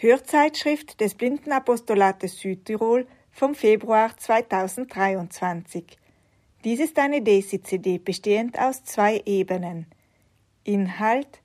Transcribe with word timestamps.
Hörzeitschrift 0.00 1.00
des 1.00 1.16
Blindenapostolates 1.16 2.38
Südtirol 2.38 3.08
vom 3.32 3.56
Februar 3.56 4.16
2023. 4.16 5.98
Dies 6.62 6.78
ist 6.78 7.00
eine 7.00 7.20
DESI-CD 7.20 7.98
bestehend 7.98 8.60
aus 8.60 8.84
zwei 8.84 9.20
Ebenen. 9.26 9.86
Inhalt 10.62 11.40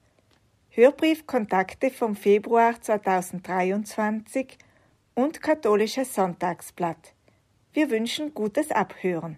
Hörbriefkontakte 0.70 1.90
vom 1.90 2.16
Februar 2.16 2.80
2023 2.80 4.60
und 5.16 5.42
Katholisches 5.42 6.14
Sonntagsblatt. 6.14 7.16
Wir 7.72 7.90
wünschen 7.90 8.36
gutes 8.36 8.70
Abhören. 8.70 9.38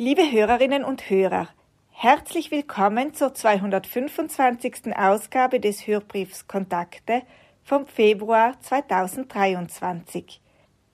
Liebe 0.00 0.30
Hörerinnen 0.30 0.84
und 0.84 1.10
Hörer, 1.10 1.48
herzlich 1.90 2.52
willkommen 2.52 3.14
zur 3.14 3.34
225. 3.34 4.96
Ausgabe 4.96 5.58
des 5.58 5.88
Hörbriefs 5.88 6.46
Kontakte 6.46 7.22
vom 7.64 7.84
Februar 7.84 8.60
2023. 8.60 10.40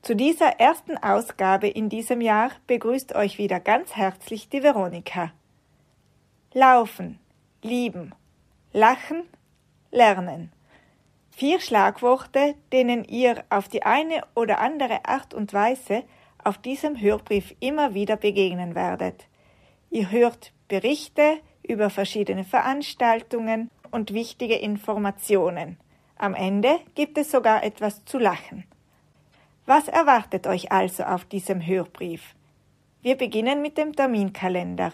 Zu 0.01 0.17
dieser 0.17 0.59
ersten 0.59 0.97
Ausgabe 0.97 1.69
in 1.69 1.91
diesem 1.91 2.23
Jahr 2.23 2.53
begrüßt 2.67 3.15
euch 3.15 3.37
wieder 3.37 3.61
ganz 3.61 3.95
herzlich 3.95 4.49
die 4.49 4.63
Veronika. 4.63 5.33
Laufen, 6.55 7.19
lieben, 7.61 8.15
lachen, 8.73 9.25
lernen. 9.91 10.51
Vier 11.31 11.61
Schlagworte, 11.61 12.55
denen 12.73 13.05
ihr 13.05 13.45
auf 13.51 13.69
die 13.69 13.83
eine 13.83 14.23
oder 14.35 14.61
andere 14.61 15.05
Art 15.05 15.35
und 15.35 15.53
Weise 15.53 16.05
auf 16.45 16.59
diesem 16.59 17.01
Hörbrief 17.01 17.55
immer 17.61 17.95
wieder 17.95 18.17
begegnen 18.17 18.75
werdet. 18.75 19.27
Ihr 19.91 20.11
hört 20.11 20.53
Berichte 20.69 21.39
über 21.63 21.91
verschiedene 21.91 22.45
Veranstaltungen 22.45 23.71
und 23.91 24.13
wichtige 24.13 24.57
Informationen. 24.57 25.79
Am 26.17 26.35
Ende 26.35 26.79
gibt 26.95 27.19
es 27.19 27.31
sogar 27.31 27.65
etwas 27.65 28.05
zu 28.05 28.19
lachen. 28.19 28.65
Was 29.67 29.89
erwartet 29.89 30.47
euch 30.47 30.71
also 30.73 31.05
auf 31.05 31.25
diesem 31.25 31.65
Hörbrief? 31.65 32.35
Wir 33.03 33.17
beginnen 33.17 33.63
mit 33.63 33.79
dem 33.79 33.95
Terminkalender. 33.95 34.93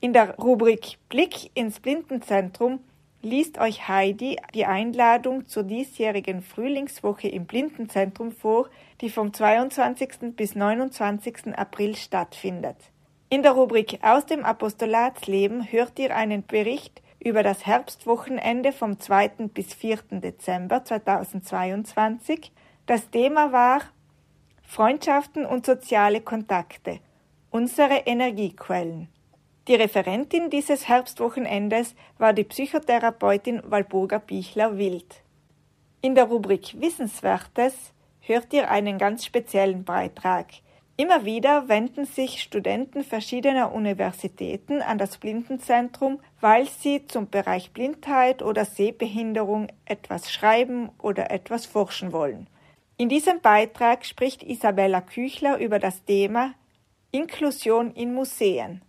In 0.00 0.12
der 0.12 0.36
Rubrik 0.36 0.98
Blick 1.08 1.50
ins 1.54 1.80
Blindenzentrum 1.80 2.80
liest 3.22 3.58
euch 3.58 3.88
Heidi 3.88 4.38
die 4.54 4.66
Einladung 4.66 5.46
zur 5.46 5.62
diesjährigen 5.62 6.42
Frühlingswoche 6.42 7.28
im 7.28 7.46
Blindenzentrum 7.46 8.32
vor, 8.32 8.68
die 9.00 9.10
vom 9.10 9.32
22. 9.32 10.34
bis 10.36 10.54
29. 10.54 11.56
April 11.56 11.96
stattfindet. 11.96 12.76
In 13.28 13.42
der 13.42 13.52
Rubrik 13.52 14.00
Aus 14.02 14.26
dem 14.26 14.44
Apostolatsleben 14.44 15.70
hört 15.70 15.98
ihr 15.98 16.16
einen 16.16 16.44
Bericht 16.44 17.02
über 17.22 17.42
das 17.42 17.66
Herbstwochenende 17.66 18.72
vom 18.72 18.98
2. 18.98 19.48
bis 19.52 19.74
4. 19.74 19.98
Dezember 20.12 20.84
2022. 20.84 22.50
Das 22.86 23.10
Thema 23.10 23.52
war 23.52 23.82
Freundschaften 24.62 25.44
und 25.44 25.66
soziale 25.66 26.22
Kontakte, 26.22 27.00
unsere 27.50 27.98
Energiequellen. 28.06 29.08
Die 29.68 29.74
Referentin 29.74 30.48
dieses 30.48 30.88
Herbstwochenendes 30.88 31.94
war 32.16 32.32
die 32.32 32.44
Psychotherapeutin 32.44 33.62
Walburga 33.64 34.18
Bichler-Wild. 34.18 35.22
In 36.00 36.14
der 36.14 36.24
Rubrik 36.24 36.80
Wissenswertes 36.80 37.92
hört 38.20 38.52
ihr 38.54 38.70
einen 38.70 38.96
ganz 38.96 39.24
speziellen 39.24 39.84
Beitrag. 39.84 40.46
Immer 40.96 41.26
wieder 41.26 41.68
wenden 41.68 42.06
sich 42.06 42.42
Studenten 42.42 43.04
verschiedener 43.04 43.72
Universitäten 43.72 44.80
an 44.80 44.96
das 44.96 45.18
Blindenzentrum, 45.18 46.20
weil 46.40 46.66
sie 46.66 47.06
zum 47.06 47.28
Bereich 47.28 47.70
Blindheit 47.72 48.42
oder 48.42 48.64
Sehbehinderung 48.64 49.68
etwas 49.84 50.32
schreiben 50.32 50.90
oder 50.98 51.30
etwas 51.30 51.66
forschen 51.66 52.12
wollen. 52.12 52.46
In 52.96 53.10
diesem 53.10 53.40
Beitrag 53.40 54.06
spricht 54.06 54.42
Isabella 54.42 55.02
Küchler 55.02 55.58
über 55.58 55.78
das 55.78 56.04
Thema 56.04 56.54
Inklusion 57.12 57.92
in 57.92 58.14
Museen. 58.14 58.82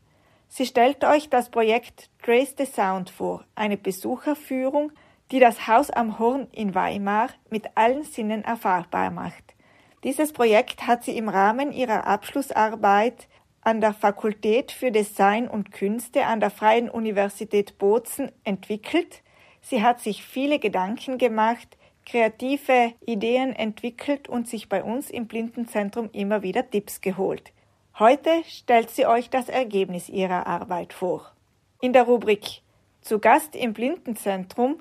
Sie 0.54 0.66
stellt 0.66 1.06
euch 1.06 1.30
das 1.30 1.50
Projekt 1.50 2.10
Trace 2.22 2.56
the 2.58 2.66
Sound 2.66 3.10
vor, 3.10 3.46
eine 3.56 3.78
Besucherführung, 3.78 4.92
die 5.32 5.40
das 5.40 5.66
Haus 5.66 5.90
am 5.90 6.20
Horn 6.20 6.50
in 6.52 6.76
Weimar 6.76 7.30
mit 7.50 7.70
allen 7.76 8.04
Sinnen 8.04 8.44
erfahrbar 8.44 9.12
macht. 9.12 9.56
Dieses 10.04 10.34
Projekt 10.34 10.86
hat 10.88 11.06
sie 11.06 11.16
im 11.16 11.30
Rahmen 11.30 11.72
ihrer 11.72 12.06
Abschlussarbeit 12.06 13.30
an 13.62 13.80
der 13.80 13.94
Fakultät 13.94 14.74
für 14.74 14.92
Design 14.92 15.48
und 15.48 15.72
Künste 15.72 16.26
an 16.26 16.42
der 16.42 16.50
Freien 16.50 16.90
Universität 16.90 17.78
Bozen 17.78 18.30
entwickelt. 18.44 19.24
Sie 19.62 19.82
hat 19.82 20.02
sich 20.02 20.22
viele 20.22 20.60
Gedanken 20.60 21.18
gemacht, 21.18 21.78
kreative 22.06 22.92
Ideen 23.06 23.56
entwickelt 23.56 24.28
und 24.28 24.50
sich 24.50 24.68
bei 24.68 24.84
uns 24.84 25.12
im 25.12 25.28
Blindenzentrum 25.28 26.10
immer 26.12 26.42
wieder 26.42 26.70
Tipps 26.70 27.00
geholt. 27.00 27.54
Heute 28.02 28.44
stellt 28.48 28.90
sie 28.90 29.06
euch 29.06 29.30
das 29.30 29.48
Ergebnis 29.48 30.10
ihrer 30.10 30.48
Arbeit 30.48 30.92
vor. 30.92 31.36
In 31.82 31.94
der 31.94 32.02
Rubrik 32.02 32.64
Zu 33.02 33.20
Gast 33.20 33.56
im 33.56 33.74
Blindenzentrum 33.74 34.80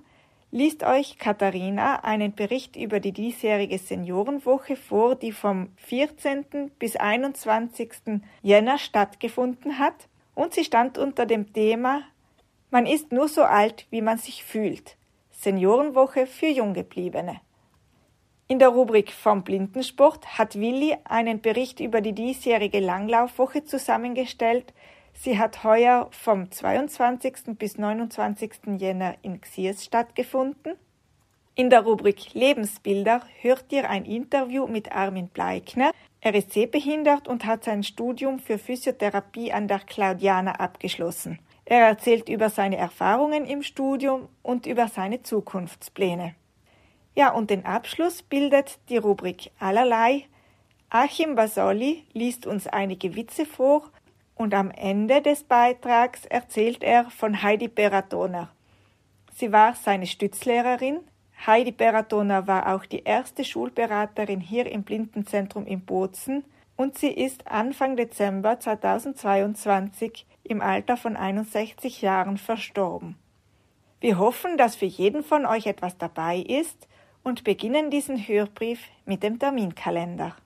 liest 0.50 0.84
euch 0.84 1.19
Katharina 1.19 1.97
einen 1.97 2.34
Bericht 2.34 2.76
über 2.76 2.98
die 2.98 3.12
diesjährige 3.12 3.76
Seniorenwoche 3.76 4.75
vor, 4.75 5.16
die 5.16 5.32
vom 5.32 5.69
14. 5.76 6.70
bis 6.78 6.97
21. 6.97 8.22
Jänner 8.41 8.78
stattgefunden 8.78 9.78
hat, 9.78 10.08
und 10.34 10.54
sie 10.54 10.64
stand 10.64 10.97
unter 10.97 11.26
dem 11.26 11.52
Thema 11.52 12.00
Man 12.70 12.87
ist 12.87 13.12
nur 13.12 13.28
so 13.28 13.42
alt, 13.42 13.87
wie 13.91 14.00
man 14.00 14.16
sich 14.16 14.44
fühlt. 14.44 14.97
Seniorenwoche 15.31 16.26
für 16.26 16.48
Junggebliebene. 16.48 17.42
In 18.50 18.59
der 18.59 18.71
Rubrik 18.71 19.12
vom 19.12 19.44
Blindensport 19.44 20.37
hat 20.37 20.59
Willi 20.59 20.97
einen 21.05 21.41
Bericht 21.41 21.78
über 21.78 22.00
die 22.00 22.15
diesjährige 22.15 22.81
Langlaufwoche 22.81 23.62
zusammengestellt. 23.62 24.75
Sie 25.12 25.38
hat 25.38 25.62
heuer 25.62 26.09
vom 26.11 26.50
22. 26.50 27.56
bis 27.56 27.78
29. 27.78 28.50
Jänner 28.77 29.15
in 29.22 29.41
Xies 29.41 29.84
stattgefunden. 29.84 30.75
In 31.55 31.71
der 31.71 31.83
Rubrik 31.83 32.34
Lebensbilder 32.34 33.22
hört 33.41 33.66
ihr 33.71 33.88
ein 33.88 34.05
Interview 34.05 34.67
mit 34.67 34.91
Armin 34.91 35.28
Bleikner. 35.28 35.93
Er 36.21 36.34
ist 36.34 36.50
sehbehindert 36.50 37.28
und 37.28 37.47
hat 37.47 37.62
sein 37.62 37.84
Studium 37.84 38.41
für 38.41 38.59
Physiotherapie 38.59 39.53
an 39.53 39.69
der 39.69 39.78
Claudiana 39.78 40.56
abgeschlossen. 40.56 41.38
Er 41.67 41.87
erzählt 41.87 42.28
über 42.28 42.50
seine 42.50 42.78
Erfahrungen 42.78 43.47
im 43.47 43.62
Studium 43.62 44.28
und 44.43 44.67
über 44.67 44.88
seine 44.88 45.22
Zukunftspläne. 45.22 46.34
Ja, 47.15 47.32
und 47.32 47.50
den 47.50 47.66
Abschluss 47.66 48.22
bildet 48.22 48.78
die 48.88 48.97
Rubrik 48.97 49.50
Allerlei. 49.59 50.26
Achim 50.88 51.34
Basoli 51.34 52.05
liest 52.12 52.46
uns 52.46 52.67
einige 52.67 53.14
Witze 53.14 53.46
vor 53.46 53.90
und 54.34 54.55
am 54.55 54.70
Ende 54.70 55.20
des 55.20 55.44
Beitrags 55.44 56.25
erzählt 56.26 56.82
er 56.82 57.11
von 57.11 57.43
Heidi 57.43 57.69
Beratoner. 57.69 58.50
Sie 59.34 59.52
war 59.52 59.75
seine 59.75 60.06
Stützlehrerin. 60.06 61.00
Heidi 61.46 61.73
Beratoner 61.73 62.46
war 62.46 62.75
auch 62.75 62.84
die 62.87 63.05
erste 63.05 63.44
Schulberaterin 63.44 64.40
hier 64.40 64.67
im 64.67 64.82
Blindenzentrum 64.82 65.67
in 65.67 65.84
Bozen 65.84 66.44
und 66.76 66.96
sie 66.96 67.11
ist 67.11 67.46
Anfang 67.46 67.96
Dezember 67.96 68.58
2022 68.58 70.26
im 70.44 70.61
Alter 70.61 70.96
von 70.96 71.17
61 71.17 72.02
Jahren 72.02 72.38
verstorben. 72.38 73.17
Wir 74.00 74.19
hoffen, 74.19 74.56
dass 74.56 74.76
für 74.76 74.87
jeden 74.87 75.23
von 75.23 75.44
euch 75.44 75.67
etwas 75.67 75.99
dabei 75.99 76.38
ist 76.38 76.88
und 77.22 77.44
beginnen 77.44 77.90
diesen 77.90 78.17
Hörbrief 78.17 78.81
mit 79.05 79.22
dem 79.22 79.38
Terminkalender. 79.38 80.37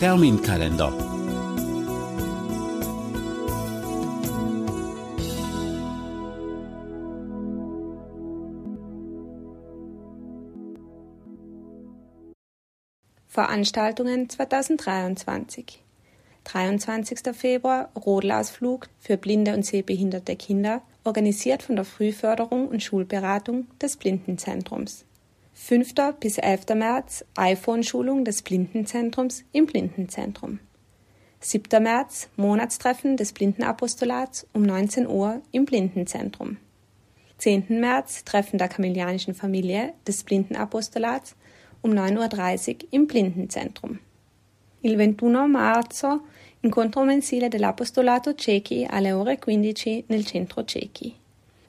Terminkalender 0.00 0.92
Veranstaltungen 13.26 14.28
2023 14.28 15.82
23. 16.44 17.36
Februar 17.36 17.90
Rodelausflug 17.94 18.88
für 18.98 19.16
blinde 19.16 19.54
und 19.54 19.66
sehbehinderte 19.66 20.34
Kinder 20.34 20.82
organisiert 21.08 21.62
von 21.62 21.74
der 21.74 21.86
Frühförderung 21.86 22.68
und 22.68 22.82
Schulberatung 22.82 23.66
des 23.80 23.96
Blindenzentrums. 23.96 25.06
5. 25.54 25.94
bis 26.20 26.36
11. 26.36 26.66
März 26.76 27.24
iPhone-Schulung 27.34 28.26
des 28.26 28.42
Blindenzentrums 28.42 29.42
im 29.52 29.64
Blindenzentrum. 29.64 30.60
7. 31.40 31.82
März 31.82 32.28
Monatstreffen 32.36 33.16
des 33.16 33.32
Blindenapostolats 33.32 34.46
um 34.52 34.62
19 34.62 35.06
Uhr 35.06 35.40
im 35.50 35.64
Blindenzentrum. 35.64 36.58
10. 37.38 37.80
März 37.80 38.24
Treffen 38.24 38.58
der 38.58 38.68
Kamillianischen 38.68 39.34
Familie 39.34 39.94
des 40.06 40.24
Blindenapostolats 40.24 41.36
um 41.80 41.92
9.30 41.92 42.68
Uhr 42.68 42.88
im 42.90 43.06
Blindenzentrum. 43.06 43.98
Il 44.82 45.00
21 45.00 45.48
marzo 45.48 46.20
incontro 46.60 47.04
mensile 47.04 47.48
dell'Apostolato 47.48 48.34
Ciechi 48.34 48.86
alle 48.88 49.12
ore 49.12 49.38
15 49.38 50.04
nel 50.08 50.24
centro 50.24 50.64
Ciechi. 50.64 51.14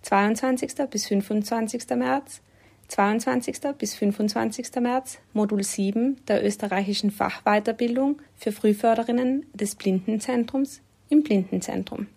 22. 0.02 0.88
bis 0.90 1.08
25. 1.08 1.96
März 1.96 2.42
22. 2.88 3.76
bis 3.78 3.94
25. 3.96 4.82
März 4.82 5.20
Modul 5.34 5.64
7 5.64 6.18
der 6.28 6.44
österreichischen 6.44 7.12
Fachweiterbildung 7.12 8.20
für 8.36 8.52
Frühförderinnen 8.52 9.46
des 9.54 9.76
Blindenzentrums 9.76 10.82
im 11.10 11.22
Blindenzentrum. 11.22 12.08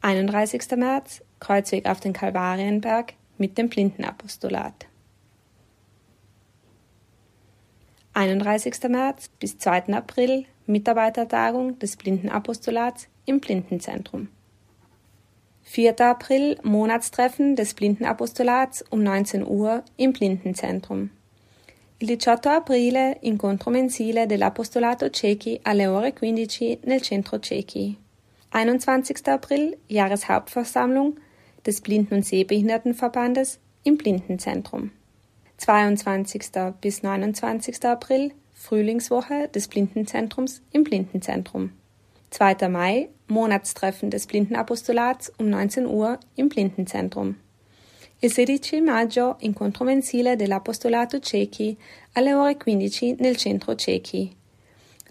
31. 0.00 0.62
März 0.76 1.22
Kreuzweg 1.40 1.86
auf 1.86 2.00
den 2.00 2.14
Kalvarienberg 2.14 3.14
mit 3.36 3.58
dem 3.58 3.68
Blindenapostolat. 3.68 4.86
31. 8.14 8.88
März 8.88 9.28
bis 9.38 9.58
2. 9.58 9.94
April 9.94 10.46
Mitarbeitertagung 10.66 11.78
des 11.78 11.96
Blindenapostolats 11.96 13.08
im 13.24 13.40
Blindenzentrum. 13.40 14.28
4. 15.62 16.00
April 16.00 16.58
Monatstreffen 16.62 17.56
des 17.56 17.74
Blindenapostolats 17.74 18.84
um 18.90 19.02
19 19.02 19.46
Uhr 19.46 19.82
im 19.96 20.12
Blindenzentrum. 20.12 21.10
Il 21.98 22.10
18 22.10 22.50
aprile 22.50 23.16
incontro 23.20 23.70
mensile 23.70 24.26
dell'Apostolato 24.26 25.08
Ciechi 25.08 25.60
alle 25.62 25.90
ore 25.92 26.12
15 26.12 26.78
nel 26.84 27.00
centro 27.00 27.38
Ciechi. 27.38 27.96
21. 28.50 29.28
April 29.28 29.78
Jahreshauptversammlung 29.88 31.16
des 31.64 31.80
Blinden- 31.80 32.14
und 32.14 32.26
Sehbehindertenverbandes 32.26 33.60
im 33.84 33.96
Blindenzentrum. 33.96 34.90
22. 35.58 36.42
bis 36.80 37.04
29. 37.04 37.84
April 37.84 38.32
Frühlingswoche 38.62 39.48
des 39.48 39.66
Blindenzentrums 39.66 40.62
im 40.70 40.84
Blindenzentrum. 40.84 41.72
2. 42.30 42.68
Mai 42.68 43.08
Monatstreffen 43.26 44.08
des 44.08 44.28
Blindenapostolats 44.28 45.32
um 45.38 45.50
19 45.50 45.84
Uhr 45.84 46.20
im 46.36 46.48
Blindenzentrum. 46.48 47.34
Il 48.20 48.32
16 48.32 48.84
maggio 48.84 49.34
incontro 49.40 49.84
mensile 49.84 50.36
dell'Apostolato 50.36 51.18
Ciechi 51.18 51.76
alle 52.14 52.36
ore 52.36 52.54
15 52.54 53.16
nel 53.18 53.36
centro 53.36 53.74
Ciechi. 53.74 54.30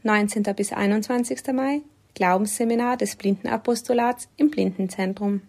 19. 0.04 0.44
bis 0.56 0.72
21. 0.72 1.52
Mai 1.54 1.82
Glaubensseminar 2.14 2.96
des 2.96 3.18
Blindenapostolats 3.18 4.30
im 4.38 4.50
Blindenzentrum. 4.50 5.42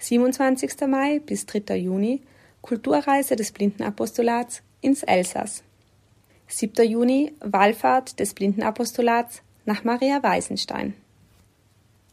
27. 0.00 0.88
Mai 0.88 1.20
bis 1.20 1.46
3. 1.46 1.76
Juni 1.76 2.20
Kulturreise 2.62 3.36
des 3.36 3.52
Blindenapostolats 3.52 4.64
ins 4.80 5.04
Elsass. 5.04 5.62
7. 6.48 6.88
Juni 6.88 7.32
Wallfahrt 7.40 8.18
des 8.18 8.34
Blindenapostolats 8.34 9.42
nach 9.64 9.84
Maria 9.84 10.22
Weisenstein. 10.22 10.94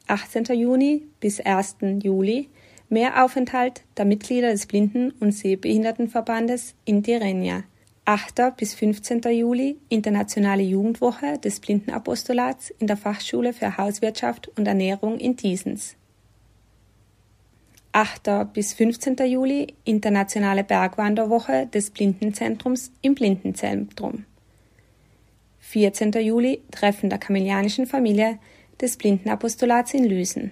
18. 0.08 0.46
Juni 0.56 1.04
bis 1.20 1.40
1. 1.40 1.78
Juli 2.02 2.50
Mehraufenthalt 2.90 3.84
der 3.98 4.06
Mitglieder 4.06 4.52
des 4.52 4.66
Blinden- 4.66 5.12
und 5.20 5.32
Sehbehindertenverbandes 5.32 6.74
in 6.86 7.04
Tirrenia. 7.04 7.64
8. 8.06 8.58
bis 8.58 8.74
15. 8.74 9.22
Juli 9.32 9.78
Internationale 9.90 10.64
Jugendwoche 10.64 11.38
des 11.38 11.60
Blindenapostolats 11.60 12.72
in 12.80 12.88
der 12.88 12.98
Fachschule 12.98 13.54
für 13.54 13.78
Hauswirtschaft 13.78 14.48
und 14.58 14.68
Ernährung 14.68 15.20
in 15.20 15.36
Diesens. 15.36 15.96
8. 17.92 18.46
bis 18.54 18.74
15. 18.74 19.16
Juli 19.26 19.74
Internationale 19.84 20.64
Bergwanderwoche 20.64 21.66
des 21.66 21.90
Blindenzentrums 21.90 22.92
im 23.02 23.16
Blindenzentrum. 23.16 24.26
14. 25.62 26.12
Juli 26.12 26.62
Treffen 26.70 27.10
der 27.10 27.18
Kamillianischen 27.18 27.88
Familie 27.88 28.38
des 28.80 28.96
Blindenapostolats 28.96 29.96
in 29.96 30.04
Lüsen. 30.04 30.52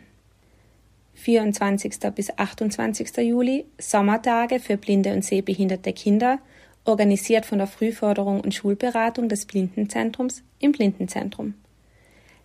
24. 1.14 2.00
bis 2.16 2.36
28. 2.36 3.16
Juli 3.18 3.66
Sommertage 3.78 4.60
für 4.60 4.78
blinde 4.78 5.14
und 5.14 5.24
sehbehinderte 5.24 5.94
Kinder, 5.94 6.40
organisiert 6.86 7.46
von 7.46 7.60
der 7.60 7.68
Frühförderung 7.68 8.42
und 8.42 8.56
Schulberatung 8.56 9.30
des 9.30 9.46
Blindenzentrums 9.46 10.42
im 10.58 10.72
Blindenzentrum. 10.72 11.54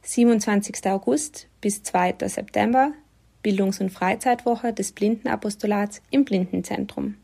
27. 0.02 0.86
August 0.86 1.48
bis 1.62 1.82
2. 1.82 2.16
September 2.26 2.92
Bildungs- 3.42 3.80
und 3.80 3.90
Freizeitwoche 3.90 4.72
des 4.72 4.92
Blindenapostolats 4.92 6.02
im 6.10 6.24
Blindenzentrum. 6.24 7.16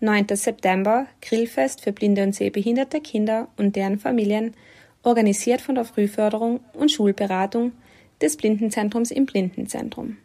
9. 0.00 0.26
September 0.34 1.06
Grillfest 1.22 1.80
für 1.80 1.92
blinde 1.92 2.22
und 2.22 2.34
sehbehinderte 2.34 3.00
Kinder 3.00 3.48
und 3.56 3.74
deren 3.76 3.98
Familien, 3.98 4.54
organisiert 5.02 5.60
von 5.60 5.74
der 5.74 5.84
Frühförderung 5.84 6.60
und 6.72 6.90
Schulberatung 6.90 7.72
des 8.20 8.36
Blindenzentrums 8.36 9.10
im 9.10 9.26
Blindenzentrum. 9.26 10.16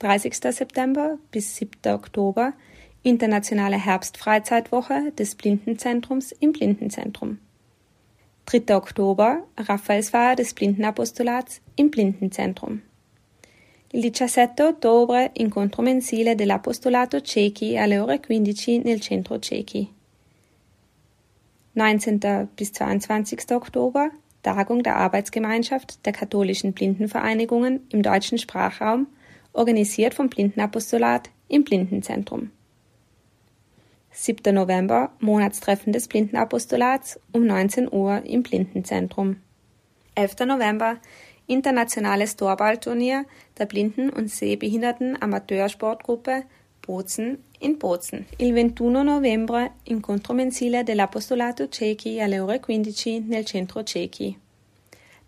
30. 0.00 0.34
September 0.34 1.18
bis 1.30 1.56
7. 1.56 1.92
Oktober 1.92 2.52
Internationale 3.02 3.76
Herbstfreizeitwoche 3.76 5.12
des 5.12 5.34
Blindenzentrums 5.34 6.32
im 6.32 6.52
Blindenzentrum. 6.52 7.38
3. 8.46 8.76
Oktober 8.76 9.44
Raphaelsfeier 9.56 10.36
des 10.36 10.54
Blindenapostolats 10.54 11.60
im 11.76 11.90
Blindenzentrum. 11.90 12.82
Il 13.90 14.02
17 14.02 14.60
ottobre 14.60 15.30
incontro 15.34 15.82
mensile 15.82 16.34
dell'Apostolato 16.34 17.22
Ciechi 17.22 17.78
alle 17.78 17.98
ore 17.98 18.20
15 18.20 18.82
nel 18.84 19.00
centro 19.00 19.38
Ciechi. 19.38 19.88
19. 21.72 22.48
bis 22.54 22.72
22. 22.72 23.52
Oktober 23.52 24.10
Tagung 24.42 24.82
der 24.82 24.96
Arbeitsgemeinschaft 24.96 26.04
der 26.06 26.12
katholischen 26.12 26.72
Blindenvereinigungen 26.72 27.86
im 27.88 28.02
deutschen 28.02 28.38
Sprachraum, 28.38 29.06
organisiert 29.52 30.14
vom 30.14 30.28
Blindenapostolat 30.28 31.30
im 31.48 31.64
Blindenzentrum. 31.64 32.50
7. 34.10 34.54
November 34.54 35.12
Monatstreffen 35.20 35.92
des 35.92 36.08
Blindenapostolats 36.08 37.20
um 37.32 37.46
19 37.46 37.92
Uhr 37.92 38.22
im 38.24 38.42
Blindenzentrum. 38.42 39.36
11. 40.14 40.46
November 40.46 40.98
Internationales 41.48 42.36
Torballturnier 42.36 43.24
der 43.58 43.64
Blinden- 43.64 44.10
und 44.10 44.30
Sehbehinderten 44.30 45.20
Amateursportgruppe 45.20 46.44
Bozen 46.82 47.42
in 47.58 47.78
Bozen. 47.78 48.26
Il 48.36 48.54
21 48.54 49.02
novembre 49.02 49.70
incontro 49.84 50.34
mensile 50.34 50.84
dell'Apostolato 50.84 51.66
Ciechi 51.66 52.20
alle 52.20 52.42
ore 52.42 52.60
15 52.60 53.26
nel 53.28 53.46
centro 53.46 53.82
Ciechi. 53.82 54.36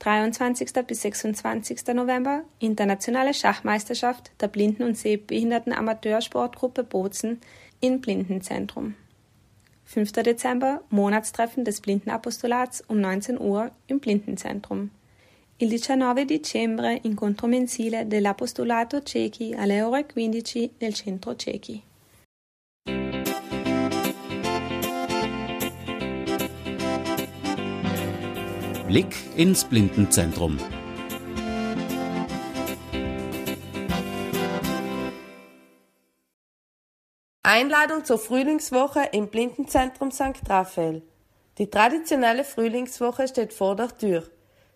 23. 0.00 0.86
bis 0.86 1.00
26. 1.02 1.94
November 1.94 2.42
Internationale 2.58 3.32
Schachmeisterschaft 3.32 4.30
der 4.40 4.48
Blinden- 4.48 4.82
und 4.82 4.98
Sehbehinderten 4.98 5.72
Amateursportgruppe 5.72 6.84
Bozen 6.84 7.40
im 7.80 8.02
Blindenzentrum. 8.02 8.94
5. 9.86 10.12
Dezember 10.12 10.82
Monatstreffen 10.90 11.64
des 11.64 11.80
Blindenapostolats 11.80 12.82
um 12.88 13.00
19 13.00 13.40
Uhr 13.40 13.70
im 13.86 14.00
Blindenzentrum. 14.00 14.90
Il 15.62 15.68
19 15.68 16.24
dicembre 16.24 17.00
incontro 17.02 17.46
mensile 17.46 18.06
dell'Apostolato 18.06 19.02
Ciechi 19.02 19.54
alle 19.54 19.82
ore 19.82 20.06
15 20.06 20.76
nel 20.78 20.94
centro 20.94 21.36
Ciechi. 21.36 21.82
Blick 28.86 29.14
ins 29.36 29.64
Blindenzentrum. 29.64 30.56
Einladung 37.42 38.06
zur 38.06 38.18
Frühlingswoche 38.18 39.10
im 39.12 39.28
Blindenzentrum 39.28 40.10
St. 40.10 40.40
Raphael. 40.48 41.02
Die 41.58 41.68
traditionelle 41.68 42.44
Frühlingswoche 42.44 43.28
steht 43.28 43.52
vor 43.52 43.76
der 43.76 43.94
Tür. 43.94 44.26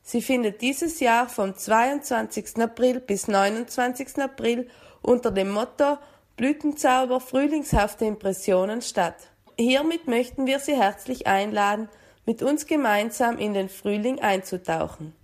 Sie 0.06 0.20
findet 0.20 0.60
dieses 0.60 1.00
Jahr 1.00 1.30
vom 1.30 1.56
22. 1.56 2.58
April 2.58 3.00
bis 3.00 3.26
29. 3.26 4.18
April 4.18 4.68
unter 5.00 5.30
dem 5.30 5.50
Motto 5.50 5.96
Blütenzauber 6.36 7.20
frühlingshafte 7.20 8.04
Impressionen 8.04 8.82
statt. 8.82 9.16
Hiermit 9.58 10.06
möchten 10.06 10.46
wir 10.46 10.58
Sie 10.58 10.76
herzlich 10.76 11.26
einladen, 11.26 11.88
mit 12.26 12.42
uns 12.42 12.66
gemeinsam 12.66 13.38
in 13.38 13.54
den 13.54 13.70
Frühling 13.70 14.20
einzutauchen. 14.20 15.14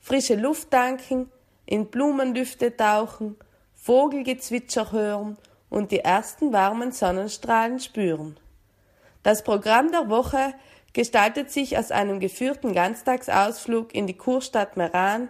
Frische 0.00 0.34
Luft 0.34 0.72
tanken, 0.72 1.30
in 1.64 1.86
Blumendüfte 1.86 2.76
tauchen, 2.76 3.36
Vogelgezwitscher 3.76 4.90
hören 4.90 5.38
und 5.70 5.92
die 5.92 6.00
ersten 6.00 6.52
warmen 6.52 6.90
Sonnenstrahlen 6.90 7.78
spüren. 7.78 8.36
Das 9.22 9.44
Programm 9.44 9.92
der 9.92 10.08
Woche 10.08 10.54
gestaltet 10.92 11.50
sich 11.50 11.78
aus 11.78 11.90
einem 11.90 12.20
geführten 12.20 12.72
Ganztagsausflug 12.72 13.94
in 13.94 14.06
die 14.06 14.16
Kurstadt 14.16 14.76
Meran, 14.76 15.28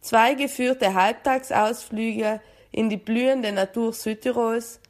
zwei 0.00 0.34
geführte 0.34 0.94
Halbtagsausflüge 0.94 2.40
in 2.70 2.88
die 2.90 2.96
blühende 2.96 3.52
Natur 3.52 3.92
Südtirols, 3.92 4.80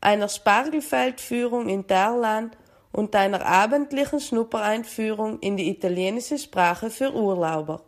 einer 0.00 0.28
Spargelfeldführung 0.28 1.68
in 1.68 1.86
Derlan 1.86 2.50
und 2.92 3.16
einer 3.16 3.44
abendlichen 3.44 4.20
Schnuppereinführung 4.20 5.40
in 5.40 5.56
die 5.56 5.68
italienische 5.68 6.38
Sprache 6.38 6.90
für 6.90 7.12
Urlauber. 7.12 7.82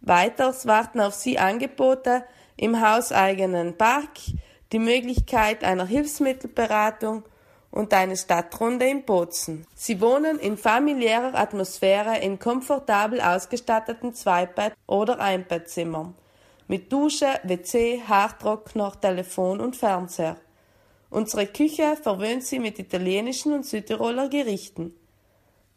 Weiters 0.00 0.66
warten 0.66 1.00
auf 1.00 1.14
Sie 1.14 1.38
Angebote 1.38 2.24
im 2.56 2.80
hauseigenen 2.80 3.76
Park, 3.76 4.10
die 4.72 4.78
Möglichkeit 4.78 5.64
einer 5.64 5.86
Hilfsmittelberatung 5.86 7.24
und 7.70 7.92
eine 7.92 8.16
Stadtrunde 8.16 8.86
in 8.86 9.04
Bozen. 9.04 9.66
Sie 9.74 10.00
wohnen 10.00 10.38
in 10.38 10.56
familiärer 10.56 11.34
Atmosphäre 11.34 12.18
in 12.18 12.38
komfortabel 12.38 13.20
ausgestatteten 13.20 14.14
Zweibett- 14.14 14.74
oder 14.86 15.20
Einbettzimmern 15.20 16.14
mit 16.68 16.92
Dusche, 16.92 17.40
WC, 17.44 18.02
Haartrockner, 18.06 18.92
Telefon 19.00 19.60
und 19.60 19.74
Fernseher. 19.74 20.36
Unsere 21.10 21.46
Küche 21.46 21.96
verwöhnt 21.96 22.44
sie 22.44 22.58
mit 22.58 22.78
italienischen 22.78 23.54
und 23.54 23.64
Südtiroler 23.64 24.28
Gerichten. 24.28 24.94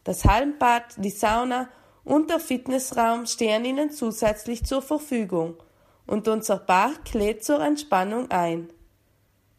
Das 0.03 0.25
Hallenbad, 0.25 0.95
die 0.97 1.09
Sauna 1.09 1.69
und 2.03 2.29
der 2.29 2.39
Fitnessraum 2.39 3.25
stehen 3.25 3.63
ihnen 3.63 3.91
zusätzlich 3.91 4.65
zur 4.65 4.81
Verfügung 4.81 5.55
und 6.07 6.27
unser 6.27 6.57
Park 6.57 7.13
lädt 7.13 7.45
zur 7.45 7.61
Entspannung 7.61 8.29
ein. 8.29 8.69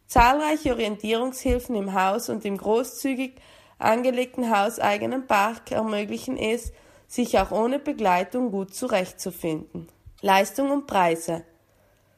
Zahlreiche 0.07 0.71
Orientierungshilfen 0.71 1.75
im 1.75 1.93
Haus 1.93 2.29
und 2.29 2.45
im 2.45 2.57
großzügig 2.57 3.35
angelegten 3.77 4.55
hauseigenen 4.55 5.27
Park 5.27 5.71
ermöglichen 5.71 6.37
es, 6.37 6.71
sich 7.07 7.37
auch 7.39 7.51
ohne 7.51 7.79
Begleitung 7.79 8.51
gut 8.51 8.73
zurechtzufinden. 8.73 9.87
Leistung 10.21 10.71
und 10.71 10.87
Preise. 10.87 11.43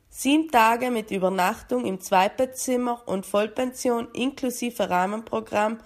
Sieben 0.10 0.50
Tage 0.50 0.92
mit 0.92 1.12
Übernachtung 1.12 1.86
im 1.86 2.00
Zweibettzimmer 2.00 3.04
und 3.06 3.26
Vollpension 3.26 4.08
inklusive 4.14 4.90
Rahmenprogramm 4.90 5.80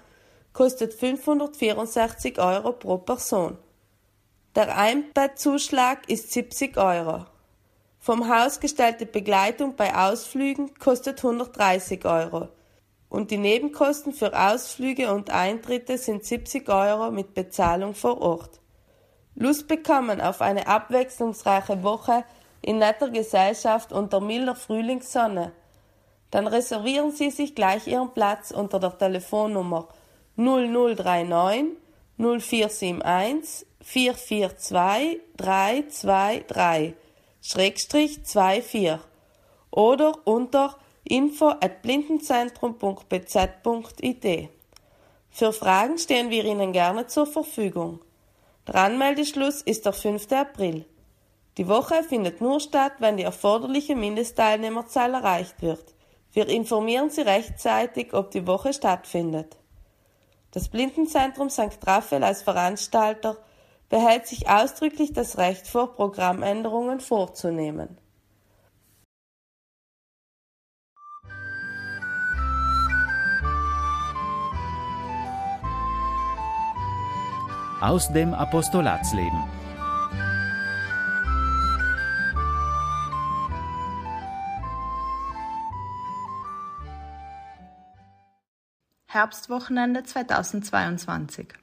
kostet 0.52 0.94
564 0.94 2.38
Euro 2.38 2.72
pro 2.72 2.98
Person. 2.98 3.58
Der 4.54 4.76
Einbettzuschlag 4.76 6.08
ist 6.08 6.32
70 6.32 6.76
Euro. 6.76 7.26
Vom 8.02 8.30
Haus 8.34 8.60
gestellte 8.60 9.04
Begleitung 9.04 9.76
bei 9.76 9.94
Ausflügen 9.94 10.72
kostet 10.78 11.18
130 11.18 12.02
Euro 12.06 12.48
und 13.10 13.30
die 13.30 13.36
Nebenkosten 13.36 14.14
für 14.14 14.32
Ausflüge 14.32 15.12
und 15.12 15.28
Eintritte 15.28 15.98
sind 15.98 16.24
70 16.24 16.66
Euro 16.70 17.10
mit 17.10 17.34
Bezahlung 17.34 17.94
vor 17.94 18.22
Ort. 18.22 18.58
Lust 19.34 19.68
bekommen 19.68 20.22
auf 20.22 20.40
eine 20.40 20.66
abwechslungsreiche 20.66 21.82
Woche 21.82 22.24
in 22.62 22.78
netter 22.78 23.10
Gesellschaft 23.10 23.92
unter 23.92 24.20
milder 24.20 24.54
Frühlingssonne? 24.54 25.52
Dann 26.30 26.46
reservieren 26.46 27.12
Sie 27.12 27.28
sich 27.30 27.54
gleich 27.54 27.86
Ihren 27.86 28.14
Platz 28.14 28.50
unter 28.50 28.80
der 28.80 28.96
Telefonnummer 28.96 29.88
0039 30.36 31.76
0471 32.16 33.66
442 33.82 35.20
323 35.36 36.94
Schrägstrich 37.42 38.20
24 38.24 38.98
oder 39.70 40.14
unter 40.24 40.76
info 41.04 41.48
at 41.48 41.82
blindenzentrum.bz.it. 41.82 44.48
Für 45.30 45.52
Fragen 45.52 45.98
stehen 45.98 46.30
wir 46.30 46.44
Ihnen 46.44 46.72
gerne 46.72 47.06
zur 47.06 47.26
Verfügung. 47.26 48.00
Der 48.66 48.76
Anmeldeschluss 48.76 49.60
ist 49.62 49.86
der 49.86 49.92
5. 49.92 50.32
April. 50.32 50.84
Die 51.56 51.68
Woche 51.68 52.02
findet 52.02 52.40
nur 52.40 52.60
statt, 52.60 52.94
wenn 52.98 53.16
die 53.16 53.22
erforderliche 53.22 53.96
Mindestteilnehmerzahl 53.96 55.14
erreicht 55.14 55.62
wird. 55.62 55.94
Wir 56.32 56.48
informieren 56.48 57.10
Sie 57.10 57.22
rechtzeitig, 57.22 58.14
ob 58.14 58.30
die 58.30 58.46
Woche 58.46 58.72
stattfindet. 58.72 59.56
Das 60.52 60.68
Blindenzentrum 60.68 61.48
St. 61.48 61.78
Raphael 61.86 62.24
als 62.24 62.42
Veranstalter 62.42 63.36
behält 63.90 64.26
sich 64.26 64.48
ausdrücklich 64.48 65.12
das 65.12 65.36
Recht 65.36 65.66
vor, 65.66 65.94
Programmänderungen 65.94 67.00
vorzunehmen. 67.00 67.98
Aus 77.80 78.12
dem 78.12 78.32
Apostolatsleben. 78.32 79.42
Herbstwochenende 89.06 90.04
2022 90.04 91.59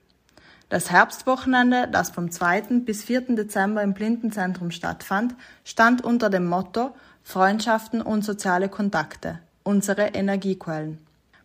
Das 0.70 0.92
Herbstwochenende, 0.92 1.88
das 1.90 2.10
vom 2.10 2.30
2. 2.30 2.82
bis 2.82 3.04
4. 3.04 3.36
Dezember 3.36 3.84
im 3.84 3.94
Blindenzentrum 3.94 4.72
stattfand, 4.72 5.34
stand 5.64 6.04
unter 6.04 6.30
dem 6.30 6.46
Motto 6.46 6.94
Freundschaften 7.24 8.02
und 8.02 8.26
soziale 8.26 8.68
Kontakte, 8.68 9.40
unsere 9.64 10.08
Energiequellen, 10.08 10.98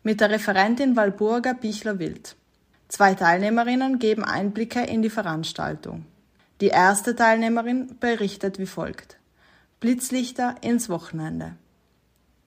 mit 0.03 0.21
der 0.21 0.31
Referentin 0.31 0.97
Walburga 0.97 1.53
Bichler-Wild. 1.53 2.35
Zwei 2.89 3.15
Teilnehmerinnen 3.15 4.01
geben 4.01 4.25
Einblicke 4.25 4.83
in 4.83 5.03
die 5.03 5.11
Veranstaltung. 5.11 6.05
Die 6.61 6.69
erste 6.69 7.15
Teilnehmerin 7.15 7.97
berichtet 8.01 8.59
wie 8.59 8.67
folgt. 8.67 9.19
Blitzlichter 9.79 10.57
ins 10.63 10.89
Wochenende. 10.89 11.55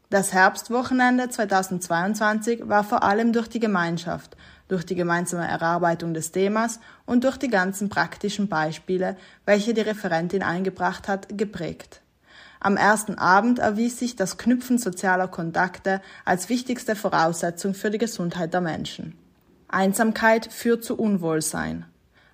Das 0.10 0.34
Herbstwochenende 0.34 1.30
2022 1.30 2.70
war 2.70 2.84
vor 2.84 3.04
allem 3.04 3.34
durch 3.34 3.48
die 3.48 3.60
Gemeinschaft, 3.60 4.38
durch 4.68 4.86
die 4.86 4.96
gemeinsame 4.96 5.48
Erarbeitung 5.48 6.14
des 6.14 6.32
Themas 6.32 6.80
und 7.06 7.24
durch 7.24 7.38
die 7.38 7.50
ganzen 7.50 7.90
praktischen 7.90 8.48
Beispiele, 8.48 9.18
welche 9.46 9.74
die 9.74 9.82
Referentin 9.82 10.44
eingebracht 10.44 11.08
hat, 11.08 11.38
geprägt. 11.38 12.02
Am 12.60 12.78
ersten 12.78 13.16
Abend 13.18 13.60
erwies 13.60 14.00
sich 14.00 14.16
das 14.16 14.38
Knüpfen 14.38 14.78
sozialer 14.78 15.28
Kontakte 15.28 16.02
als 16.24 16.50
wichtigste 16.50 16.96
Voraussetzung 16.96 17.74
für 17.74 17.92
die 17.92 18.00
Gesundheit 18.00 18.54
der 18.54 18.62
Menschen. 18.62 19.16
Einsamkeit 19.68 20.52
führt 20.52 20.84
zu 20.84 20.98
Unwohlsein. 20.98 21.86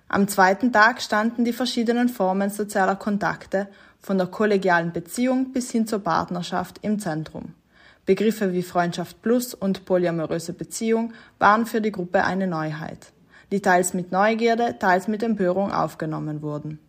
Am 0.08 0.28
zweiten 0.28 0.72
Tag 0.72 1.02
standen 1.02 1.44
die 1.44 1.52
verschiedenen 1.52 2.08
Formen 2.08 2.50
sozialer 2.50 2.96
Kontakte, 2.96 3.68
von 4.00 4.18
der 4.18 4.26
kollegialen 4.26 4.92
Beziehung 4.92 5.52
bis 5.52 5.70
hin 5.70 5.86
zur 5.86 6.00
Partnerschaft, 6.00 6.78
im 6.82 6.98
Zentrum. 6.98 7.54
Begriffe 8.04 8.52
wie 8.52 8.62
Freundschaft 8.62 9.22
plus 9.22 9.54
und 9.54 9.84
polyamoröse 9.84 10.52
Beziehung 10.52 11.12
waren 11.38 11.66
für 11.66 11.80
die 11.80 11.92
Gruppe 11.92 12.24
eine 12.24 12.48
Neuheit, 12.48 13.12
die 13.52 13.60
teils 13.60 13.94
mit 13.94 14.10
Neugierde, 14.10 14.76
teils 14.78 15.06
mit 15.06 15.22
Empörung 15.22 15.70
aufgenommen 15.72 16.42
wurden. 16.42 16.80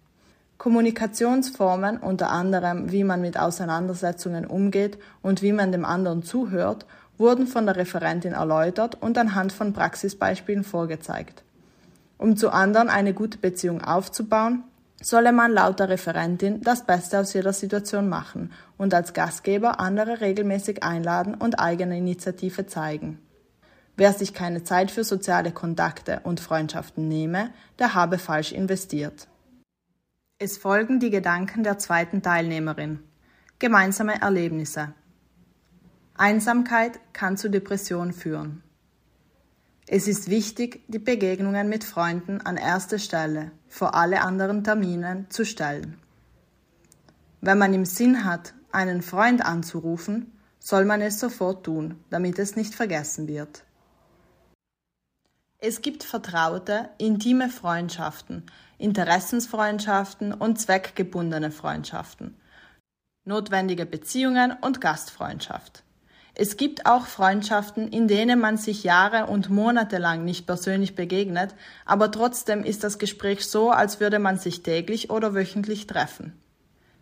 Kommunikationsformen, 0.57 1.97
unter 1.97 2.31
anderem 2.31 2.91
wie 2.91 3.03
man 3.03 3.21
mit 3.21 3.37
Auseinandersetzungen 3.37 4.45
umgeht 4.47 4.97
und 5.21 5.41
wie 5.41 5.51
man 5.51 5.71
dem 5.71 5.85
anderen 5.85 6.23
zuhört, 6.23 6.85
wurden 7.17 7.45
von 7.45 7.65
der 7.65 7.75
Referentin 7.75 8.33
erläutert 8.33 8.97
und 8.99 9.17
anhand 9.17 9.51
von 9.51 9.73
Praxisbeispielen 9.73 10.63
vorgezeigt. 10.63 11.43
Um 12.17 12.37
zu 12.37 12.49
anderen 12.49 12.89
eine 12.89 13.13
gute 13.13 13.37
Beziehung 13.37 13.81
aufzubauen, 13.81 14.63
solle 15.03 15.33
man 15.33 15.51
laut 15.51 15.79
der 15.79 15.89
Referentin 15.89 16.61
das 16.61 16.85
Beste 16.85 17.19
aus 17.19 17.33
jeder 17.33 17.53
Situation 17.53 18.09
machen 18.09 18.51
und 18.77 18.93
als 18.93 19.13
Gastgeber 19.13 19.79
andere 19.79 20.21
regelmäßig 20.21 20.83
einladen 20.83 21.35
und 21.35 21.59
eigene 21.59 21.97
Initiative 21.97 22.65
zeigen. 22.67 23.19
Wer 23.95 24.13
sich 24.13 24.33
keine 24.33 24.63
Zeit 24.63 24.89
für 24.89 25.03
soziale 25.03 25.51
Kontakte 25.51 26.21
und 26.23 26.39
Freundschaften 26.39 27.07
nehme, 27.07 27.51
der 27.79 27.93
habe 27.93 28.17
falsch 28.17 28.51
investiert. 28.51 29.27
Es 30.39 30.57
folgen 30.57 30.99
die 30.99 31.11
Gedanken 31.11 31.63
der 31.63 31.77
zweiten 31.77 32.21
Teilnehmerin. 32.21 32.99
Gemeinsame 33.59 34.19
Erlebnisse. 34.21 34.93
Einsamkeit 36.15 36.99
kann 37.13 37.37
zu 37.37 37.49
Depression 37.49 38.13
führen. 38.13 38.63
Es 39.87 40.07
ist 40.07 40.29
wichtig, 40.29 40.81
die 40.87 40.99
Begegnungen 40.99 41.67
mit 41.67 41.83
Freunden 41.83 42.39
an 42.39 42.55
erste 42.55 42.99
Stelle 42.99 43.51
vor 43.67 43.95
alle 43.95 44.21
anderen 44.21 44.63
Terminen 44.63 45.29
zu 45.29 45.45
stellen. 45.45 45.99
Wenn 47.41 47.57
man 47.57 47.73
im 47.73 47.83
Sinn 47.83 48.23
hat, 48.23 48.53
einen 48.71 49.01
Freund 49.01 49.43
anzurufen, 49.45 50.31
soll 50.59 50.85
man 50.85 51.01
es 51.01 51.19
sofort 51.19 51.65
tun, 51.65 51.99
damit 52.09 52.39
es 52.39 52.55
nicht 52.55 52.73
vergessen 52.73 53.27
wird. 53.27 53.65
Es 55.59 55.81
gibt 55.81 56.03
vertraute, 56.03 56.89
intime 56.97 57.49
Freundschaften, 57.49 58.45
Interessensfreundschaften 58.77 60.33
und 60.33 60.59
zweckgebundene 60.59 61.51
Freundschaften, 61.51 62.37
notwendige 63.25 63.85
Beziehungen 63.85 64.53
und 64.61 64.79
Gastfreundschaft. 64.79 65.82
Es 66.35 66.57
gibt 66.57 66.87
auch 66.87 67.05
Freundschaften, 67.05 67.89
in 67.89 68.07
denen 68.07 68.39
man 68.39 68.57
sich 68.57 68.83
Jahre 68.83 69.27
und 69.27 69.51
Monate 69.51 69.99
lang 69.99 70.25
nicht 70.25 70.47
persönlich 70.47 70.95
begegnet, 70.95 71.53
aber 71.85 72.09
trotzdem 72.09 72.63
ist 72.63 72.83
das 72.83 72.97
Gespräch 72.97 73.45
so, 73.45 73.69
als 73.69 73.99
würde 73.99 74.17
man 74.17 74.39
sich 74.39 74.63
täglich 74.63 75.11
oder 75.11 75.35
wöchentlich 75.35 75.85
treffen. 75.85 76.33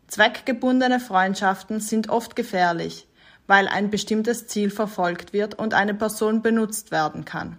Zweckgebundene 0.07 0.99
Freundschaften 0.99 1.79
sind 1.79 2.09
oft 2.09 2.35
gefährlich, 2.35 3.07
weil 3.47 3.69
ein 3.69 3.89
bestimmtes 3.89 4.47
Ziel 4.47 4.69
verfolgt 4.69 5.31
wird 5.31 5.57
und 5.57 5.73
eine 5.73 5.93
Person 5.93 6.41
benutzt 6.41 6.91
werden 6.91 7.23
kann, 7.23 7.55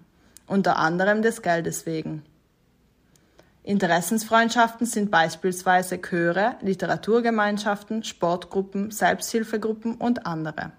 unter 0.46 0.76
anderem 0.76 1.22
des 1.22 1.40
Geldes 1.40 1.86
wegen. 1.86 2.22
Interessensfreundschaften 3.62 4.86
sind 4.86 5.10
beispielsweise 5.10 5.98
Chöre, 5.98 6.56
Literaturgemeinschaften, 6.60 8.04
Sportgruppen, 8.04 8.90
Selbsthilfegruppen 8.90 9.94
und 9.94 10.26
andere. 10.26 10.72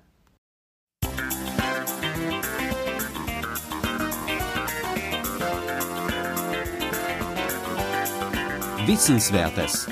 Wissenswertes. 8.85 9.87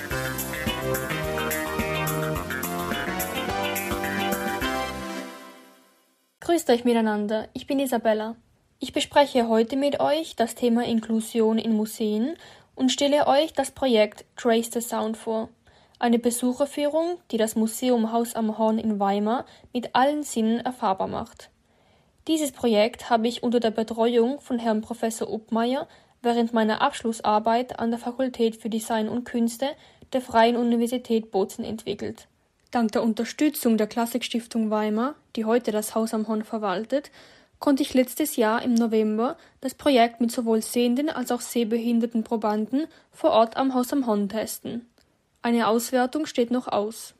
Grüßt 6.41 6.69
euch 6.69 6.83
miteinander, 6.83 7.47
ich 7.53 7.67
bin 7.67 7.79
Isabella. 7.79 8.35
Ich 8.79 8.91
bespreche 8.91 9.47
heute 9.47 9.77
mit 9.77 10.01
euch 10.01 10.35
das 10.35 10.55
Thema 10.55 10.83
Inklusion 10.83 11.57
in 11.57 11.73
Museen 11.73 12.35
und 12.75 12.91
stelle 12.91 13.27
euch 13.27 13.53
das 13.53 13.71
Projekt 13.71 14.25
Trace 14.35 14.71
the 14.73 14.81
Sound 14.81 15.15
vor. 15.15 15.47
Eine 15.97 16.19
Besucherführung, 16.19 17.17
die 17.31 17.37
das 17.37 17.55
Museum 17.55 18.11
Haus 18.11 18.35
am 18.35 18.57
Horn 18.57 18.77
in 18.77 18.99
Weimar 18.99 19.45
mit 19.71 19.95
allen 19.95 20.23
Sinnen 20.23 20.59
erfahrbar 20.59 21.07
macht. 21.07 21.49
Dieses 22.27 22.51
Projekt 22.51 23.09
habe 23.09 23.29
ich 23.29 23.41
unter 23.41 23.61
der 23.61 23.71
Betreuung 23.71 24.41
von 24.41 24.59
Herrn 24.59 24.81
Professor 24.81 25.31
Uppmeier 25.31 25.87
während 26.21 26.53
meiner 26.53 26.81
Abschlussarbeit 26.81 27.79
an 27.79 27.91
der 27.91 27.99
Fakultät 27.99 28.55
für 28.55 28.69
Design 28.69 29.09
und 29.09 29.23
Künste 29.23 29.67
der 30.13 30.21
Freien 30.21 30.55
Universität 30.55 31.31
Bozen 31.31 31.63
entwickelt. 31.63 32.27
Dank 32.71 32.91
der 32.93 33.03
Unterstützung 33.03 33.77
der 33.77 33.87
Klassikstiftung 33.87 34.69
Weimar, 34.69 35.15
die 35.35 35.45
heute 35.45 35.71
das 35.71 35.93
Haus 35.95 36.13
am 36.13 36.27
Horn 36.27 36.43
verwaltet, 36.43 37.11
konnte 37.59 37.83
ich 37.83 37.93
letztes 37.93 38.37
Jahr 38.37 38.61
im 38.63 38.73
November 38.73 39.37
das 39.61 39.75
Projekt 39.75 40.19
mit 40.19 40.31
sowohl 40.31 40.61
sehenden 40.61 41.09
als 41.09 41.31
auch 41.31 41.41
sehbehinderten 41.41 42.23
Probanden 42.23 42.87
vor 43.11 43.31
Ort 43.31 43.57
am 43.57 43.73
Haus 43.73 43.93
am 43.93 44.07
Horn 44.07 44.29
testen. 44.29 44.89
Eine 45.41 45.67
Auswertung 45.67 46.25
steht 46.25 46.51
noch 46.51 46.67
aus. 46.67 47.13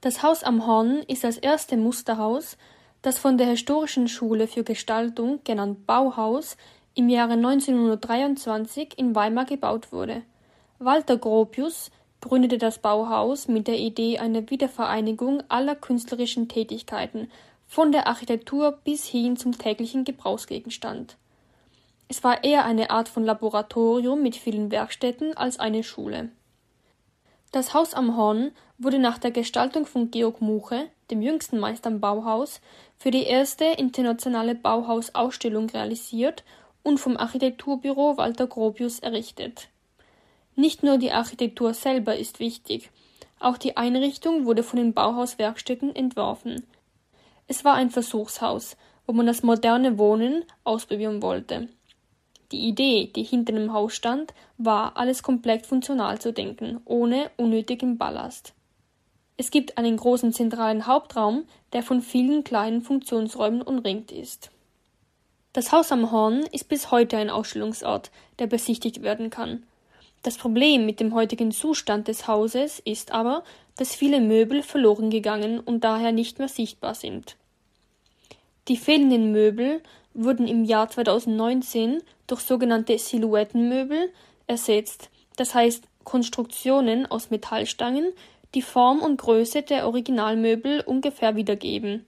Das 0.00 0.22
Haus 0.22 0.42
am 0.42 0.66
Horn 0.66 1.02
ist 1.06 1.24
das 1.24 1.38
erste 1.38 1.76
Musterhaus, 1.76 2.56
das 3.02 3.18
von 3.18 3.38
der 3.38 3.46
Historischen 3.46 4.08
Schule 4.08 4.48
für 4.48 4.64
Gestaltung, 4.64 5.40
genannt 5.44 5.86
Bauhaus, 5.86 6.56
im 6.94 7.08
Jahre 7.08 7.32
1923 7.34 8.98
in 8.98 9.14
Weimar 9.14 9.44
gebaut 9.44 9.92
wurde. 9.92 10.22
Walter 10.78 11.16
Gropius 11.16 11.90
gründete 12.20 12.58
das 12.58 12.78
Bauhaus 12.78 13.48
mit 13.48 13.66
der 13.66 13.78
Idee 13.78 14.18
einer 14.18 14.48
Wiedervereinigung 14.50 15.42
aller 15.48 15.74
künstlerischen 15.74 16.48
Tätigkeiten, 16.48 17.30
von 17.66 17.90
der 17.90 18.06
Architektur 18.06 18.72
bis 18.84 19.06
hin 19.06 19.36
zum 19.36 19.56
täglichen 19.56 20.04
Gebrauchsgegenstand. 20.04 21.16
Es 22.08 22.22
war 22.22 22.44
eher 22.44 22.66
eine 22.66 22.90
Art 22.90 23.08
von 23.08 23.24
Laboratorium 23.24 24.22
mit 24.22 24.36
vielen 24.36 24.70
Werkstätten 24.70 25.34
als 25.34 25.58
eine 25.58 25.82
Schule. 25.82 26.28
Das 27.50 27.72
Haus 27.72 27.94
am 27.94 28.16
Horn 28.16 28.50
wurde 28.76 28.98
nach 28.98 29.16
der 29.16 29.30
Gestaltung 29.30 29.86
von 29.86 30.10
Georg 30.10 30.42
Muche, 30.42 30.88
dem 31.10 31.22
jüngsten 31.22 31.58
Meister 31.58 31.88
am 31.88 32.00
Bauhaus, 32.00 32.60
für 32.98 33.10
die 33.10 33.24
erste 33.24 33.64
internationale 33.64 34.54
Bauhausausstellung 34.54 35.70
realisiert 35.70 36.44
und 36.82 36.98
vom 36.98 37.16
Architekturbüro 37.16 38.16
Walter 38.16 38.46
Gropius 38.46 38.98
errichtet. 38.98 39.68
Nicht 40.54 40.82
nur 40.82 40.98
die 40.98 41.12
Architektur 41.12 41.74
selber 41.74 42.16
ist 42.16 42.40
wichtig, 42.40 42.90
auch 43.40 43.58
die 43.58 43.76
Einrichtung 43.76 44.44
wurde 44.44 44.62
von 44.62 44.78
den 44.78 44.92
Bauhauswerkstätten 44.92 45.94
entworfen. 45.96 46.64
Es 47.48 47.64
war 47.64 47.74
ein 47.74 47.90
Versuchshaus, 47.90 48.76
wo 49.06 49.12
man 49.12 49.26
das 49.26 49.42
moderne 49.42 49.98
Wohnen 49.98 50.44
ausprobieren 50.64 51.22
wollte. 51.22 51.68
Die 52.52 52.68
Idee, 52.68 53.10
die 53.16 53.24
hinter 53.24 53.54
dem 53.54 53.72
Haus 53.72 53.94
stand, 53.94 54.34
war, 54.58 54.96
alles 54.96 55.22
komplett 55.22 55.66
funktional 55.66 56.20
zu 56.20 56.32
denken, 56.32 56.80
ohne 56.84 57.30
unnötigen 57.36 57.98
Ballast. 57.98 58.52
Es 59.38 59.50
gibt 59.50 59.78
einen 59.78 59.96
großen 59.96 60.32
zentralen 60.32 60.86
Hauptraum, 60.86 61.44
der 61.72 61.82
von 61.82 62.02
vielen 62.02 62.44
kleinen 62.44 62.82
Funktionsräumen 62.82 63.62
umringt 63.62 64.12
ist. 64.12 64.50
Das 65.52 65.70
Haus 65.70 65.92
am 65.92 66.10
Horn 66.10 66.44
ist 66.52 66.68
bis 66.68 66.90
heute 66.90 67.18
ein 67.18 67.28
Ausstellungsort, 67.28 68.10
der 68.38 68.46
besichtigt 68.46 69.02
werden 69.02 69.28
kann. 69.28 69.64
Das 70.22 70.38
Problem 70.38 70.86
mit 70.86 70.98
dem 70.98 71.14
heutigen 71.14 71.52
Zustand 71.52 72.08
des 72.08 72.26
Hauses 72.26 72.78
ist 72.78 73.12
aber, 73.12 73.44
dass 73.76 73.94
viele 73.94 74.20
Möbel 74.20 74.62
verloren 74.62 75.10
gegangen 75.10 75.60
und 75.60 75.84
daher 75.84 76.12
nicht 76.12 76.38
mehr 76.38 76.48
sichtbar 76.48 76.94
sind. 76.94 77.36
Die 78.68 78.76
fehlenden 78.76 79.32
Möbel 79.32 79.82
wurden 80.14 80.46
im 80.46 80.64
Jahr 80.64 80.88
2019 80.88 82.02
durch 82.26 82.40
sogenannte 82.40 82.96
Silhouettenmöbel 82.96 84.10
ersetzt, 84.46 85.10
das 85.36 85.54
heißt 85.54 85.84
Konstruktionen 86.04 87.04
aus 87.04 87.30
Metallstangen, 87.30 88.12
die 88.54 88.62
Form 88.62 89.00
und 89.00 89.20
Größe 89.20 89.62
der 89.62 89.86
Originalmöbel 89.86 90.82
ungefähr 90.82 91.36
wiedergeben. 91.36 92.06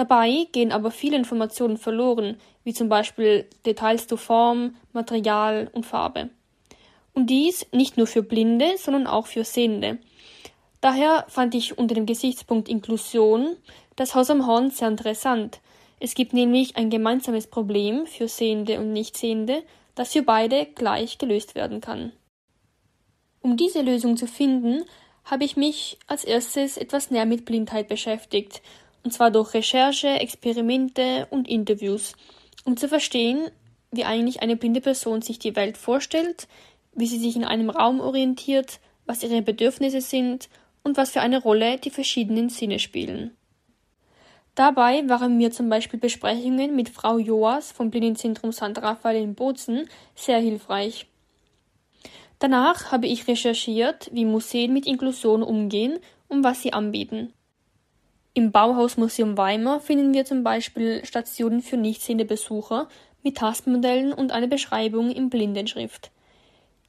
Dabei 0.00 0.46
gehen 0.52 0.72
aber 0.72 0.90
viele 0.90 1.18
Informationen 1.18 1.76
verloren, 1.76 2.38
wie 2.64 2.72
zum 2.72 2.88
Beispiel 2.88 3.44
Details 3.66 4.06
zu 4.06 4.16
Form, 4.16 4.74
Material 4.94 5.68
und 5.74 5.84
Farbe. 5.84 6.30
Und 7.12 7.28
dies 7.28 7.66
nicht 7.70 7.98
nur 7.98 8.06
für 8.06 8.22
Blinde, 8.22 8.78
sondern 8.78 9.06
auch 9.06 9.26
für 9.26 9.44
Sehende. 9.44 9.98
Daher 10.80 11.26
fand 11.28 11.54
ich 11.54 11.76
unter 11.76 11.94
dem 11.94 12.06
Gesichtspunkt 12.06 12.70
Inklusion 12.70 13.58
das 13.94 14.14
Haus 14.14 14.30
am 14.30 14.46
Horn 14.46 14.70
sehr 14.70 14.88
interessant. 14.88 15.60
Es 15.98 16.14
gibt 16.14 16.32
nämlich 16.32 16.78
ein 16.78 16.88
gemeinsames 16.88 17.46
Problem 17.46 18.06
für 18.06 18.26
Sehende 18.26 18.80
und 18.80 18.94
Nichtsehende, 18.94 19.64
das 19.96 20.12
für 20.12 20.22
beide 20.22 20.64
gleich 20.64 21.18
gelöst 21.18 21.54
werden 21.54 21.82
kann. 21.82 22.12
Um 23.42 23.58
diese 23.58 23.82
Lösung 23.82 24.16
zu 24.16 24.26
finden, 24.26 24.82
habe 25.26 25.44
ich 25.44 25.58
mich 25.58 25.98
als 26.06 26.24
erstes 26.24 26.78
etwas 26.78 27.10
näher 27.10 27.26
mit 27.26 27.44
Blindheit 27.44 27.86
beschäftigt 27.86 28.62
und 29.02 29.12
zwar 29.12 29.30
durch 29.30 29.54
Recherche, 29.54 30.08
Experimente 30.08 31.26
und 31.30 31.48
Interviews, 31.48 32.14
um 32.64 32.76
zu 32.76 32.88
verstehen, 32.88 33.50
wie 33.90 34.04
eigentlich 34.04 34.42
eine 34.42 34.56
blinde 34.56 34.80
Person 34.80 35.22
sich 35.22 35.38
die 35.38 35.56
Welt 35.56 35.76
vorstellt, 35.76 36.46
wie 36.94 37.06
sie 37.06 37.18
sich 37.18 37.36
in 37.36 37.44
einem 37.44 37.70
Raum 37.70 38.00
orientiert, 38.00 38.80
was 39.06 39.22
ihre 39.22 39.42
Bedürfnisse 39.42 40.00
sind 40.00 40.48
und 40.82 40.96
was 40.96 41.10
für 41.10 41.20
eine 41.20 41.42
Rolle 41.42 41.78
die 41.78 41.90
verschiedenen 41.90 42.48
Sinne 42.48 42.78
spielen. 42.78 43.36
Dabei 44.54 45.08
waren 45.08 45.36
mir 45.36 45.50
zum 45.50 45.68
Beispiel 45.68 45.98
Besprechungen 45.98 46.76
mit 46.76 46.88
Frau 46.88 47.18
Joas 47.18 47.72
vom 47.72 47.90
Blindenzentrum 47.90 48.52
St. 48.52 48.76
Raphael 48.76 49.22
in 49.22 49.34
Bozen 49.34 49.88
sehr 50.14 50.38
hilfreich. 50.38 51.06
Danach 52.38 52.90
habe 52.90 53.06
ich 53.06 53.28
recherchiert, 53.28 54.10
wie 54.12 54.24
Museen 54.24 54.72
mit 54.72 54.86
Inklusion 54.86 55.42
umgehen 55.42 55.98
und 56.28 56.42
was 56.42 56.62
sie 56.62 56.72
anbieten. 56.72 57.32
Im 58.40 58.52
Bauhausmuseum 58.52 59.36
Weimar 59.36 59.80
finden 59.80 60.14
wir 60.14 60.24
zum 60.24 60.42
Beispiel 60.42 61.04
Stationen 61.04 61.60
für 61.60 61.76
nicht 61.76 62.00
sehende 62.00 62.24
Besucher 62.24 62.88
mit 63.22 63.36
Tastmodellen 63.36 64.14
und 64.14 64.32
eine 64.32 64.48
Beschreibung 64.48 65.10
in 65.10 65.28
Blindenschrift. 65.28 66.10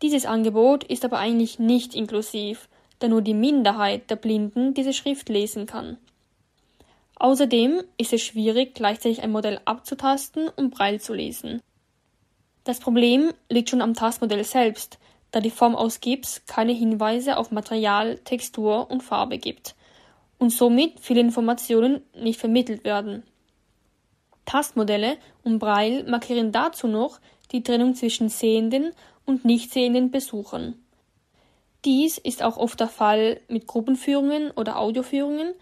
Dieses 0.02 0.26
Angebot 0.26 0.86
ist 0.86 1.04
aber 1.04 1.18
eigentlich 1.18 1.60
nicht 1.60 1.94
inklusiv, 1.94 2.70
da 3.00 3.10
nur 3.10 3.22
die 3.22 3.34
Minderheit 3.34 4.10
der 4.10 4.16
Blinden 4.16 4.74
diese 4.74 4.94
Schrift 4.94 5.28
lesen 5.28 5.66
kann. 5.66 5.98
Außerdem 7.16 7.84
ist 7.98 8.14
es 8.14 8.22
schwierig, 8.22 8.74
gleichzeitig 8.74 9.22
ein 9.22 9.32
Modell 9.32 9.60
abzutasten 9.66 10.48
und 10.48 10.74
Braille 10.74 11.00
zu 11.00 11.14
lesen. 11.14 11.60
Das 12.64 12.80
Problem 12.80 13.34
liegt 13.50 13.70
schon 13.70 13.82
am 13.82 13.94
Tastmodell 13.94 14.46
selbst, 14.46 15.00
da 15.32 15.42
die 15.42 15.52
Form 15.52 15.76
aus 15.76 16.00
Gips 16.00 16.44
keine 16.46 16.72
Hinweise 16.72 17.36
auf 17.36 17.52
Material, 17.52 18.20
Textur 18.20 18.90
und 18.90 19.04
Farbe 19.04 19.38
gibt 19.38 19.76
und 20.42 20.50
somit 20.50 21.00
viele 21.00 21.22
Informationen 21.22 22.02
nicht 22.16 22.40
vermittelt 22.40 22.84
werden. 22.84 23.22
Tastmodelle 24.46 25.18
und 25.44 25.60
Braille 25.60 26.04
markieren 26.10 26.52
dazu 26.52 26.88
noch 26.88 27.20
die 27.52 27.62
Trennung 27.62 27.94
zwischen 27.94 28.28
sehenden 28.28 28.92
und 29.28 29.46
nicht 29.46 29.72
sehenden 29.72 30.10
Besuchern. 30.10 30.74
Dies 31.86 32.18
ist 32.18 32.42
auch 32.42 32.58
oft 32.58 32.80
der 32.80 32.88
Fall 32.88 33.40
mit 33.50 33.68
Gruppenführungen 33.68 34.50
oder 34.50 34.80
Audioführungen, 34.80 35.54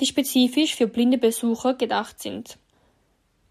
die 0.00 0.06
spezifisch 0.06 0.74
für 0.74 0.86
blinde 0.86 1.16
Besucher 1.16 1.72
gedacht 1.72 2.20
sind. 2.20 2.58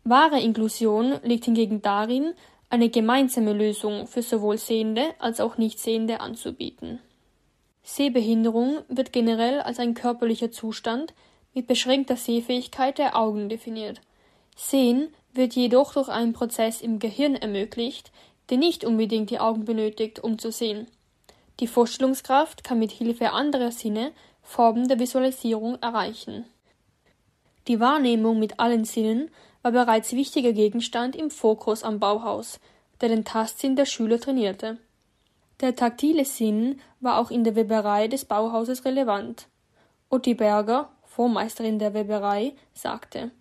Wahre 0.03 0.39
Inklusion 0.39 1.15
liegt 1.23 1.45
hingegen 1.45 1.81
darin, 1.81 2.35
eine 2.69 2.89
gemeinsame 2.89 3.53
Lösung 3.53 4.05
für 4.05 4.21
sowohl 4.21 4.59
Sehende 4.59 5.15
als 5.17 5.39
auch 5.39 5.57
Nichtsehende 5.57 6.19
anzubieten. 6.19 6.99
Sehbehinderung 7.91 8.83
wird 8.87 9.11
generell 9.11 9.61
als 9.61 9.79
ein 9.79 9.95
körperlicher 9.95 10.51
Zustand 10.51 11.15
mit 11.55 11.65
beschränkter 11.65 12.17
Sehfähigkeit 12.17 12.99
der 12.99 13.17
Augen 13.17 13.49
definiert. 13.49 13.99
Sehen 14.55 15.07
wird 15.33 15.55
jedoch 15.55 15.93
durch 15.93 16.07
einen 16.07 16.33
Prozess 16.33 16.81
im 16.81 16.99
Gehirn 16.99 17.33
ermöglicht, 17.35 18.11
der 18.51 18.59
nicht 18.59 18.85
unbedingt 18.85 19.31
die 19.31 19.39
Augen 19.39 19.65
benötigt, 19.65 20.19
um 20.19 20.37
zu 20.37 20.51
sehen. 20.51 20.85
Die 21.59 21.65
Vorstellungskraft 21.65 22.63
kann 22.63 22.77
mit 22.77 22.91
Hilfe 22.91 23.31
anderer 23.31 23.71
Sinne 23.71 24.11
Formen 24.43 24.87
der 24.87 24.99
Visualisierung 24.99 25.81
erreichen. 25.81 26.45
Die 27.67 27.79
Wahrnehmung 27.79 28.37
mit 28.37 28.59
allen 28.59 28.85
Sinnen 28.85 29.31
war 29.63 29.71
bereits 29.71 30.13
wichtiger 30.13 30.53
Gegenstand 30.53 31.15
im 31.15 31.31
Fokus 31.31 31.81
am 31.81 31.99
Bauhaus, 31.99 32.59
der 33.01 33.09
den 33.09 33.25
Tastsinn 33.25 33.75
der 33.75 33.85
Schüler 33.85 34.19
trainierte. 34.19 34.77
Der 35.61 35.75
taktile 35.75 36.23
Sinn 36.23 36.79
war 37.01 37.17
auch 37.17 37.31
in 37.31 37.43
der 37.43 37.55
Weberei 37.55 38.07
des 38.07 38.23
Bauhauses 38.23 38.85
relevant. 38.85 39.47
Otti 40.09 40.33
Berger, 40.33 40.89
Vormeisterin 41.03 41.79
der 41.79 41.93
Weberei, 41.93 42.53
sagte 42.73 43.31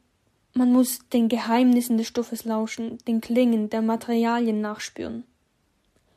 Man 0.52 0.72
muss 0.72 0.98
den 1.10 1.28
Geheimnissen 1.28 1.96
des 1.96 2.08
Stoffes 2.08 2.44
lauschen, 2.44 2.98
den 3.06 3.20
Klingen 3.20 3.70
der 3.70 3.82
Materialien 3.82 4.60
nachspüren. 4.60 5.24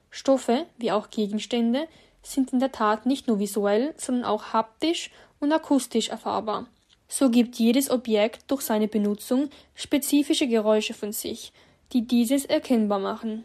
Stoffe, 0.09 0.65
wie 0.77 0.91
auch 0.91 1.11
Gegenstände, 1.11 1.87
sind 2.23 2.51
in 2.51 2.59
der 2.59 2.71
Tat 2.71 3.05
nicht 3.05 3.27
nur 3.27 3.39
visuell, 3.39 3.93
sondern 3.97 4.25
auch 4.25 4.53
haptisch 4.53 5.11
und 5.39 5.51
akustisch 5.51 6.09
erfahrbar. 6.09 6.67
So 7.07 7.29
gibt 7.29 7.57
jedes 7.57 7.89
Objekt 7.89 8.49
durch 8.49 8.61
seine 8.61 8.87
Benutzung 8.87 9.49
spezifische 9.75 10.47
Geräusche 10.47 10.93
von 10.93 11.11
sich, 11.11 11.53
die 11.93 12.07
dieses 12.07 12.45
erkennbar 12.45 12.99
machen. 12.99 13.43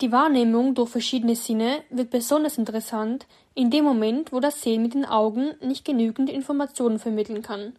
Die 0.00 0.12
Wahrnehmung 0.12 0.74
durch 0.74 0.88
verschiedene 0.88 1.36
Sinne 1.36 1.82
wird 1.90 2.08
besonders 2.08 2.56
interessant 2.56 3.26
in 3.54 3.70
dem 3.70 3.84
Moment, 3.84 4.32
wo 4.32 4.40
das 4.40 4.62
Sehen 4.62 4.80
mit 4.82 4.94
den 4.94 5.04
Augen 5.04 5.54
nicht 5.60 5.84
genügend 5.84 6.30
Informationen 6.30 6.98
vermitteln 6.98 7.42
kann. 7.42 7.74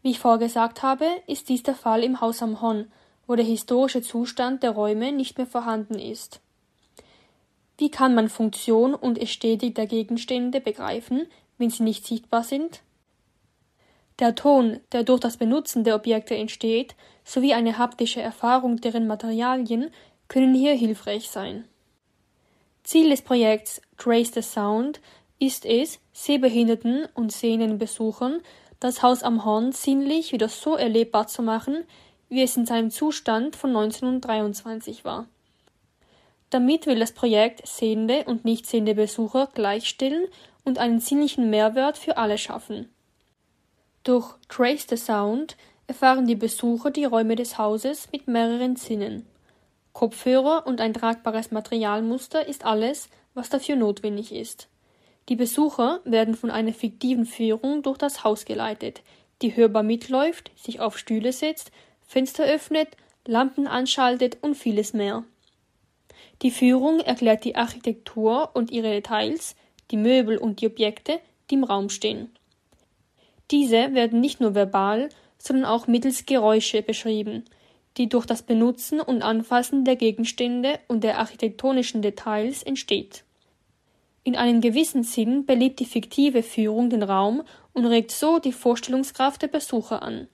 Wie 0.00 0.12
ich 0.12 0.18
vorgesagt 0.18 0.82
habe, 0.82 1.06
ist 1.26 1.50
dies 1.50 1.62
der 1.62 1.74
Fall 1.74 2.04
im 2.04 2.22
Haus 2.22 2.42
am 2.42 2.62
Hon, 2.62 2.86
wo 3.26 3.36
der 3.36 3.44
historische 3.44 4.00
Zustand 4.00 4.62
der 4.62 4.70
Räume 4.70 5.12
nicht 5.12 5.36
mehr 5.36 5.46
vorhanden 5.46 5.98
ist. 5.98 6.40
Wie 7.76 7.90
kann 7.90 8.14
man 8.14 8.30
Funktion 8.30 8.94
und 8.94 9.18
Ästhetik 9.18 9.74
der 9.74 9.86
Gegenstände 9.86 10.60
begreifen, 10.60 11.26
wenn 11.58 11.68
sie 11.68 11.82
nicht 11.82 12.06
sichtbar 12.06 12.44
sind? 12.44 12.80
Der 14.18 14.34
Ton, 14.34 14.80
der 14.92 15.02
durch 15.04 15.20
das 15.20 15.36
Benutzen 15.36 15.84
der 15.84 15.96
Objekte 15.96 16.34
entsteht, 16.34 16.94
sowie 17.24 17.54
eine 17.54 17.78
haptische 17.78 18.22
Erfahrung 18.22 18.76
deren 18.76 19.06
Materialien 19.06 19.90
können 20.32 20.54
hier 20.54 20.72
hilfreich 20.74 21.28
sein. 21.28 21.64
Ziel 22.84 23.10
des 23.10 23.20
Projekts 23.20 23.82
Trace 23.98 24.32
the 24.32 24.40
Sound 24.40 25.02
ist 25.38 25.66
es, 25.66 26.00
sehbehinderten 26.14 27.06
und 27.14 27.32
sehenden 27.32 27.76
Besuchern 27.76 28.40
das 28.80 29.02
Haus 29.02 29.22
am 29.22 29.44
Horn 29.44 29.72
sinnlich 29.72 30.32
wieder 30.32 30.48
so 30.48 30.74
erlebbar 30.74 31.26
zu 31.26 31.42
machen, 31.42 31.84
wie 32.30 32.42
es 32.42 32.56
in 32.56 32.64
seinem 32.64 32.90
Zustand 32.90 33.56
von 33.56 33.76
1923 33.76 35.04
war. 35.04 35.26
Damit 36.48 36.86
will 36.86 36.98
das 36.98 37.12
Projekt 37.12 37.66
sehende 37.68 38.24
und 38.24 38.46
nicht 38.46 38.66
sehende 38.66 38.94
Besucher 38.94 39.50
gleichstellen 39.52 40.26
und 40.64 40.78
einen 40.78 41.00
sinnlichen 41.00 41.50
Mehrwert 41.50 41.98
für 41.98 42.16
alle 42.16 42.38
schaffen. 42.38 42.88
Durch 44.02 44.34
Trace 44.48 44.86
the 44.88 44.96
Sound 44.96 45.58
erfahren 45.86 46.26
die 46.26 46.36
Besucher 46.36 46.90
die 46.90 47.04
Räume 47.04 47.36
des 47.36 47.58
Hauses 47.58 48.08
mit 48.12 48.28
mehreren 48.28 48.76
Sinnen. 48.76 49.26
Kopfhörer 49.92 50.66
und 50.66 50.80
ein 50.80 50.94
tragbares 50.94 51.50
Materialmuster 51.50 52.46
ist 52.46 52.64
alles, 52.64 53.08
was 53.34 53.50
dafür 53.50 53.76
notwendig 53.76 54.32
ist. 54.32 54.68
Die 55.28 55.36
Besucher 55.36 56.00
werden 56.04 56.34
von 56.34 56.50
einer 56.50 56.72
fiktiven 56.72 57.26
Führung 57.26 57.82
durch 57.82 57.98
das 57.98 58.24
Haus 58.24 58.44
geleitet, 58.44 59.02
die 59.42 59.54
hörbar 59.54 59.82
mitläuft, 59.82 60.50
sich 60.56 60.80
auf 60.80 60.98
Stühle 60.98 61.32
setzt, 61.32 61.70
Fenster 62.06 62.44
öffnet, 62.44 62.96
Lampen 63.26 63.66
anschaltet 63.66 64.38
und 64.40 64.56
vieles 64.56 64.92
mehr. 64.92 65.24
Die 66.42 66.50
Führung 66.50 67.00
erklärt 67.00 67.44
die 67.44 67.54
Architektur 67.54 68.50
und 68.54 68.70
ihre 68.70 68.90
Details, 68.90 69.54
die 69.90 69.96
Möbel 69.96 70.38
und 70.38 70.60
die 70.60 70.66
Objekte, 70.66 71.20
die 71.50 71.54
im 71.54 71.64
Raum 71.64 71.88
stehen. 71.88 72.30
Diese 73.50 73.94
werden 73.94 74.20
nicht 74.20 74.40
nur 74.40 74.54
verbal, 74.54 75.08
sondern 75.38 75.66
auch 75.66 75.86
mittels 75.86 76.26
Geräusche 76.26 76.82
beschrieben, 76.82 77.44
die 77.96 78.08
durch 78.08 78.26
das 78.26 78.42
Benutzen 78.42 79.00
und 79.00 79.22
Anfassen 79.22 79.84
der 79.84 79.96
Gegenstände 79.96 80.78
und 80.88 81.04
der 81.04 81.18
architektonischen 81.18 82.02
Details 82.02 82.62
entsteht. 82.62 83.24
In 84.24 84.36
einem 84.36 84.60
gewissen 84.60 85.02
Sinn 85.02 85.46
belebt 85.46 85.80
die 85.80 85.84
fiktive 85.84 86.42
Führung 86.42 86.90
den 86.90 87.02
Raum 87.02 87.42
und 87.72 87.86
regt 87.86 88.12
so 88.12 88.38
die 88.38 88.52
Vorstellungskraft 88.52 89.42
der 89.42 89.48
Besucher 89.48 90.02
an. 90.02 90.28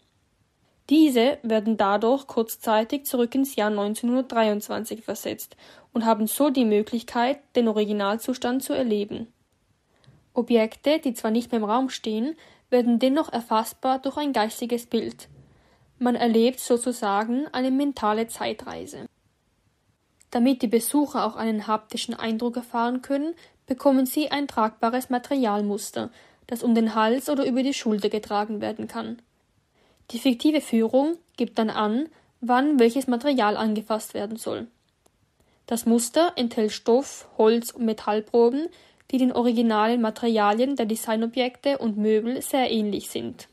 Diese 0.90 1.38
werden 1.42 1.77
dadurch 1.77 2.27
kurzzeitig 2.27 3.05
zurück 3.05 3.35
ins 3.35 3.57
Jahr 3.57 3.71
1923 3.71 5.03
versetzt 5.03 5.57
und 5.92 6.05
haben 6.05 6.27
so 6.27 6.51
die 6.51 6.64
Möglichkeit, 6.64 7.40
den 7.57 7.68
Originalzustand 7.68 8.62
zu 8.62 8.73
erleben. 8.73 9.27
Objekte, 10.33 10.99
die 10.99 11.14
zwar 11.14 11.31
nicht 11.31 11.51
mehr 11.51 11.61
im 11.61 11.68
Raum 11.68 11.90
stehen, 11.90 12.37
werden 12.71 12.99
dennoch 12.99 13.33
erfassbar 13.33 13.99
durch 13.99 14.16
ein 14.16 14.33
geistiges 14.33 14.87
Bild. 14.87 15.29
Man 15.99 16.15
erlebt 16.15 16.61
sozusagen 16.61 17.47
eine 17.53 17.71
mentale 17.71 18.29
Zeitreise. 18.29 19.07
Damit 20.31 20.63
die 20.63 20.69
Besucher 20.69 21.25
auch 21.27 21.37
einen 21.37 21.67
haptischen 21.67 22.15
Eindruck 22.15 22.57
erfahren 22.57 23.03
können, 23.03 23.35
bekommen 23.67 24.07
sie 24.07 24.31
ein 24.31 24.47
tragbares 24.47 25.11
Materialmuster, 25.11 26.11
das 26.47 26.63
um 26.63 26.75
den 26.75 26.95
Hals 26.95 27.29
oder 27.29 27.45
über 27.45 27.63
die 27.63 27.75
Schulter 27.75 28.09
getragen 28.09 28.61
werden 28.61 28.87
kann. 28.87 29.21
Die 30.11 30.19
fiktive 30.19 30.61
Führung 30.61 31.17
gibt 31.37 31.59
dann 31.59 31.71
an, 31.71 32.09
wann 32.41 32.79
welches 32.79 33.07
Material 33.07 33.57
angefasst 33.57 34.15
werden 34.15 34.37
soll. 34.37 34.69
Das 35.67 35.85
Muster 35.85 36.33
enthält 36.37 36.73
Stoff, 36.73 37.29
Holz 37.37 37.73
und 37.73 37.85
Metallproben, 37.85 38.69
die 39.11 39.19
den 39.19 39.33
originalen 39.33 40.01
Materialien 40.01 40.77
der 40.77 40.87
Designobjekte 40.87 41.79
und 41.79 41.99
Möbel 41.99 42.41
sehr 42.41 42.71
ähnlich 42.71 43.11
sind. 43.11 43.49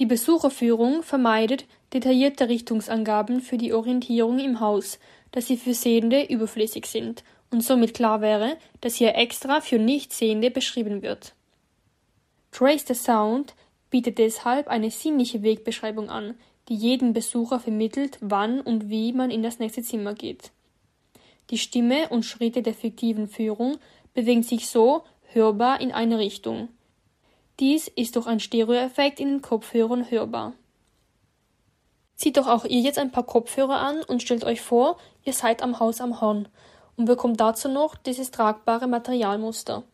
Die 0.00 0.06
Besucherführung 0.06 1.02
vermeidet 1.02 1.66
detaillierte 1.92 2.48
Richtungsangaben 2.48 3.42
für 3.42 3.58
die 3.58 3.74
Orientierung 3.74 4.38
im 4.38 4.60
Haus, 4.60 4.98
da 5.30 5.42
sie 5.42 5.58
für 5.58 5.74
Sehende 5.74 6.24
überflüssig 6.24 6.86
sind 6.86 7.22
und 7.50 7.62
somit 7.62 7.92
klar 7.92 8.22
wäre, 8.22 8.56
dass 8.80 8.94
hier 8.94 9.14
extra 9.14 9.60
für 9.60 9.78
Nichtsehende 9.78 10.50
beschrieben 10.50 11.02
wird. 11.02 11.34
Trace 12.50 12.86
the 12.86 12.94
Sound 12.94 13.54
bietet 13.90 14.16
deshalb 14.16 14.68
eine 14.68 14.90
sinnliche 14.90 15.42
Wegbeschreibung 15.42 16.08
an, 16.08 16.34
die 16.70 16.76
jedem 16.76 17.12
Besucher 17.12 17.60
vermittelt, 17.60 18.16
wann 18.22 18.62
und 18.62 18.88
wie 18.88 19.12
man 19.12 19.30
in 19.30 19.42
das 19.42 19.58
nächste 19.58 19.82
Zimmer 19.82 20.14
geht. 20.14 20.50
Die 21.50 21.58
Stimme 21.58 22.08
und 22.08 22.24
Schritte 22.24 22.62
der 22.62 22.74
fiktiven 22.74 23.28
Führung 23.28 23.76
bewegen 24.14 24.44
sich 24.44 24.66
so 24.66 25.02
hörbar 25.32 25.82
in 25.82 25.92
eine 25.92 26.18
Richtung. 26.18 26.68
Dies 27.60 27.88
ist 27.88 28.16
durch 28.16 28.26
einen 28.26 28.40
Stereoeffekt 28.40 29.20
in 29.20 29.28
den 29.28 29.42
Kopfhörern 29.42 30.10
hörbar. 30.10 30.54
Zieht 32.16 32.38
doch 32.38 32.46
auch 32.46 32.64
ihr 32.64 32.80
jetzt 32.80 32.98
ein 32.98 33.12
paar 33.12 33.24
Kopfhörer 33.24 33.80
an 33.80 34.02
und 34.02 34.22
stellt 34.22 34.44
euch 34.44 34.62
vor, 34.62 34.96
ihr 35.24 35.34
seid 35.34 35.62
am 35.62 35.78
Haus 35.78 36.00
am 36.00 36.22
Horn 36.22 36.48
und 36.96 37.04
bekommt 37.04 37.38
dazu 37.38 37.68
noch 37.68 37.96
dieses 37.96 38.30
tragbare 38.30 38.86
Materialmuster. 38.86 39.84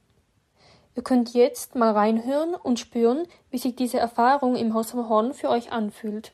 Ihr 0.94 1.02
könnt 1.02 1.34
jetzt 1.34 1.74
mal 1.74 1.92
reinhören 1.92 2.54
und 2.54 2.78
spüren, 2.78 3.26
wie 3.50 3.58
sich 3.58 3.76
diese 3.76 3.98
Erfahrung 3.98 4.56
im 4.56 4.72
Haus 4.72 4.94
am 4.94 5.08
Horn 5.08 5.34
für 5.34 5.50
euch 5.50 5.72
anfühlt. 5.72 6.32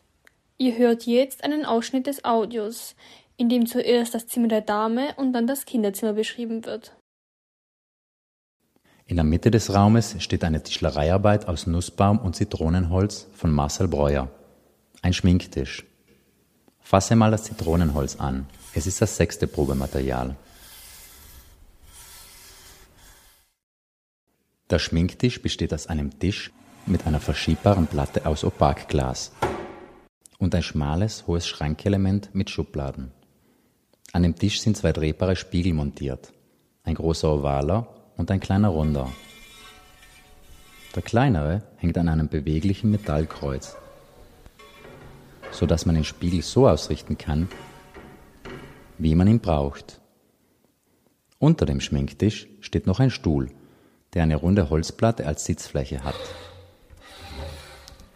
Ihr 0.57 0.77
hört 0.77 1.05
jetzt 1.05 1.45
einen 1.45 1.65
Ausschnitt 1.65 2.07
des 2.07 2.25
Audios, 2.25 2.95
in 3.37 3.49
dem 3.49 3.67
zuerst 3.67 4.15
das 4.15 4.27
Zimmer 4.27 4.49
der 4.49 4.61
Dame 4.61 5.15
und 5.17 5.33
dann 5.33 5.47
das 5.47 5.65
Kinderzimmer 5.65 6.13
beschrieben 6.13 6.65
wird. 6.65 6.93
In 9.13 9.17
der 9.17 9.25
Mitte 9.25 9.51
des 9.51 9.75
Raumes 9.75 10.17
steht 10.21 10.43
eine 10.43 10.63
Tischlereiarbeit 10.63 11.47
aus 11.47 11.67
Nussbaum 11.67 12.19
und 12.19 12.35
Zitronenholz 12.35 13.27
von 13.35 13.51
Marcel 13.51 13.87
Breuer. 13.87 14.31
Ein 15.03 15.13
Schminktisch. 15.13 15.85
Fasse 16.81 17.15
mal 17.15 17.31
das 17.31 17.45
Zitronenholz 17.45 18.17
an. 18.17 18.47
Es 18.73 18.87
ist 18.87 19.03
das 19.03 19.19
sechste 19.19 19.47
Probematerial. 19.47 20.35
Der 24.71 24.79
Schminktisch 24.79 25.43
besteht 25.43 25.75
aus 25.75 25.89
einem 25.89 26.19
Tisch 26.19 26.51
mit 26.87 27.07
einer 27.07 27.21
verschiebbaren 27.21 27.89
Platte 27.89 28.25
aus 28.25 28.45
Opakglas 28.45 29.33
und 30.39 30.55
ein 30.55 30.63
schmales, 30.63 31.27
hohes 31.27 31.47
Schrankelement 31.47 32.35
mit 32.35 32.49
Schubladen. 32.49 33.13
An 34.15 34.23
dem 34.23 34.37
Tisch 34.37 34.63
sind 34.63 34.79
zwei 34.79 34.95
drehbare 34.95 35.37
Spiegel 35.37 35.75
montiert, 35.75 36.33
ein 36.83 36.95
großer 36.95 37.31
ovaler 37.31 38.02
und 38.17 38.31
ein 38.31 38.41
kleiner 38.41 38.69
runder. 38.69 39.11
Der 40.95 41.03
kleinere 41.03 41.63
hängt 41.79 41.97
an 41.99 42.09
einem 42.09 42.29
beweglichen 42.29 42.91
Metallkreuz. 42.91 43.77
so 45.53 45.67
dass 45.67 45.87
man 45.87 45.95
den 45.95 46.05
Spiegel 46.05 46.43
so 46.43 46.67
ausrichten 46.67 47.19
kann, 47.19 47.49
wie 48.99 49.15
man 49.15 49.29
ihn 49.29 49.41
braucht. 49.41 50.01
Unter 51.39 51.67
dem 51.67 51.81
Schminktisch 51.81 52.49
steht 52.61 52.87
noch 52.87 53.01
ein 53.01 53.11
Stuhl, 53.11 53.51
der 54.15 54.23
eine 54.23 54.37
runde 54.37 54.71
Holzplatte 54.71 55.27
als 55.27 55.45
Sitzfläche 55.45 56.05
hat. 56.05 56.15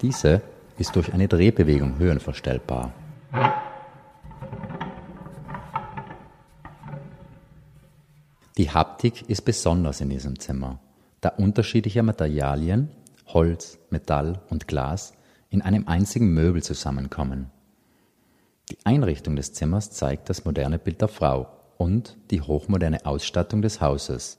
Diese 0.03 0.43
ist 0.79 0.95
durch 0.97 1.13
eine 1.13 1.29
Drehbewegung 1.29 1.99
höhenverstellbar. 1.99 2.93
Die 8.59 8.71
Haptik 8.71 9.29
ist 9.29 9.43
besonders 9.43 10.01
in 10.01 10.09
diesem 10.09 10.39
Zimmer, 10.39 10.81
da 11.21 11.29
unterschiedliche 11.29 12.03
Materialien, 12.03 12.89
Holz, 13.27 13.79
Metall 13.91 14.41
und 14.49 14.67
Glas, 14.67 15.13
in 15.51 15.61
einem 15.61 15.87
einzigen 15.89 16.33
Möbel 16.33 16.63
zusammenkommen. 16.63 17.51
Die 18.71 18.79
Einrichtung 18.85 19.37
des 19.37 19.53
Zimmers 19.53 19.91
zeigt 19.91 20.31
das 20.31 20.47
moderne 20.47 20.79
Bild 20.79 21.03
der 21.03 21.09
Frau 21.09 21.49
und 21.77 22.17
die 22.31 22.41
hochmoderne 22.41 23.05
Ausstattung 23.05 23.61
des 23.61 23.83
Hauses. 23.83 24.39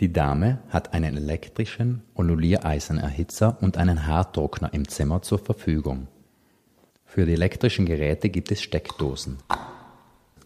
Die 0.00 0.12
Dame 0.12 0.60
hat 0.70 0.94
einen 0.94 1.18
elektrischen 1.18 2.02
Onuliereisenerhitzer 2.14 3.58
und 3.60 3.76
einen 3.76 4.06
Haartrockner 4.06 4.72
im 4.72 4.88
Zimmer 4.88 5.20
zur 5.20 5.38
Verfügung. 5.38 6.08
Für 7.04 7.26
die 7.26 7.34
elektrischen 7.34 7.84
Geräte 7.84 8.30
gibt 8.30 8.50
es 8.50 8.62
Steckdosen, 8.62 9.36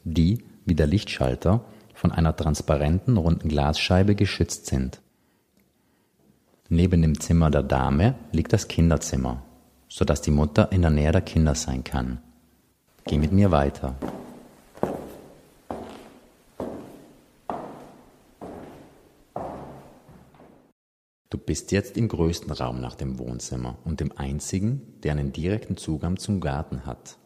die, 0.03 0.45
wie 0.67 0.75
der 0.75 0.87
Lichtschalter, 0.89 1.65
von 2.01 2.13
einer 2.13 2.35
transparenten 2.35 3.19
runden 3.19 3.51
Glasscheibe 3.51 4.15
geschützt 4.15 4.65
sind. 4.65 5.03
Neben 6.71 7.03
dem 7.03 7.21
Zimmer 7.21 7.51
der 7.51 7.63
Dame 7.63 8.15
liegt 8.33 8.55
das 8.55 8.69
Kinderzimmer, 8.69 9.43
so 9.87 10.07
dass 10.07 10.23
die 10.23 10.31
Mutter 10.31 10.73
in 10.73 10.81
der 10.81 10.91
Nähe 10.91 11.13
der 11.13 11.21
Kinder 11.21 11.55
sein 11.55 11.85
kann. 11.85 12.23
Geh 13.05 13.19
mit 13.19 13.33
mir 13.33 13.51
weiter. 13.51 13.97
Du 21.29 21.37
bist 21.37 21.71
jetzt 21.71 21.99
im 21.99 22.09
größten 22.09 22.51
Raum 22.51 22.81
nach 22.81 22.95
dem 22.95 23.19
Wohnzimmer 23.19 23.77
und 23.85 24.01
dem 24.01 24.17
einzigen, 24.17 24.81
der 25.03 25.13
einen 25.13 25.35
direkten 25.35 25.77
Zugang 25.77 26.17
zum 26.17 26.41
Garten 26.41 26.87
hat. 26.87 27.19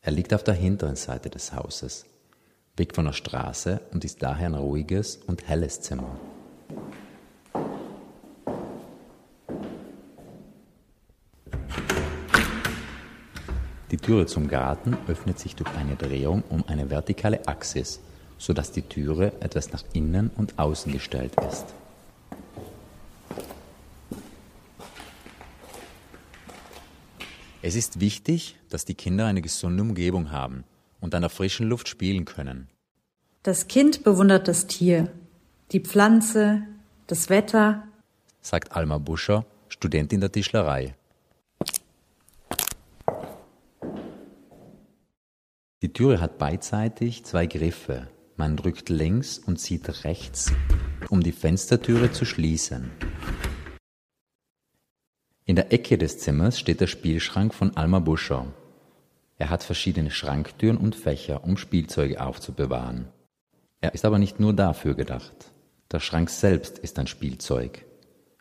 Er 0.00 0.12
liegt 0.12 0.32
auf 0.32 0.44
der 0.44 0.54
hinteren 0.54 0.94
Seite 0.94 1.28
des 1.28 1.52
Hauses 1.52 2.06
weg 2.76 2.94
von 2.94 3.06
der 3.06 3.12
Straße 3.12 3.80
und 3.92 4.04
ist 4.04 4.22
daher 4.22 4.46
ein 4.46 4.54
ruhiges 4.54 5.16
und 5.26 5.48
helles 5.48 5.80
Zimmer. 5.80 6.18
Die 13.90 13.96
Türe 13.96 14.26
zum 14.26 14.48
Garten 14.48 14.96
öffnet 15.06 15.38
sich 15.38 15.54
durch 15.54 15.70
eine 15.76 15.96
Drehung 15.96 16.42
um 16.50 16.64
eine 16.66 16.90
vertikale 16.90 17.46
Axis, 17.46 18.00
sodass 18.36 18.72
die 18.72 18.82
Türe 18.82 19.32
etwas 19.40 19.72
nach 19.72 19.84
innen 19.92 20.30
und 20.36 20.58
außen 20.58 20.92
gestellt 20.92 21.32
ist. 21.48 21.66
Es 27.62 27.74
ist 27.74 28.00
wichtig, 28.00 28.58
dass 28.68 28.84
die 28.84 28.94
Kinder 28.94 29.26
eine 29.26 29.40
gesunde 29.40 29.82
Umgebung 29.82 30.30
haben 30.30 30.64
und 31.06 31.14
an 31.14 31.22
der 31.22 31.30
frischen 31.30 31.68
Luft 31.68 31.88
spielen 31.88 32.24
können. 32.24 32.68
Das 33.44 33.68
Kind 33.68 34.02
bewundert 34.02 34.48
das 34.48 34.66
Tier, 34.66 35.08
die 35.70 35.78
Pflanze, 35.78 36.62
das 37.06 37.30
Wetter, 37.30 37.84
sagt 38.42 38.72
Alma 38.72 38.98
Buscher, 38.98 39.46
Studentin 39.68 40.20
der 40.20 40.32
Tischlerei. 40.32 40.96
Die 45.80 45.92
Türe 45.92 46.20
hat 46.20 46.38
beidseitig 46.38 47.24
zwei 47.24 47.46
Griffe. 47.46 48.08
Man 48.36 48.56
drückt 48.56 48.88
links 48.88 49.38
und 49.38 49.58
zieht 49.58 50.04
rechts, 50.04 50.52
um 51.08 51.22
die 51.22 51.32
Fenstertüre 51.32 52.10
zu 52.10 52.24
schließen. 52.24 52.90
In 55.44 55.54
der 55.54 55.72
Ecke 55.72 55.98
des 55.98 56.18
Zimmers 56.18 56.58
steht 56.58 56.80
der 56.80 56.88
Spielschrank 56.88 57.54
von 57.54 57.76
Alma 57.76 58.00
Buscher. 58.00 58.52
Er 59.38 59.50
hat 59.50 59.62
verschiedene 59.62 60.10
Schranktüren 60.10 60.78
und 60.78 60.94
Fächer, 60.94 61.44
um 61.44 61.56
Spielzeuge 61.56 62.20
aufzubewahren. 62.20 63.08
Er 63.80 63.94
ist 63.94 64.04
aber 64.04 64.18
nicht 64.18 64.40
nur 64.40 64.54
dafür 64.54 64.94
gedacht. 64.94 65.52
Der 65.92 66.00
Schrank 66.00 66.30
selbst 66.30 66.78
ist 66.78 66.98
ein 66.98 67.06
Spielzeug. 67.06 67.84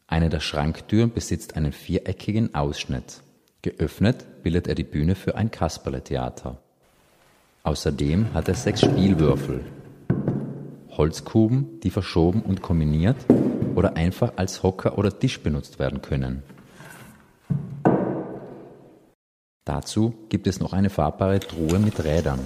Eine 0.07 0.29
der 0.29 0.39
Schranktüren 0.39 1.11
besitzt 1.11 1.57
einen 1.57 1.73
viereckigen 1.73 2.55
Ausschnitt. 2.55 3.21
Geöffnet 3.61 4.43
bildet 4.43 4.67
er 4.67 4.75
die 4.75 4.83
Bühne 4.83 5.15
für 5.15 5.35
ein 5.35 5.51
Kasperletheater. 5.51 6.61
Außerdem 7.63 8.33
hat 8.33 8.47
er 8.47 8.55
sechs 8.55 8.81
Spielwürfel. 8.81 9.61
Holzkuben, 10.91 11.79
die 11.81 11.89
verschoben 11.89 12.41
und 12.41 12.61
kombiniert 12.61 13.17
oder 13.75 13.97
einfach 13.97 14.33
als 14.37 14.63
Hocker 14.63 14.97
oder 14.97 15.19
Tisch 15.19 15.41
benutzt 15.41 15.79
werden 15.79 16.01
können. 16.01 16.43
Dazu 19.65 20.13
gibt 20.29 20.45
es 20.45 20.59
noch 20.59 20.73
eine 20.73 20.91
fahrbare 20.91 21.39
Truhe 21.39 21.79
mit 21.79 22.03
Rädern. 22.03 22.39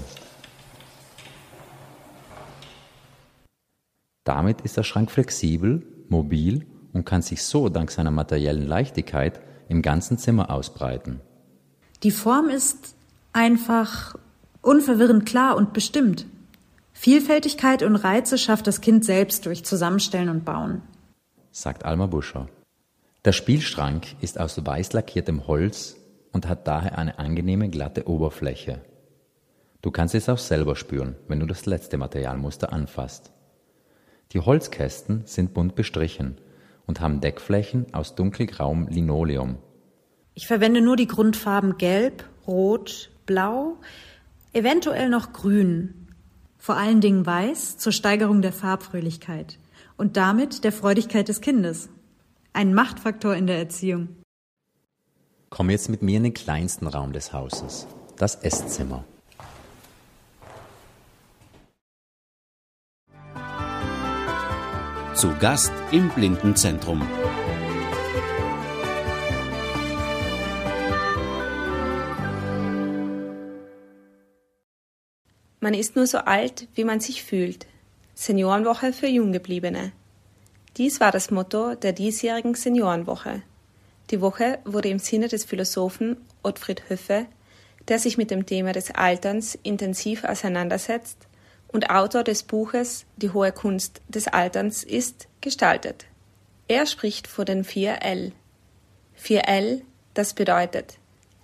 Damit 4.24 4.62
ist 4.62 4.78
der 4.78 4.84
Schrank 4.84 5.12
flexibel, 5.12 5.86
mobil 6.08 6.66
und 6.94 7.06
kann 7.06 7.22
sich 7.22 7.44
so 7.44 7.68
dank 7.68 7.92
seiner 7.92 8.12
materiellen 8.12 8.66
Leichtigkeit 8.66 9.42
im 9.68 9.82
ganzen 9.82 10.18
Zimmer 10.18 10.50
ausbreiten. 10.50 11.20
Die 12.04 12.12
Form 12.12 12.48
ist 12.48 12.96
einfach 13.34 14.16
unverwirrend 14.62 15.26
klar 15.26 15.58
und 15.58 15.74
bestimmt. 15.74 16.26
Vielfältigkeit 16.94 17.84
und 17.84 17.98
Reize 17.98 18.38
schafft 18.38 18.66
das 18.66 18.80
Kind 18.80 19.04
selbst 19.04 19.46
durch 19.46 19.66
Zusammenstellen 19.66 20.30
und 20.30 20.46
Bauen, 20.46 20.82
sagt 21.52 21.84
Alma 21.84 22.06
Buscher. 22.06 22.48
Der 23.26 23.34
Spielschrank 23.34 24.16
ist 24.22 24.40
aus 24.40 24.66
weiß 24.66 24.94
lackiertem 24.94 25.48
Holz 25.48 25.99
und 26.32 26.48
hat 26.48 26.68
daher 26.68 26.98
eine 26.98 27.20
angenehme 27.20 27.70
glatte 27.70 28.08
Oberfläche. 28.08 28.82
Du 29.82 29.92
kannst 29.92 30.16
es 30.16 30.28
auch 30.30 30.38
selber 30.38 30.76
spüren, 30.76 31.16
wenn 31.28 31.40
du 31.40 31.46
das 31.46 31.66
letzte 31.66 31.98
Materialmuster 31.98 32.74
anfasst. 32.74 33.32
Die 34.34 34.40
Holzkästen 34.40 35.24
sind 35.26 35.54
bunt 35.54 35.76
bestrichen 35.76 36.38
und 36.86 37.00
haben 37.02 37.22
Deckflächen 37.22 37.94
aus 37.94 38.16
dunkelgrauem 38.16 38.88
Linoleum. 38.88 39.58
Ich 40.34 40.48
verwende 40.48 40.82
nur 40.82 40.96
die 40.96 41.08
Grundfarben 41.08 41.78
Gelb, 41.78 42.24
Rot, 42.46 43.12
Blau, 43.26 43.78
eventuell 44.54 45.10
noch 45.10 45.34
Grün. 45.34 46.08
Vor 46.58 46.76
allen 46.78 47.02
Dingen 47.02 47.26
Weiß 47.26 47.78
zur 47.78 47.92
Steigerung 47.92 48.42
der 48.42 48.54
Farbfröhlichkeit 48.54 49.60
und 49.98 50.18
damit 50.18 50.64
der 50.64 50.72
Freudigkeit 50.72 51.28
des 51.28 51.42
Kindes. 51.42 51.90
Ein 52.54 52.74
Machtfaktor 52.74 53.36
in 53.36 53.48
der 53.48 53.58
Erziehung. 53.58 54.19
Komm 55.50 55.72
jetzt 55.72 55.90
mit 55.90 56.04
mir 56.04 56.18
in 56.18 56.24
den 56.24 56.34
kleinsten 56.34 56.86
Raum 56.86 57.12
des 57.12 57.34
Hauses, 57.34 57.88
das 58.18 58.36
Esszimmer. 58.36 59.04
Zu 65.16 65.36
Gast 65.40 65.74
im 65.92 66.10
Blindenzentrum. 66.10 67.02
Man 75.60 75.74
ist 75.74 75.96
nur 75.96 76.08
so 76.08 76.20
alt, 76.20 76.68
wie 76.76 76.84
man 76.84 77.00
sich 77.00 77.24
fühlt. 77.24 77.66
Seniorenwoche 78.14 78.94
für 78.94 79.08
Junggebliebene. 79.08 79.92
Dies 80.78 81.00
war 81.00 81.12
das 81.12 81.32
Motto 81.32 81.76
der 81.76 81.92
diesjährigen 81.92 82.54
Seniorenwoche. 82.54 83.42
Die 84.12 84.22
Woche 84.22 84.58
wurde 84.66 84.90
im 84.90 84.98
Sinne 84.98 85.28
des 85.28 85.46
Philosophen 85.46 86.18
Ottfried 86.42 86.90
Höffe, 86.90 87.28
der 87.88 88.00
sich 88.00 88.18
mit 88.18 88.32
dem 88.32 88.46
Thema 88.46 88.72
des 88.72 88.92
Alterns 88.92 89.58
intensiv 89.62 90.24
auseinandersetzt 90.24 91.28
und 91.68 91.92
Autor 91.92 92.24
des 92.24 92.42
Buches 92.42 93.06
Die 93.18 93.30
hohe 93.30 93.52
Kunst 93.52 94.02
des 94.08 94.28
Alterns 94.28 94.84
ist, 94.84 95.28
gestaltet. 95.42 96.06
Er 96.68 96.88
spricht 96.88 97.28
vor 97.28 97.46
den 97.46 97.64
vier 97.64 98.02
L. 98.02 98.32
Vier 99.14 99.48
L, 99.48 99.84
das 100.16 100.34
bedeutet 100.34 100.98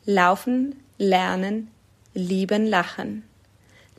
Laufen, 0.06 0.76
Lernen, 0.98 1.70
Lieben, 2.14 2.66
Lachen. 2.66 3.24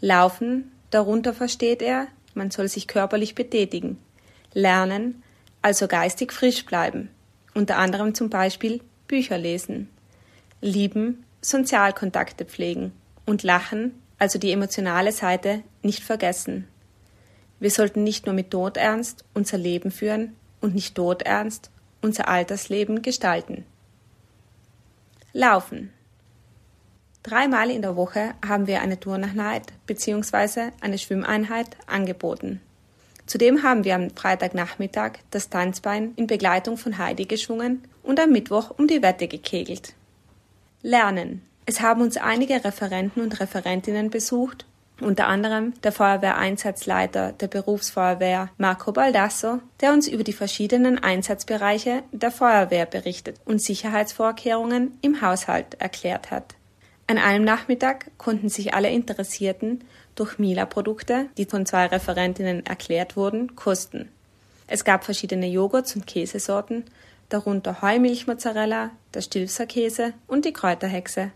Laufen, 0.00 0.72
darunter 0.90 1.35
versteht 1.35 1.83
er, 1.83 2.09
man 2.35 2.50
soll 2.50 2.68
sich 2.68 2.88
körperlich 2.88 3.35
betätigen. 3.35 3.98
Lernen, 4.52 5.22
also 5.62 5.87
geistig 5.87 6.33
frisch 6.33 6.64
bleiben 6.64 7.11
unter 7.56 7.78
anderem 7.78 8.14
zum 8.14 8.28
Beispiel 8.28 8.82
Bücher 9.08 9.38
lesen, 9.38 9.88
lieben, 10.60 11.24
Sozialkontakte 11.40 12.44
pflegen 12.44 12.92
und 13.24 13.42
lachen, 13.42 13.94
also 14.18 14.38
die 14.38 14.52
emotionale 14.52 15.10
Seite, 15.10 15.62
nicht 15.82 16.04
vergessen. 16.04 16.68
Wir 17.58 17.70
sollten 17.70 18.04
nicht 18.04 18.26
nur 18.26 18.34
mit 18.34 18.50
Todernst 18.50 19.24
unser 19.32 19.56
Leben 19.56 19.90
führen 19.90 20.36
und 20.60 20.74
nicht 20.74 20.94
todernst 20.94 21.70
unser 22.02 22.28
Altersleben 22.28 23.00
gestalten. 23.00 23.64
Laufen. 25.32 25.90
Dreimal 27.22 27.70
in 27.70 27.80
der 27.80 27.96
Woche 27.96 28.34
haben 28.46 28.66
wir 28.66 28.82
eine 28.82 29.00
Turneinheit 29.00 29.72
bzw. 29.86 30.72
eine 30.82 30.98
Schwimmeinheit 30.98 31.76
angeboten. 31.86 32.60
Zudem 33.26 33.62
haben 33.64 33.84
wir 33.84 33.96
am 33.96 34.10
Freitagnachmittag 34.10 35.18
das 35.30 35.50
Tanzbein 35.50 36.12
in 36.16 36.26
Begleitung 36.26 36.76
von 36.76 36.98
Heidi 36.98 37.24
geschwungen 37.24 37.82
und 38.02 38.20
am 38.20 38.30
Mittwoch 38.30 38.72
um 38.78 38.86
die 38.86 39.02
Wette 39.02 39.26
gekegelt. 39.26 39.94
Lernen. 40.82 41.42
Es 41.66 41.80
haben 41.80 42.00
uns 42.00 42.16
einige 42.16 42.64
Referenten 42.64 43.20
und 43.20 43.40
Referentinnen 43.40 44.10
besucht, 44.10 44.66
unter 45.00 45.26
anderem 45.26 45.74
der 45.82 45.90
Feuerwehreinsatzleiter 45.92 47.32
der 47.32 47.48
Berufsfeuerwehr 47.48 48.50
Marco 48.56 48.92
Baldasso, 48.92 49.58
der 49.80 49.92
uns 49.92 50.06
über 50.06 50.22
die 50.22 50.32
verschiedenen 50.32 51.02
Einsatzbereiche 51.02 52.04
der 52.12 52.30
Feuerwehr 52.30 52.86
berichtet 52.86 53.40
und 53.44 53.60
Sicherheitsvorkehrungen 53.60 54.96
im 55.02 55.20
Haushalt 55.20 55.74
erklärt 55.80 56.30
hat. 56.30 56.54
An 57.08 57.18
einem 57.18 57.44
Nachmittag 57.44 58.10
konnten 58.16 58.48
sich 58.48 58.74
alle 58.74 58.90
Interessierten 58.90 59.84
durch 60.16 60.38
Mila-Produkte, 60.38 61.26
die 61.37 61.44
von 61.44 61.64
zwei 61.64 61.87
Referentinnen 61.87 62.66
erklärt 62.66 63.16
wurden, 63.16 63.55
kosten. 63.55 64.09
Es 64.66 64.85
gab 64.85 65.05
verschiedene 65.05 65.46
Joghurts 65.46 65.94
und 65.94 66.07
Käsesorten, 66.07 66.85
darunter 67.29 67.83
Heumilchmozzarella, 67.83 68.90
der 69.14 69.20
Stilfser 69.20 69.66
und 70.26 70.44
die 70.44 70.52
Kräuterhexe. 70.52 71.31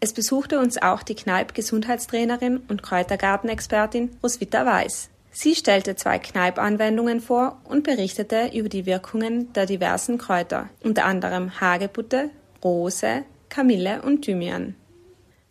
Es 0.00 0.12
besuchte 0.12 0.60
uns 0.60 0.80
auch 0.80 1.02
die 1.02 1.14
Kneipp-Gesundheitstrainerin 1.14 2.58
und 2.68 2.82
Kräutergartenexpertin 2.82 4.16
Roswitha 4.22 4.64
Weiß. 4.64 5.08
Sie 5.32 5.54
stellte 5.54 5.96
zwei 5.96 6.18
Kneipp-Anwendungen 6.18 7.20
vor 7.20 7.60
und 7.64 7.84
berichtete 7.84 8.50
über 8.54 8.68
die 8.68 8.86
Wirkungen 8.86 9.52
der 9.52 9.66
diversen 9.66 10.18
Kräuter, 10.18 10.68
unter 10.82 11.04
anderem 11.04 11.60
Hagebutte, 11.60 12.30
Rose, 12.62 13.24
Kamille 13.48 14.02
und 14.02 14.22
Thymian. 14.22 14.74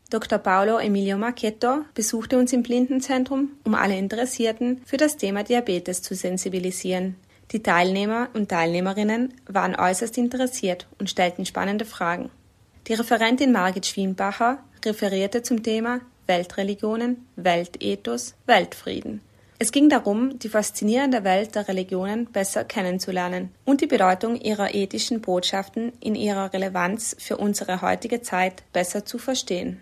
Dr. 0.09 0.37
Paolo 0.39 0.77
Emilio 0.77 1.17
Marchetto 1.17 1.83
besuchte 1.93 2.37
uns 2.37 2.53
im 2.53 2.63
Blindenzentrum, 2.63 3.51
um 3.65 3.75
alle 3.75 3.97
Interessierten 3.97 4.81
für 4.85 4.95
das 4.95 5.17
Thema 5.17 5.43
Diabetes 5.43 6.01
zu 6.01 6.15
sensibilisieren. 6.15 7.17
Die 7.51 7.61
Teilnehmer 7.61 8.29
und 8.33 8.47
Teilnehmerinnen 8.47 9.33
waren 9.47 9.75
äußerst 9.75 10.17
interessiert 10.17 10.87
und 10.97 11.09
stellten 11.09 11.45
spannende 11.45 11.83
Fragen. 11.83 12.29
Die 12.87 12.93
Referentin 12.93 13.51
Margit 13.51 13.85
Schwienbacher 13.85 14.59
referierte 14.85 15.43
zum 15.43 15.61
Thema 15.61 15.99
Weltreligionen, 16.25 17.27
Weltethos, 17.35 18.35
Weltfrieden. 18.45 19.19
Es 19.59 19.73
ging 19.73 19.89
darum, 19.89 20.39
die 20.39 20.49
faszinierende 20.49 21.25
Welt 21.25 21.55
der 21.55 21.67
Religionen 21.67 22.27
besser 22.27 22.63
kennenzulernen 22.63 23.49
und 23.65 23.81
die 23.81 23.87
Bedeutung 23.87 24.39
ihrer 24.39 24.73
ethischen 24.73 25.19
Botschaften 25.19 25.91
in 25.99 26.15
ihrer 26.15 26.53
Relevanz 26.53 27.15
für 27.19 27.35
unsere 27.35 27.81
heutige 27.81 28.21
Zeit 28.21 28.63
besser 28.71 29.03
zu 29.03 29.17
verstehen. 29.17 29.81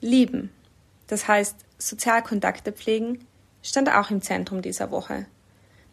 Lieben, 0.00 0.50
das 1.08 1.28
heißt 1.28 1.56
Sozialkontakte 1.78 2.72
pflegen, 2.72 3.26
stand 3.62 3.94
auch 3.94 4.10
im 4.10 4.22
Zentrum 4.22 4.62
dieser 4.62 4.90
Woche. 4.90 5.26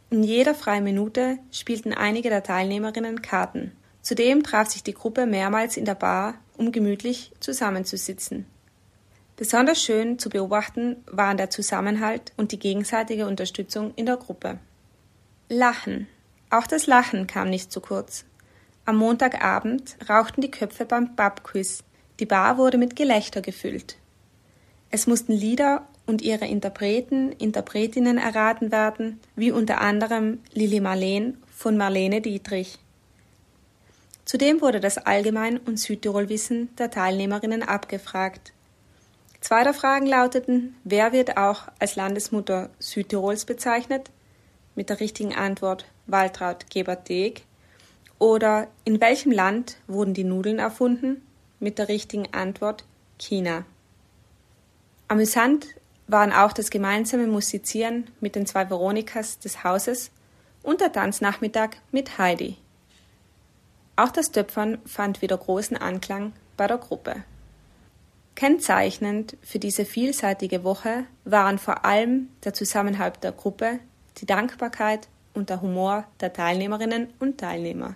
In 0.10 0.24
jeder 0.24 0.56
freien 0.56 0.86
Minute 0.86 1.38
spielten 1.52 1.94
einige 1.94 2.30
der 2.30 2.44
Teilnehmerinnen 2.44 3.22
Karten. 3.22 3.74
Zudem 4.02 4.44
traf 4.44 4.70
sich 4.70 4.84
die 4.84 4.94
Gruppe 4.94 5.26
mehrmals 5.26 5.76
in 5.76 5.84
der 5.84 5.96
Bar, 5.96 6.36
um 6.56 6.72
gemütlich 6.72 7.34
zusammenzusitzen. 7.42 8.46
Besonders 9.36 9.82
schön 9.82 10.18
zu 10.18 10.30
beobachten 10.30 11.04
waren 11.06 11.36
der 11.36 11.50
Zusammenhalt 11.50 12.32
und 12.38 12.54
die 12.54 12.60
gegenseitige 12.60 13.28
Unterstützung 13.28 13.94
in 13.96 14.06
der 14.06 14.18
Gruppe. 14.18 14.60
Lachen. 15.50 16.08
Auch 16.50 16.66
das 16.66 16.88
Lachen 16.88 17.28
kam 17.28 17.50
nicht 17.50 17.72
zu 17.72 17.82
kurz. 17.82 18.24
Am 18.86 18.96
Montagabend 18.96 19.98
rauchten 20.10 20.40
die 20.40 20.52
Köpfe 20.52 20.86
beim 20.86 21.16
Babquiz, 21.18 21.84
die 22.20 22.26
Bar 22.26 22.58
wurde 22.58 22.78
mit 22.78 22.96
Gelächter 22.96 23.42
gefüllt. 23.42 23.98
Es 24.90 25.08
mussten 25.08 25.34
Lieder 25.34 25.88
und 26.06 26.22
ihre 26.22 26.48
Interpreten, 26.48 27.32
Interpretinnen 27.34 28.18
erraten 28.18 28.72
werden, 28.72 29.20
wie 29.36 29.52
unter 29.52 29.82
anderem 29.82 30.40
Lili 30.54 30.80
Marleen 30.80 31.38
von 31.54 31.78
Marlene 31.78 32.22
Dietrich. 32.22 32.80
Zudem 34.26 34.62
wurde 34.62 34.80
das 34.80 34.98
Allgemein- 34.98 35.58
und 35.58 35.80
Südtirolwissen 35.80 36.76
der 36.78 36.90
Teilnehmerinnen 36.90 37.64
abgefragt. 37.64 38.54
Zwei 39.42 39.64
der 39.64 39.74
Fragen 39.74 40.06
lauteten, 40.06 40.76
wer 40.84 41.14
wird 41.14 41.38
auch 41.38 41.68
als 41.80 41.96
Landesmutter 41.96 42.70
Südtirols 42.80 43.46
bezeichnet? 43.46 44.10
Mit 44.76 44.90
der 44.90 45.00
richtigen 45.00 45.36
Antwort 45.36 45.86
Waltraud 46.08 46.70
Gebert-Deeg. 46.70 47.44
Oder 48.20 48.68
in 48.84 49.00
welchem 49.00 49.32
Land 49.32 49.78
wurden 49.88 50.14
die 50.14 50.24
Nudeln 50.24 50.60
erfunden? 50.60 51.27
Mit 51.60 51.78
der 51.78 51.88
richtigen 51.88 52.34
Antwort 52.34 52.86
China. 53.18 53.66
Amüsant 55.08 55.68
waren 56.08 56.32
auch 56.32 56.54
das 56.54 56.70
gemeinsame 56.70 57.28
Musizieren 57.28 58.10
mit 58.20 58.36
den 58.36 58.46
zwei 58.46 58.70
Veronikas 58.70 59.40
des 59.40 59.64
Hauses 59.64 60.12
und 60.64 60.82
der 60.82 60.92
Tanznachmittag 60.92 61.72
mit 61.92 62.18
Heidi. 62.18 62.58
Auch 63.96 64.10
das 64.10 64.32
Töpfern 64.32 64.78
fand 64.86 65.22
wieder 65.22 65.38
großen 65.38 65.76
Anklang 65.76 66.34
bei 66.56 66.68
der 66.68 66.78
Gruppe. 66.78 67.24
Kennzeichnend 68.36 69.36
für 69.42 69.58
diese 69.58 69.84
vielseitige 69.84 70.64
Woche 70.64 71.06
waren 71.26 71.58
vor 71.58 71.86
allem 71.86 72.30
der 72.44 72.54
Zusammenhalt 72.54 73.24
der 73.24 73.32
Gruppe, 73.32 73.80
die 74.18 74.28
Dankbarkeit 74.28 75.08
und 75.34 75.50
der 75.50 75.62
Humor 75.62 76.04
der 76.20 76.34
Teilnehmerinnen 76.34 77.12
und 77.20 77.40
Teilnehmer. 77.40 77.96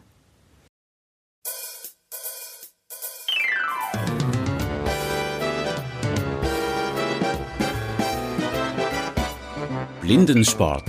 Blindensport. 10.12 10.84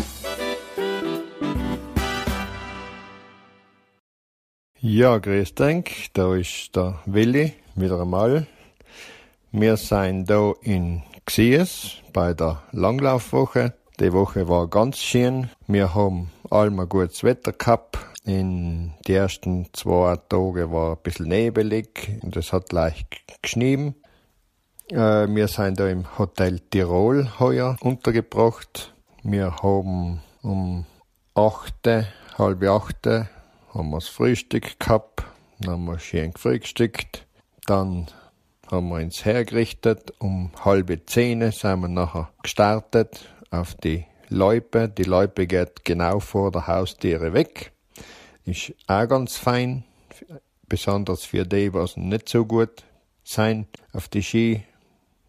Ja, 4.81 5.19
grüß 5.19 5.55
dich, 5.55 6.11
da 6.13 6.35
ist 6.35 6.75
der 6.75 6.99
Willi 7.07 7.53
wieder 7.77 8.01
einmal. 8.01 8.49
Wir 9.53 9.77
sind 9.77 10.29
da 10.29 10.55
in 10.63 11.05
Xies 11.25 11.99
bei 12.13 12.35
der 12.35 12.65
Langlaufwoche. 12.73 13.75
Die 14.01 14.13
Woche 14.13 14.49
war 14.49 14.67
ganz 14.67 14.99
schön. 14.99 15.51
Wir 15.69 15.95
haben 15.95 16.33
allem 16.51 16.89
gutes 16.89 17.23
Wetter 17.23 17.53
gehabt. 17.53 17.99
In 18.25 18.95
die 19.07 19.15
ersten 19.15 19.69
zwei 19.73 20.17
Tage 20.17 20.73
war 20.73 20.97
ein 20.97 21.03
bisschen 21.05 21.29
nebelig 21.29 22.11
und 22.23 22.37
es 22.37 22.53
hat 22.53 22.73
leicht 22.73 23.07
geschnieben. 23.41 23.95
Äh, 24.91 25.29
wir 25.29 25.47
sind 25.47 25.79
da 25.79 25.87
im 25.87 26.19
Hotel 26.19 26.59
Tirol 26.59 27.39
heuer 27.39 27.77
untergebracht. 27.83 28.92
Wir 29.25 29.63
haben 29.63 30.21
um 30.43 30.85
achte, 31.35 32.09
halb 32.37 32.65
achte, 32.65 33.29
haben 33.73 33.91
wir 33.91 33.99
das 33.99 34.09
Frühstück 34.09 34.81
gehabt, 34.81 35.23
dann 35.61 35.71
haben 35.71 35.85
wir 35.85 36.01
schön 36.01 36.33
gefrühstückt, 36.33 37.25
dann 37.67 38.09
haben 38.69 38.89
wir 38.89 38.97
uns 38.97 39.25
hergerichtet, 39.25 40.13
um 40.19 40.51
halbe 40.65 41.07
zehn 41.07 41.53
sind 41.53 41.81
wir 41.83 41.89
nachher 41.89 42.31
gestartet 42.43 43.29
auf 43.53 43.77
die 43.77 44.07
Loipe. 44.29 44.89
Die 44.89 45.05
Loipe 45.05 45.47
geht 45.47 45.85
genau 45.85 46.19
vor 46.19 46.51
der 46.51 46.67
Haustiere 46.67 47.33
weg. 47.33 47.71
Ist 48.45 48.75
auch 48.89 49.07
ganz 49.07 49.37
fein, 49.37 49.85
besonders 50.67 51.25
für 51.25 51.47
die, 51.47 51.73
was 51.73 51.97
nicht 51.97 52.29
so 52.29 52.45
gut 52.45 52.83
sein. 53.23 53.69
Auf 53.93 54.09
die 54.09 54.25
Ski 54.25 54.65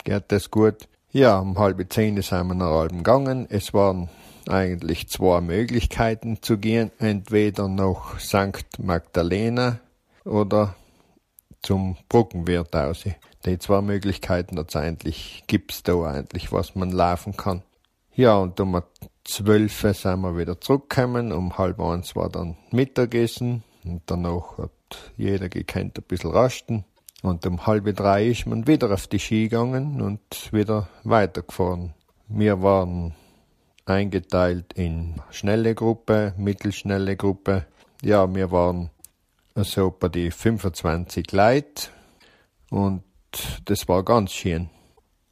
geht 0.04 0.32
das 0.32 0.50
gut. 0.50 0.88
Ja, 1.16 1.38
um 1.38 1.60
halb 1.60 1.94
zehn 1.94 2.20
sind 2.24 2.48
wir 2.48 2.56
nach 2.56 2.72
Alben 2.72 2.98
gegangen. 2.98 3.46
Es 3.48 3.72
waren 3.72 4.10
eigentlich 4.50 5.10
zwei 5.10 5.42
Möglichkeiten 5.42 6.42
zu 6.42 6.58
gehen. 6.58 6.90
Entweder 6.98 7.68
nach 7.68 8.20
St. 8.20 8.80
Magdalena 8.80 9.78
oder 10.26 10.74
zum 11.62 11.98
Brückenwirthaus. 12.10 13.04
Die 13.46 13.60
zwei 13.60 13.82
Möglichkeiten 13.82 14.58
hat's 14.58 14.76
eigentlich, 14.76 15.44
gibt's 15.46 15.84
da 15.84 16.04
eigentlich, 16.04 16.52
was 16.52 16.74
man 16.74 16.90
laufen 16.90 17.38
kann. 17.38 17.62
Ja, 18.16 18.38
und 18.38 18.60
um 18.60 18.82
zwölf 19.24 19.82
sind 19.82 20.22
wir 20.22 20.36
wieder 20.36 20.60
zurückgekommen. 20.60 21.32
Um 21.32 21.60
halb 21.60 21.80
eins 21.80 22.16
war 22.16 22.30
dann 22.30 22.58
Mittagessen 22.72 23.64
und 23.86 24.02
danach 24.08 24.58
hat 24.58 24.72
jeder 25.16 25.50
gekannt 25.50 25.96
ein 26.00 26.06
bisschen 26.08 26.32
rasten. 26.32 26.86
Und 27.24 27.48
um 27.48 27.66
halb 27.66 27.86
drei 27.96 28.28
ist 28.28 28.46
man 28.46 28.68
wieder 28.68 28.92
auf 28.92 29.08
die 29.08 29.18
Ski 29.18 29.44
gegangen 29.48 30.02
und 30.02 30.52
wieder 30.52 30.90
weitergefahren. 31.06 31.94
Wir 32.28 32.62
waren 32.62 33.16
eingeteilt 33.86 34.74
in 34.74 35.22
schnelle 35.32 35.74
Gruppe, 35.74 36.34
mittelschnelle 36.38 37.16
Gruppe. 37.16 37.66
Ja, 38.02 38.34
wir 38.36 38.52
waren 38.52 38.90
so 39.56 39.90
bei 39.90 40.10
die 40.10 40.32
25 40.32 41.32
Leute 41.32 41.88
und 42.70 43.04
das 43.64 43.88
war 43.88 44.04
ganz 44.04 44.34
schön. 44.34 44.70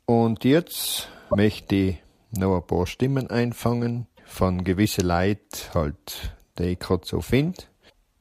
Und 0.06 0.46
jetzt 0.46 1.10
möchte 1.36 1.76
ich 1.76 1.98
noch 2.32 2.56
ein 2.56 2.68
paar 2.68 2.88
Stimmen 2.88 3.30
einfangen 3.30 4.08
von 4.24 4.64
gewissen 4.64 5.08
Leuten, 5.08 5.74
halt, 5.74 6.34
die 6.58 6.68
ich 6.68 6.80
gerade 6.80 7.06
so 7.06 7.20
finde. 7.20 7.64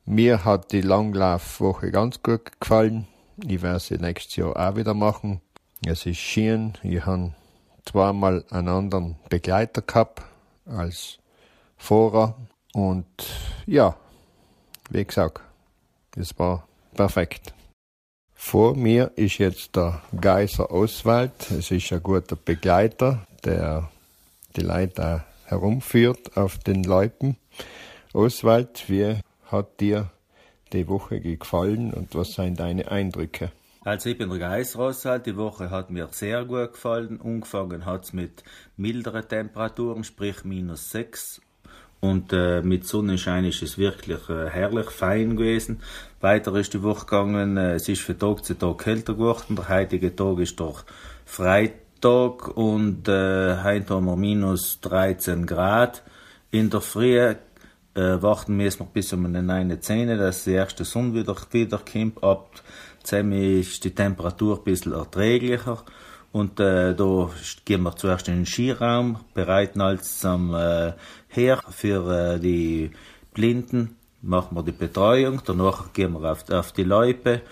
Mir 0.06 0.44
hat 0.44 0.72
die 0.72 0.80
Langlaufwoche 0.80 1.92
ganz 1.92 2.20
gut 2.20 2.58
gefallen 2.58 3.06
Ich 3.46 3.62
werde 3.62 3.80
sie 3.80 3.96
nächstes 3.96 4.36
Jahr 4.36 4.56
auch 4.56 4.76
wieder 4.76 4.94
machen. 4.94 5.40
Es 5.86 6.04
ist 6.04 6.18
schön. 6.18 6.74
Ich 6.82 7.04
habe 7.06 7.32
zweimal 7.84 8.44
einen 8.50 8.68
anderen 8.68 9.16
Begleiter 9.28 9.82
gehabt 9.82 10.22
als 10.66 11.18
Fahrer. 11.76 12.36
Und 12.72 13.06
ja, 13.66 13.96
wie 14.90 15.04
gesagt, 15.04 15.40
es 16.16 16.38
war 16.38 16.66
perfekt. 16.94 17.54
Vor 18.34 18.74
mir 18.74 19.12
ist 19.16 19.38
jetzt 19.38 19.76
der 19.76 20.02
Geiser 20.18 20.70
Oswald. 20.70 21.50
Es 21.50 21.70
ist 21.70 21.92
ein 21.92 22.02
guter 22.02 22.36
Begleiter, 22.36 23.26
der 23.44 23.90
die 24.56 24.62
Leute 24.62 25.24
herumführt 25.44 26.36
auf 26.36 26.58
den 26.58 26.84
Läupen. 26.84 27.36
Oswald, 28.12 28.88
wie 28.88 29.16
hat 29.46 29.80
dir 29.80 30.10
die 30.72 30.88
Woche 30.88 31.20
gefallen 31.20 31.92
und 31.92 32.14
was 32.14 32.34
sind 32.34 32.60
deine 32.60 32.90
Eindrücke? 32.90 33.52
Also 33.82 34.10
ich 34.10 34.18
bin 34.18 34.30
Oswald. 34.30 35.26
Die 35.26 35.36
Woche 35.36 35.70
hat 35.70 35.90
mir 35.90 36.08
sehr 36.10 36.44
gut 36.44 36.72
gefallen. 36.72 37.20
Angefangen 37.22 37.86
hat 37.86 38.04
es 38.04 38.12
mit 38.12 38.42
milderen 38.76 39.26
Temperaturen, 39.26 40.04
sprich 40.04 40.44
minus 40.44 40.90
6 40.90 41.40
und 42.00 42.32
äh, 42.32 42.62
mit 42.62 42.86
Sonnenschein 42.86 43.44
ist 43.44 43.62
es 43.62 43.76
wirklich 43.76 44.28
äh, 44.30 44.48
herrlich 44.48 44.90
fein 44.90 45.36
gewesen. 45.36 45.80
Weiter 46.20 46.54
ist 46.56 46.72
die 46.72 46.82
Woche 46.82 47.04
gegangen, 47.04 47.58
äh, 47.58 47.74
es 47.74 47.88
ist 47.88 48.02
von 48.02 48.18
Tag 48.18 48.44
zu 48.44 48.54
Tag 48.54 48.78
kälter 48.78 49.14
geworden. 49.14 49.56
Der 49.56 49.68
heutige 49.68 50.16
Tag 50.16 50.38
ist 50.38 50.58
doch 50.58 50.84
Freitag 51.26 52.56
und 52.56 53.06
äh, 53.06 53.62
heute 53.62 53.94
haben 53.94 54.06
wir 54.06 54.16
minus 54.16 54.80
13 54.80 55.46
Grad. 55.46 56.02
In 56.50 56.70
der 56.70 56.80
Früh 56.80 57.34
äh, 57.94 58.22
warten 58.22 58.58
wir 58.58 58.72
noch 58.78 58.86
bis 58.88 59.12
um 59.12 59.26
eine 59.26 59.42
9 59.42 59.80
Zähne, 59.82 60.16
dass 60.16 60.44
die 60.44 60.52
erste 60.52 60.84
Sonne 60.84 61.14
wieder, 61.14 61.36
wieder 61.50 61.78
kommt. 61.78 62.22
Ab 62.22 62.50
10 63.02 63.32
ist 63.32 63.84
die 63.84 63.94
Temperatur 63.94 64.58
ein 64.58 64.64
bisschen 64.64 64.92
erträglicher. 64.92 65.84
Und 66.32 66.60
äh, 66.60 66.94
da 66.94 67.30
gehen 67.64 67.82
wir 67.82 67.96
zuerst 67.96 68.28
in 68.28 68.36
den 68.36 68.46
Skiraum, 68.46 69.18
bereiten 69.34 69.80
alles 69.80 70.24
am 70.24 70.54
äh, 70.54 70.92
her 71.28 71.60
für 71.70 72.34
äh, 72.34 72.38
die 72.38 72.92
Blinden, 73.34 73.96
machen 74.22 74.56
wir 74.56 74.62
die 74.62 74.70
Betreuung, 74.70 75.42
danach 75.44 75.92
gehen 75.92 76.12
wir 76.12 76.30
auf, 76.30 76.48
auf 76.50 76.70
die 76.70 76.84
Loipe 76.84 77.42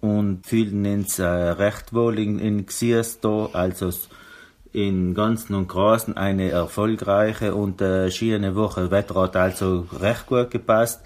und 0.00 0.46
fühlen 0.46 0.86
uns 0.86 1.18
äh, 1.18 1.26
recht 1.26 1.92
wohl 1.92 2.18
in, 2.20 2.38
in 2.38 2.66
Xias 2.66 3.18
da, 3.18 3.48
also 3.52 3.90
in 4.72 5.14
Ganzen 5.14 5.54
und 5.54 5.68
Großen 5.68 6.16
eine 6.16 6.50
erfolgreiche 6.50 7.54
und 7.54 7.80
äh, 7.80 8.10
schöne 8.10 8.54
Woche. 8.54 8.90
Wetter 8.90 9.14
hat 9.22 9.36
also 9.36 9.86
recht 10.00 10.26
gut 10.26 10.50
gepasst. 10.50 11.00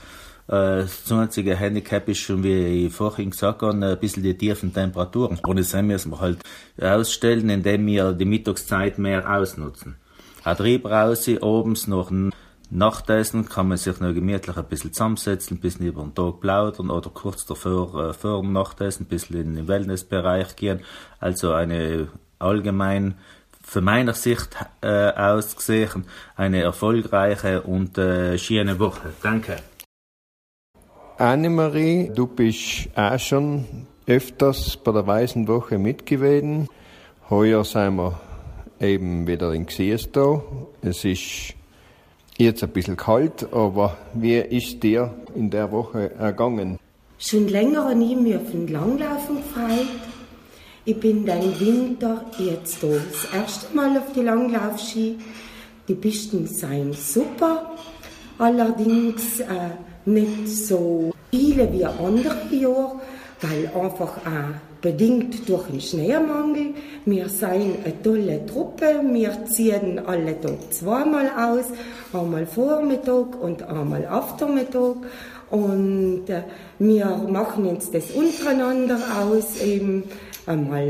Äh, 0.49 0.83
das 0.83 1.11
einzige 1.11 1.57
Handicap 1.57 2.09
ist 2.09 2.19
schon, 2.19 2.43
wie 2.43 2.87
ich 2.87 2.93
vorhin 2.93 3.31
gesagt 3.31 3.63
habe, 3.63 3.87
ein 3.87 3.99
bisschen 3.99 4.23
die 4.23 4.37
tiefen 4.37 4.75
Temperaturen. 4.75 5.39
Und 5.43 5.59
das 5.59 5.73
müssen 5.75 6.11
wir 6.11 6.21
halt 6.21 6.39
ausstellen, 6.81 7.49
indem 7.51 7.87
wir 7.87 8.13
die 8.13 8.25
Mittagszeit 8.25 8.99
mehr 8.99 9.31
ausnutzen. 9.31 9.97
Hat 10.45 10.61
Riebrause, 10.61 11.43
abends 11.43 11.87
noch 11.87 12.11
ein 12.11 12.33
Nachtessen, 12.75 13.49
kann 13.49 13.69
man 13.69 13.77
sich 13.77 14.01
noch 14.01 14.15
gemütlich 14.15 14.57
ein 14.57 14.65
bisschen 14.65 14.93
zusammensetzen, 14.93 15.59
ein 15.59 15.61
bisschen 15.61 15.87
über 15.87 16.03
den 16.03 16.15
Tag 16.15 16.41
plaudern 16.41 16.91
oder 16.91 17.11
kurz 17.11 17.45
davor, 17.45 18.09
äh, 18.09 18.13
vor 18.15 18.41
dem 18.41 18.53
Nachtessen, 18.53 19.05
ein 19.05 19.09
bisschen 19.09 19.37
in 19.37 19.55
den 19.55 19.69
Wellnessbereich 19.69 20.57
gehen. 20.57 20.81
Also 21.21 21.53
eine 21.53 22.09
allgemein, 22.39 23.15
für 23.63 23.81
meiner 23.81 24.15
Sicht 24.15 24.57
äh, 24.83 25.11
aus 25.11 25.57
gesehen, 25.57 26.05
eine 26.37 26.63
erfolgreiche 26.63 27.63
und 27.63 27.97
äh, 27.99 28.39
schöne 28.39 28.79
Woche. 28.79 29.13
Danke. 29.23 29.57
Annemarie, 31.19 32.11
du 32.15 32.27
bist 32.27 32.89
auch 32.97 33.19
schon 33.19 33.87
öfters 34.07 34.77
bei 34.77 34.93
der 34.93 35.07
Weißen 35.07 35.47
Woche 35.47 35.79
mitgewesen. 35.79 36.69
Heuer 37.31 37.65
sind 37.65 37.97
wir 37.97 38.21
eben 38.81 39.27
wieder 39.27 39.53
in 39.53 39.67
Xies 39.67 40.11
da. 40.11 40.43
Es 40.81 41.05
ist 41.05 41.55
jetzt 42.39 42.63
ein 42.63 42.71
bisschen 42.71 42.97
kalt, 42.97 43.53
aber 43.53 43.97
wie 44.15 44.39
ist 44.39 44.83
dir 44.83 45.15
in 45.35 45.51
der 45.51 45.71
Woche 45.71 46.13
ergangen? 46.19 46.79
Schon 47.19 47.47
länger 47.49 47.85
habe 47.85 48.03
ich 48.03 48.17
mich 48.17 48.35
auf 48.35 48.51
den 48.51 48.67
Langlaufen 48.67 49.37
gefreut. 49.37 50.12
Ich 50.85 50.99
bin 50.99 51.25
dann 51.25 51.61
Winter 51.61 52.25
jetzt 52.39 52.83
da. 52.83 52.89
Das 52.89 53.41
erste 53.41 53.77
Mal 53.77 53.97
auf 53.99 54.13
die 54.17 54.23
Langlaufski. 54.23 55.17
Die 55.87 55.95
Pisten 55.95 56.45
seien 56.49 56.93
super. 56.93 57.71
Allerdings 58.39 59.39
äh, 59.39 59.47
nicht 60.07 60.49
so 60.49 61.13
viele 61.31 61.73
wie 61.73 61.85
andere 61.85 62.35
Jahre, 62.51 63.01
weil 63.43 63.69
einfach 63.69 64.17
auch 64.17 64.81
bedingt 64.81 65.49
durch 65.49 65.69
den 65.69 65.81
Schneemangel. 65.81 66.75
Wir 67.05 67.29
sind 67.29 67.85
eine 67.85 68.03
tolle 68.03 68.45
Truppe, 68.47 69.03
wir 69.13 69.45
ziehen 69.47 70.01
alle 70.05 70.41
Tag 70.41 70.73
zweimal 70.73 71.31
aus, 71.31 71.67
einmal 72.13 72.45
Vormittag 72.45 73.41
und 73.41 73.63
einmal 73.63 74.05
Aftermittag. 74.07 74.97
Und 75.49 76.25
äh, 76.29 76.43
wir 76.81 77.07
machen 77.29 77.67
uns 77.67 77.89
das 77.93 78.11
untereinander 78.11 78.99
aus, 79.21 79.63
eben 79.63 80.05
einmal 80.47 80.87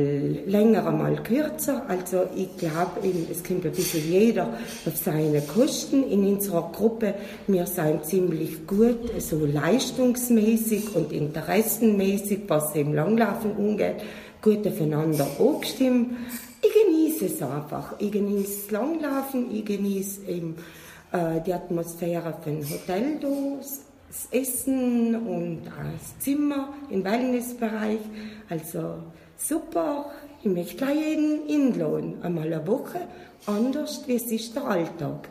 länger, 0.47 0.87
einmal 0.87 1.23
kürzer. 1.23 1.85
Also 1.89 2.25
ich 2.35 2.57
glaube, 2.57 3.01
es 3.31 3.45
kommt 3.45 3.65
ein 3.65 3.73
bisschen 3.73 4.11
jeder 4.11 4.49
auf 4.87 4.97
seine 4.97 5.41
Kosten 5.43 6.05
in 6.05 6.27
unserer 6.27 6.71
Gruppe. 6.73 7.15
Wir 7.47 7.67
sind 7.67 8.05
ziemlich 8.05 8.67
gut, 8.67 9.11
so 9.19 9.45
leistungsmäßig 9.45 10.95
und 10.95 11.13
interessenmäßig, 11.13 12.41
was 12.49 12.75
im 12.75 12.95
Langlaufen 12.95 13.53
umgeht, 13.53 14.03
gut 14.41 14.67
aufeinander 14.67 15.27
angestimmt. 15.39 16.17
Ich 16.65 16.73
genieße 16.73 17.27
es 17.27 17.43
einfach. 17.43 17.95
Ich 17.99 18.13
genieße 18.13 18.63
das 18.63 18.71
Langlaufen, 18.71 19.55
ich 19.55 19.65
genieße 19.65 20.21
äh, 20.29 21.41
die 21.45 21.53
Atmosphäre 21.53 22.35
von 22.43 22.63
Hotel 22.69 23.19
das 24.13 24.29
Essen 24.31 25.15
und 25.27 25.63
das 25.65 26.19
Zimmer 26.19 26.69
im 26.91 27.03
Wellnessbereich. 27.03 28.01
Also 28.51 28.97
super, 29.39 30.11
ich 30.43 30.51
möchte 30.51 30.77
gleich 30.77 30.97
jeden 30.97 31.49
einladen, 31.49 32.17
einmal 32.23 32.53
eine 32.53 32.67
Woche, 32.67 33.01
anders 33.47 34.03
wie 34.07 34.17
es 34.17 34.31
ist 34.31 34.55
der 34.55 34.65
Alltag. 34.65 35.29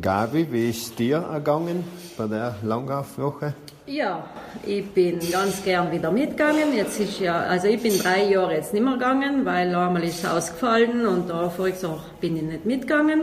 Gabi, 0.00 0.46
wie 0.50 0.70
ist 0.70 0.96
dir 0.96 1.16
ergangen 1.16 1.82
bei 2.16 2.26
der 2.26 2.54
Langlaufwoche? 2.62 3.54
Ja, 3.86 4.24
ich 4.64 4.86
bin 4.90 5.18
ganz 5.30 5.64
gern 5.64 5.90
wieder 5.90 6.10
mitgegangen. 6.10 6.74
Jetzt 6.74 7.00
ist 7.00 7.18
ja, 7.18 7.40
also 7.40 7.66
ich 7.66 7.82
bin 7.82 7.98
drei 7.98 8.30
Jahre 8.30 8.54
jetzt 8.54 8.72
nicht 8.72 8.82
mehr 8.82 8.94
gegangen, 8.94 9.44
weil 9.44 9.74
einmal 9.74 10.04
ist 10.04 10.22
es 10.22 10.30
ausgefallen 10.30 11.04
und 11.06 11.28
da 11.30 11.52
Jahr 11.82 12.04
bin 12.20 12.36
ich 12.36 12.42
nicht 12.42 12.64
mitgegangen. 12.64 13.22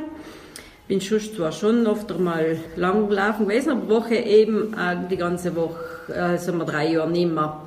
Bin 0.88 1.00
schon 1.00 1.20
zwar 1.20 1.52
schon 1.52 1.88
oft 1.88 2.12
einmal 2.12 2.58
lang 2.76 3.08
gelaufen 3.08 3.48
gewesen, 3.48 3.72
aber 3.72 3.90
Woche 3.90 4.16
eben 4.16 4.74
äh, 4.74 4.98
die 5.10 5.18
ganze 5.18 5.56
Woche, 5.56 5.80
also 6.14 6.52
wir 6.54 6.66
drei 6.66 6.92
Jahre 6.92 7.10
nicht 7.10 7.32
mehr. 7.32 7.62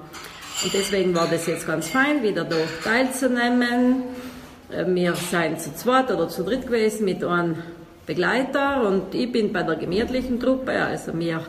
Und 0.62 0.72
deswegen 0.72 1.14
war 1.14 1.26
das 1.30 1.46
jetzt 1.46 1.66
ganz 1.66 1.88
fein, 1.88 2.22
wieder 2.22 2.44
da 2.44 2.56
teilzunehmen. 2.82 4.02
Äh, 4.70 4.84
wir 4.86 5.14
sind 5.14 5.60
zu 5.60 5.74
zweit 5.74 6.10
oder 6.10 6.28
zu 6.28 6.42
dritt 6.42 6.66
gewesen 6.66 7.04
mit 7.04 7.24
einem 7.24 7.56
Begleiter 8.06 8.86
und 8.86 9.14
ich 9.14 9.32
bin 9.32 9.52
bei 9.52 9.62
der 9.62 9.76
gemütlichen 9.76 10.38
Truppe. 10.38 10.72
Also 10.72 11.18
wir 11.18 11.40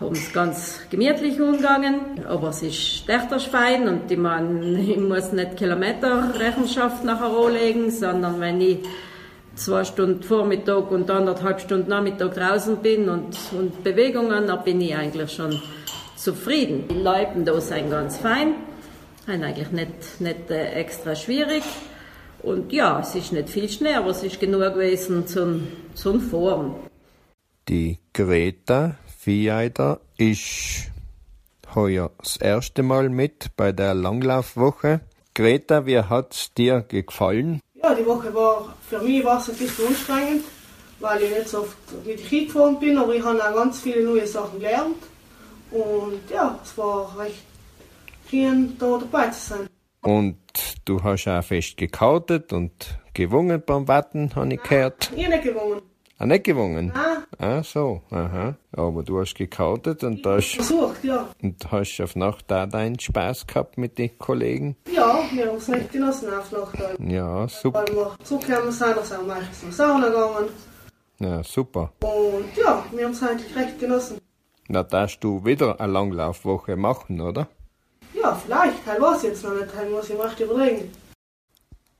haben 0.00 0.12
es 0.12 0.32
ganz 0.32 0.80
gemütlich 0.88 1.38
umgegangen, 1.40 2.24
aber 2.26 2.48
es 2.48 2.62
ist 2.62 3.08
echt 3.08 3.42
fein 3.48 3.86
und 3.86 4.10
ich, 4.10 4.16
mein, 4.16 4.76
ich 4.88 4.96
muss 4.96 5.32
nicht 5.32 5.58
Kilometerrechenschaft 5.58 7.04
nachher 7.04 7.30
anlegen, 7.30 7.90
sondern 7.90 8.40
wenn 8.40 8.60
ich 8.60 8.78
zwei 9.60 9.84
Stunden 9.84 10.22
Vormittag 10.22 10.90
und 10.90 11.10
anderthalb 11.10 11.60
Stunden 11.60 11.90
Nachmittag 11.90 12.34
draußen 12.34 12.78
bin 12.78 13.08
und, 13.08 13.36
und 13.52 13.84
Bewegungen, 13.84 14.46
dann 14.46 14.64
bin 14.64 14.80
ich 14.80 14.96
eigentlich 14.96 15.32
schon 15.32 15.60
zufrieden. 16.16 16.88
Die 16.88 16.94
Leute 16.94 17.42
da 17.44 17.60
sind 17.60 17.90
ganz 17.90 18.16
fein, 18.16 18.54
sind 19.26 19.44
eigentlich 19.44 19.70
nicht, 19.70 20.20
nicht 20.20 20.50
äh, 20.50 20.72
extra 20.72 21.14
schwierig. 21.14 21.62
Und 22.42 22.72
ja, 22.72 23.00
es 23.00 23.14
ist 23.14 23.32
nicht 23.32 23.50
viel 23.50 23.68
Schnee, 23.68 23.94
aber 23.94 24.10
es 24.10 24.22
ist 24.22 24.40
genug 24.40 24.74
gewesen 24.74 25.26
zum, 25.26 25.68
zum 25.94 26.20
Fahren. 26.20 26.74
Die 27.68 27.98
Greta 28.14 28.96
Vieider 29.18 30.00
ist 30.16 30.90
heuer 31.74 32.10
das 32.18 32.38
erste 32.38 32.82
Mal 32.82 33.10
mit 33.10 33.50
bei 33.56 33.72
der 33.72 33.92
Langlaufwoche. 33.92 35.02
Greta, 35.34 35.84
wie 35.84 35.98
hat 35.98 36.34
es 36.34 36.54
dir 36.54 36.80
gefallen? 36.80 37.60
Ja, 37.82 37.94
die 37.94 38.04
Woche 38.04 38.32
war 38.34 38.74
für 38.88 38.98
mich 38.98 39.24
war 39.24 39.38
es 39.38 39.48
ein 39.48 39.56
bisschen 39.56 39.86
anstrengend, 39.86 40.44
weil 40.98 41.22
ich 41.22 41.30
nicht 41.30 41.48
so 41.48 41.60
oft 41.60 41.76
mit 42.04 42.20
Ski 42.20 42.46
gefahren 42.46 42.78
bin, 42.78 42.98
aber 42.98 43.14
ich 43.14 43.22
habe 43.22 43.42
auch 43.42 43.54
ganz 43.54 43.80
viele 43.80 44.04
neue 44.04 44.26
Sachen 44.26 44.58
gelernt. 44.58 44.96
Und 45.70 46.20
ja, 46.30 46.58
es 46.62 46.76
war 46.76 47.18
recht 47.18 47.42
schön, 48.28 48.76
da 48.78 48.98
dabei 48.98 49.28
zu 49.28 49.40
sein. 49.40 49.66
Und 50.02 50.36
du 50.84 51.02
hast 51.02 51.28
auch 51.28 51.42
fest 51.42 51.76
gekautet 51.76 52.52
und 52.52 52.98
gewungen 53.14 53.62
beim 53.64 53.88
Watten, 53.88 54.34
habe 54.34 54.54
ich 54.54 54.62
gehört. 54.62 55.10
Ich 55.16 55.28
nicht 55.28 55.42
gewungen. 55.42 55.80
Ah, 56.20 56.26
nicht 56.26 56.44
gewonnen? 56.44 56.92
Ah. 56.94 57.22
Ah, 57.38 57.62
so, 57.62 58.02
aha. 58.10 58.54
Aber 58.72 59.02
du 59.02 59.20
hast 59.20 59.34
gekartet 59.34 60.04
und 60.04 60.26
da 60.26 60.36
hast, 60.36 60.54
Versucht, 60.54 61.02
ja. 61.02 61.26
und 61.42 61.72
hast 61.72 61.98
auf 61.98 62.14
Nacht 62.14 62.52
auch 62.52 62.66
deinen 62.68 63.00
Spaß 63.00 63.46
gehabt 63.46 63.78
mit 63.78 63.96
den 63.96 64.18
Kollegen? 64.18 64.76
Ja, 64.92 65.20
wir 65.32 65.46
haben 65.46 65.56
es 65.56 65.68
nicht 65.68 65.90
genossen 65.90 66.28
auf 66.34 66.52
Nacht. 66.52 66.76
Ja, 66.98 67.48
super. 67.48 67.84
Weil 67.88 67.96
wir 67.96 68.16
zurückgekommen 68.22 68.70
sind, 68.70 68.96
da 68.98 69.02
sind 69.02 69.20
wir 69.20 69.34
meistens 69.34 69.62
in 69.62 69.72
Sauna 69.72 70.08
gegangen. 70.08 70.48
Ja, 71.20 71.42
super. 71.42 71.90
Und 72.00 72.54
ja, 72.54 72.84
wir 72.92 73.04
haben 73.06 73.12
es 73.12 73.22
eigentlich 73.22 73.56
recht 73.56 73.80
genossen. 73.80 74.18
Na, 74.68 74.82
darfst 74.82 75.24
du 75.24 75.42
wieder 75.42 75.80
eine 75.80 75.90
Langlaufwoche 75.90 76.76
machen, 76.76 77.22
oder? 77.22 77.48
Ja, 78.12 78.34
vielleicht, 78.34 78.86
halt 78.86 79.00
weiß 79.00 79.22
ich 79.22 79.30
jetzt 79.30 79.42
noch 79.42 79.54
nicht, 79.54 79.74
halt 79.74 79.90
muss 79.90 80.10
ich 80.10 80.18
mir 80.18 80.26
echt 80.26 80.40
überlegen. 80.40 80.92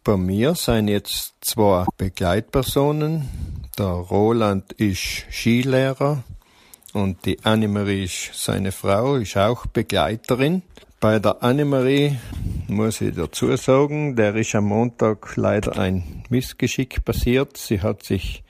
Bei 0.05 0.19
mir 0.19 0.55
sind 0.55 0.89
jetzt 0.89 1.37
zwei 1.41 1.87
Begleitpersonen. 1.97 3.50
Der 3.81 3.87
Roland 3.87 4.75
ist 4.75 5.25
Skilehrer 5.31 6.23
und 6.93 7.25
die 7.25 7.43
Annemarie 7.45 8.05
ist 8.05 8.35
seine 8.35 8.73
Frau, 8.73 9.17
ist 9.17 9.39
auch 9.39 9.65
Begleiterin. 9.65 10.61
Bei 11.01 11.19
der 11.19 11.43
Annemarie 11.43 12.19
muss 12.69 13.01
ich 13.01 13.15
dazu 13.15 13.57
sagen, 13.57 14.17
der 14.17 14.35
ist 14.37 14.55
am 14.55 14.67
Montag 14.67 15.35
leider 15.37 15.79
ein 15.79 16.25
Missgeschick 16.29 17.07
passiert. 17.07 17.57
Sie 17.57 17.81
hat 17.81 18.03
sich 18.03 18.45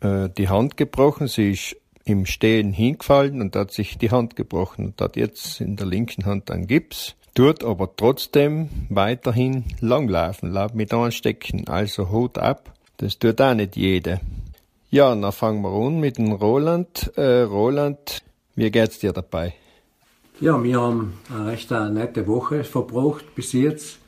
äh, 0.00 0.28
die 0.28 0.48
Hand 0.48 0.76
gebrochen. 0.76 1.28
Sie 1.28 1.52
ist 1.52 1.76
im 2.04 2.26
Stehen 2.26 2.72
hingefallen 2.72 3.40
und 3.40 3.54
hat 3.54 3.70
sich 3.70 3.96
die 3.96 4.10
Hand 4.10 4.34
gebrochen 4.34 4.86
und 4.86 5.00
hat 5.00 5.14
jetzt 5.14 5.60
in 5.60 5.76
der 5.76 5.86
linken 5.86 6.26
Hand 6.26 6.50
einen 6.50 6.66
Gips. 6.66 7.14
Tut 7.32 7.62
aber 7.62 7.94
trotzdem 7.94 8.70
weiterhin 8.88 9.62
langlaufen, 9.78 10.50
laut 10.50 10.74
mit 10.74 10.92
anstecken. 10.92 11.68
Also 11.68 12.10
Hut 12.10 12.38
ab. 12.38 12.74
Das 12.98 13.18
tut 13.18 13.40
auch 13.40 13.54
nicht 13.54 13.76
jede. 13.76 14.20
Ja, 14.90 15.14
dann 15.14 15.32
fangen 15.32 15.62
wir 15.62 15.70
an 15.70 16.00
mit 16.00 16.18
dem 16.18 16.32
Roland. 16.32 17.12
Äh, 17.16 17.42
Roland, 17.42 18.22
wie 18.56 18.70
geht's 18.70 18.98
dir 18.98 19.12
dabei? 19.12 19.54
Ja, 20.40 20.62
wir 20.62 20.80
haben 20.80 21.14
eine 21.32 21.46
recht 21.46 21.70
nette 21.70 22.26
Woche 22.26 22.64
verbracht 22.64 23.34
bis 23.36 23.52
jetzt. 23.52 23.98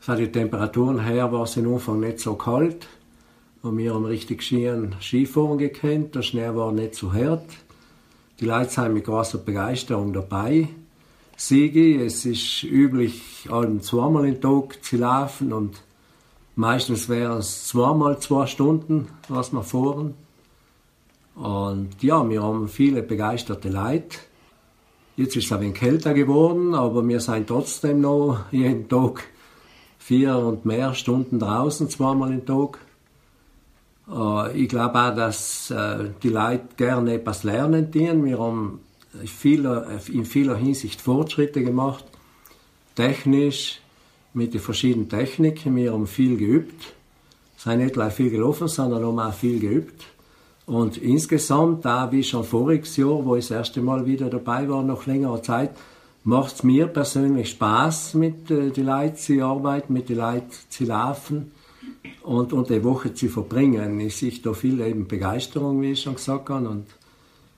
Von 0.00 0.16
den 0.16 0.32
Temperaturen 0.32 1.04
her 1.04 1.30
war 1.30 1.44
es 1.44 1.56
am 1.56 1.72
Anfang 1.72 2.00
nicht 2.00 2.18
so 2.18 2.34
kalt. 2.34 2.88
Und 3.62 3.78
wir 3.78 3.94
haben 3.94 4.04
richtig 4.04 4.42
schön 4.42 4.96
Skifahren 5.00 5.58
gekannt. 5.58 6.16
Der 6.16 6.22
Schnee 6.22 6.52
war 6.54 6.72
nicht 6.72 6.96
so 6.96 7.12
hart. 7.12 7.46
Die 8.40 8.46
Leute 8.46 8.70
sind 8.70 8.94
mit 8.94 9.04
großer 9.04 9.38
Begeisterung 9.38 10.12
dabei. 10.12 10.68
Sigi, 11.36 12.02
es 12.04 12.24
ist 12.24 12.64
üblich, 12.64 13.48
allem 13.48 13.80
zweimal 13.80 14.26
im 14.26 14.40
Tag 14.40 14.82
zu 14.82 14.96
laufen 14.96 15.52
und 15.52 15.80
meistens 16.54 17.08
wären 17.08 17.38
es 17.38 17.66
zweimal 17.66 18.18
zwei 18.18 18.46
Stunden, 18.46 19.08
was 19.28 19.52
wir 19.52 19.62
fahren. 19.62 20.14
Und 21.34 22.02
ja, 22.02 22.28
wir 22.28 22.42
haben 22.42 22.68
viele 22.68 23.02
begeisterte 23.02 23.70
Leute. 23.70 24.18
Jetzt 25.16 25.36
ist 25.36 25.46
es 25.46 25.52
ein 25.52 25.60
wenig 25.60 25.74
kälter 25.74 26.14
geworden, 26.14 26.74
aber 26.74 27.06
wir 27.06 27.20
sind 27.20 27.46
trotzdem 27.46 28.00
noch 28.00 28.44
jeden 28.50 28.88
Tag 28.88 29.24
vier 29.98 30.36
und 30.36 30.64
mehr 30.64 30.94
Stunden 30.94 31.38
draußen, 31.38 31.88
zweimal 31.88 32.32
im 32.32 32.44
Tag. 32.44 32.78
Äh, 34.10 34.62
ich 34.62 34.68
glaube 34.68 34.98
auch, 34.98 35.14
dass 35.14 35.70
äh, 35.70 36.10
die 36.22 36.30
Leute 36.30 36.68
gerne 36.76 37.14
etwas 37.14 37.44
lernen 37.44 37.92
tun. 37.92 38.24
Wir 38.24 38.38
haben 38.38 38.80
vieler, 39.26 39.86
in 40.10 40.24
vieler 40.24 40.56
Hinsicht 40.56 41.00
Fortschritte 41.00 41.62
gemacht. 41.62 42.04
Technisch, 42.94 43.81
mit 44.34 44.54
den 44.54 44.60
verschiedenen 44.60 45.08
Techniken. 45.08 45.76
Wir 45.76 45.92
haben 45.92 46.06
viel 46.06 46.36
geübt. 46.36 46.94
Es 47.56 47.64
sind 47.64 47.78
nicht 47.78 47.94
gleich 47.94 48.12
viel 48.12 48.30
gelaufen, 48.30 48.68
sondern 48.68 49.04
haben 49.04 49.18
auch 49.18 49.34
viel 49.34 49.60
geübt. 49.60 50.04
Und 50.66 50.96
insgesamt, 50.96 51.84
da 51.84 52.10
wie 52.12 52.22
schon 52.22 52.44
voriges 52.44 52.96
Jahr, 52.96 53.24
wo 53.24 53.36
ich 53.36 53.48
das 53.48 53.58
erste 53.58 53.82
Mal 53.82 54.06
wieder 54.06 54.30
dabei 54.30 54.68
war, 54.68 54.82
nach 54.82 55.06
längerer 55.06 55.42
Zeit, 55.42 55.70
macht 56.24 56.54
es 56.54 56.62
mir 56.62 56.86
persönlich 56.86 57.50
Spaß, 57.50 58.14
mit 58.14 58.50
äh, 58.50 58.70
den 58.70 58.86
Leuten 58.86 59.16
zu 59.16 59.44
arbeiten, 59.44 59.92
mit 59.92 60.08
den 60.08 60.18
Leuten 60.18 60.50
zu 60.68 60.84
laufen 60.84 61.50
und, 62.22 62.52
und 62.52 62.70
die 62.70 62.84
Woche 62.84 63.12
zu 63.12 63.28
verbringen. 63.28 63.98
Ich 64.00 64.16
sehe 64.16 64.32
da 64.42 64.52
viel 64.52 64.80
eben 64.80 65.08
Begeisterung, 65.08 65.82
wie 65.82 65.92
ich 65.92 66.02
schon 66.02 66.14
gesagt 66.14 66.48
habe. 66.48 66.68
Und 66.68 66.86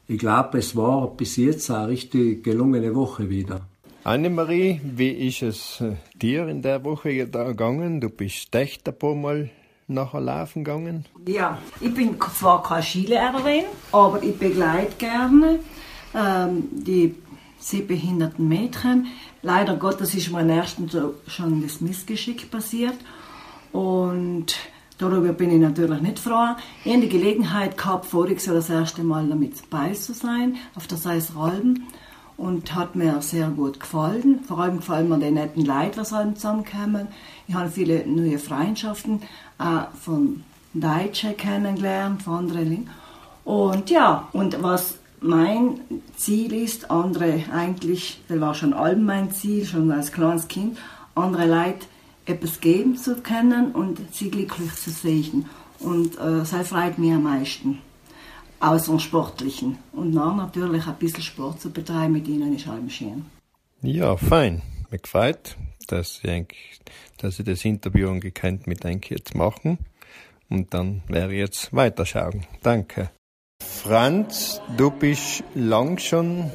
ich 0.09 0.19
glaube, 0.19 0.59
es 0.59 0.75
war 0.75 1.09
bis 1.09 1.37
jetzt 1.37 1.71
eine 1.71 1.89
richtig 1.89 2.43
gelungene 2.43 2.95
Woche 2.95 3.29
wieder. 3.29 3.61
Annemarie, 4.05 4.83
wie 4.85 5.09
ist 5.09 5.41
es 5.41 5.81
äh, 5.81 5.97
dir 6.15 6.47
in 6.47 6.61
der 6.61 6.85
Woche 6.85 7.15
gegangen? 7.15 8.03
Du 8.03 8.11
bist 8.11 8.55
echt 8.55 8.87
ein 8.87 8.99
paar 8.99 9.15
Mal 9.15 9.49
nachher 9.89 10.21
laufen 10.21 10.63
gegangen? 10.63 11.07
Ja, 11.27 11.57
ich 11.81 11.95
bin 11.95 12.19
zwar 12.35 12.63
keine 12.63 12.83
Skilehrerin, 12.83 13.65
aber 13.93 14.23
ich 14.23 14.37
begleite 14.37 14.93
gerne 14.99 15.61
ähm, 16.15 16.69
die 16.71 17.15
sehbehinderten 17.59 18.47
Mädchen. 18.47 19.07
Leider 19.41 19.75
Gottes 19.77 20.15
ist 20.15 20.31
mir 20.31 20.47
ersten 20.47 20.91
schon 21.27 21.63
das 21.63 21.81
Missgeschick 21.81 22.51
passiert 22.51 22.99
und 23.73 24.55
darüber 24.99 25.33
bin 25.33 25.51
ich 25.51 25.61
natürlich 25.61 26.03
nicht 26.03 26.19
froh. 26.19 26.57
Ich 26.85 26.93
habe 26.93 27.01
die 27.01 27.09
Gelegenheit 27.09 27.79
gehabt, 27.79 28.05
voriges 28.05 28.45
Jahr 28.45 28.57
das 28.57 28.69
erste 28.69 29.03
Mal 29.03 29.27
damit 29.27 29.63
dabei 29.63 29.95
zu 29.95 30.13
sein, 30.13 30.57
auf 30.75 30.87
der 30.89 30.99
Seis 30.99 31.35
Rolben 31.35 31.87
und 32.37 32.75
hat 32.75 32.97
mir 32.97 33.23
sehr 33.23 33.49
gut 33.49 33.81
gefallen. 33.81 34.41
Vor 34.47 34.59
allem 34.59 34.79
gefallen 34.79 35.09
mir 35.09 35.19
die 35.19 35.31
netten 35.31 35.65
Leute, 35.65 36.03
die 36.03 36.35
zusammenkommen. 36.35 37.09
Ich 37.47 37.55
habe 37.55 37.71
viele 37.71 38.07
neue 38.07 38.39
Freundschaften 38.39 39.23
äh, 39.59 39.85
von 40.01 40.43
Deutschen 40.73 41.37
kennengelernt, 41.37 42.23
von 42.23 42.35
anderen. 42.35 42.91
Und 43.45 43.91
ja, 43.91 44.29
und 44.33 44.63
was 44.63 44.97
mein 45.21 45.81
Ziel 46.17 46.53
ist, 46.53 46.91
andere 46.91 47.45
eigentlich, 47.53 48.21
das 48.29 48.41
war 48.41 48.55
schon 48.55 48.73
allem 48.73 49.05
mein 49.05 49.31
Ziel, 49.31 49.65
schon 49.65 49.91
als 49.93 50.13
kleines 50.13 50.49
Kind, 50.49 50.79
andere 51.15 51.47
Leute 51.47 51.87
etwas 52.27 52.61
geben 52.61 52.97
zu 52.97 53.17
können 53.17 53.73
und 53.73 54.01
sie 54.13 54.31
glücklich 54.31 54.75
zu 54.75 54.91
sehen. 54.91 55.47
Und 55.79 56.17
äh, 56.17 56.39
das 56.39 56.69
freut 56.69 56.99
mich 56.99 57.13
am 57.13 57.23
meisten 57.23 57.79
außer 58.61 58.99
Sportlichen. 58.99 59.79
Und 59.93 60.13
dann 60.13 60.37
natürlich 60.37 60.87
ein 60.87 60.97
bisschen 60.97 61.23
Sport 61.23 61.61
zu 61.61 61.71
betreiben 61.71 62.13
mit 62.13 62.29
ihnen 62.29 62.55
ist 62.55 62.69
allem 62.69 62.89
schön. 62.89 63.27
Ja, 63.83 64.17
fein. 64.17 64.63
Mir 64.91 64.99
gefreut, 64.99 65.57
dass 65.89 66.21
ich, 66.23 66.81
dass 67.19 67.39
ich 67.39 67.45
das 67.45 67.65
Interview 67.65 68.19
gekannt 68.21 68.67
mit 68.67 68.85
Enke 68.85 69.15
jetzt 69.15 69.35
machen. 69.35 69.79
Und 70.49 70.73
dann 70.75 71.03
werde 71.09 71.35
ich 71.35 71.41
jetzt 71.41 71.75
weiterschauen. 71.75 72.47
Danke. 72.63 73.11
Franz, 73.63 74.61
du 74.77 74.91
bist 74.91 75.43
lang 75.55 75.99
schon 75.99 76.51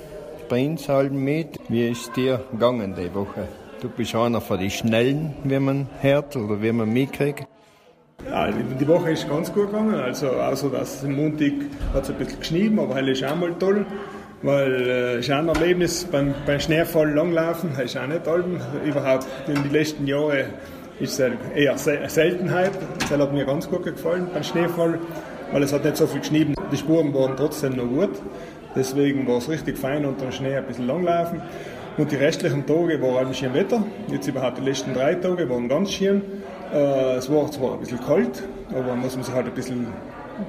bei 0.49 0.65
uns 0.65 0.87
mit. 1.11 1.59
Wie 1.69 1.89
ist 1.89 2.15
dir 2.15 2.43
gegangen 2.51 2.95
die 2.95 3.13
Woche? 3.13 3.47
Du 3.81 3.89
bist 3.89 4.15
einer 4.15 4.41
von 4.41 4.59
den 4.59 4.71
Schnellen, 4.71 5.33
wie 5.43 5.59
man 5.59 5.87
hört 6.01 6.35
oder 6.35 6.61
wie 6.61 6.71
man 6.71 6.89
mitkriegt. 6.89 7.47
Ja, 8.27 8.49
die 8.51 8.87
Woche 8.87 9.11
ist 9.11 9.27
ganz 9.29 9.51
gut 9.51 9.67
gegangen. 9.67 9.95
Also, 9.95 10.27
außer 10.27 10.69
dass 10.69 11.03
Montag 11.03 11.53
hat 11.93 12.03
es 12.03 12.09
ein 12.09 12.15
bisschen 12.15 12.39
geschnieben, 12.39 12.79
aber 12.79 12.95
heute 12.95 13.11
ist 13.11 13.23
auch 13.23 13.35
mal 13.35 13.53
toll. 13.57 13.85
Weil 14.41 14.87
äh, 14.87 15.19
ist 15.19 15.31
auch 15.31 15.37
ein 15.37 15.49
Erlebnis 15.49 16.05
beim, 16.05 16.33
beim 16.45 16.59
Schneefall 16.59 17.13
langlaufen, 17.13 17.71
ist 17.83 17.97
auch 17.97 18.07
nicht 18.07 18.23
toll. 18.23 18.45
Überhaupt 18.85 19.27
in 19.47 19.55
den 19.55 19.71
letzten 19.71 20.07
Jahren 20.07 20.45
ist 20.99 21.19
es 21.19 21.31
eher 21.55 21.77
Seltenheit. 21.77 22.71
Das 22.99 23.11
hat 23.11 23.33
mir 23.33 23.45
ganz 23.45 23.69
gut 23.69 23.83
gefallen 23.83 24.27
beim 24.33 24.43
Schneefall, 24.43 24.99
weil 25.51 25.63
es 25.63 25.73
hat 25.73 25.83
nicht 25.83 25.97
so 25.97 26.07
viel 26.07 26.21
geschnieben. 26.21 26.55
Die 26.71 26.77
Spuren 26.77 27.13
waren 27.13 27.35
trotzdem 27.35 27.75
noch 27.75 27.87
gut. 27.87 28.21
Deswegen 28.75 29.27
war 29.27 29.37
es 29.37 29.49
richtig 29.49 29.77
fein 29.77 30.05
unter 30.05 30.25
dem 30.25 30.31
Schnee 30.31 30.55
ein 30.55 30.65
bisschen 30.65 30.87
langlaufen. 30.87 31.41
Und 31.97 32.11
die 32.11 32.15
restlichen 32.15 32.65
Tage 32.65 33.01
war 33.01 33.19
ein 33.19 33.33
schön 33.33 33.53
Wetter. 33.53 33.83
Jetzt 34.09 34.27
überhaupt 34.27 34.59
die 34.59 34.61
letzten 34.61 34.93
drei 34.93 35.15
Tage 35.15 35.49
waren 35.49 35.67
ganz 35.67 35.91
schön. 35.91 36.21
Äh, 36.73 37.15
es 37.15 37.31
war 37.31 37.49
zwar 37.51 37.73
ein 37.73 37.79
bisschen 37.79 37.99
kalt, 37.99 38.43
aber 38.71 38.95
muss 38.95 39.15
man 39.15 39.23
sich 39.23 39.33
halt 39.33 39.47
ein 39.47 39.53
bisschen 39.53 39.87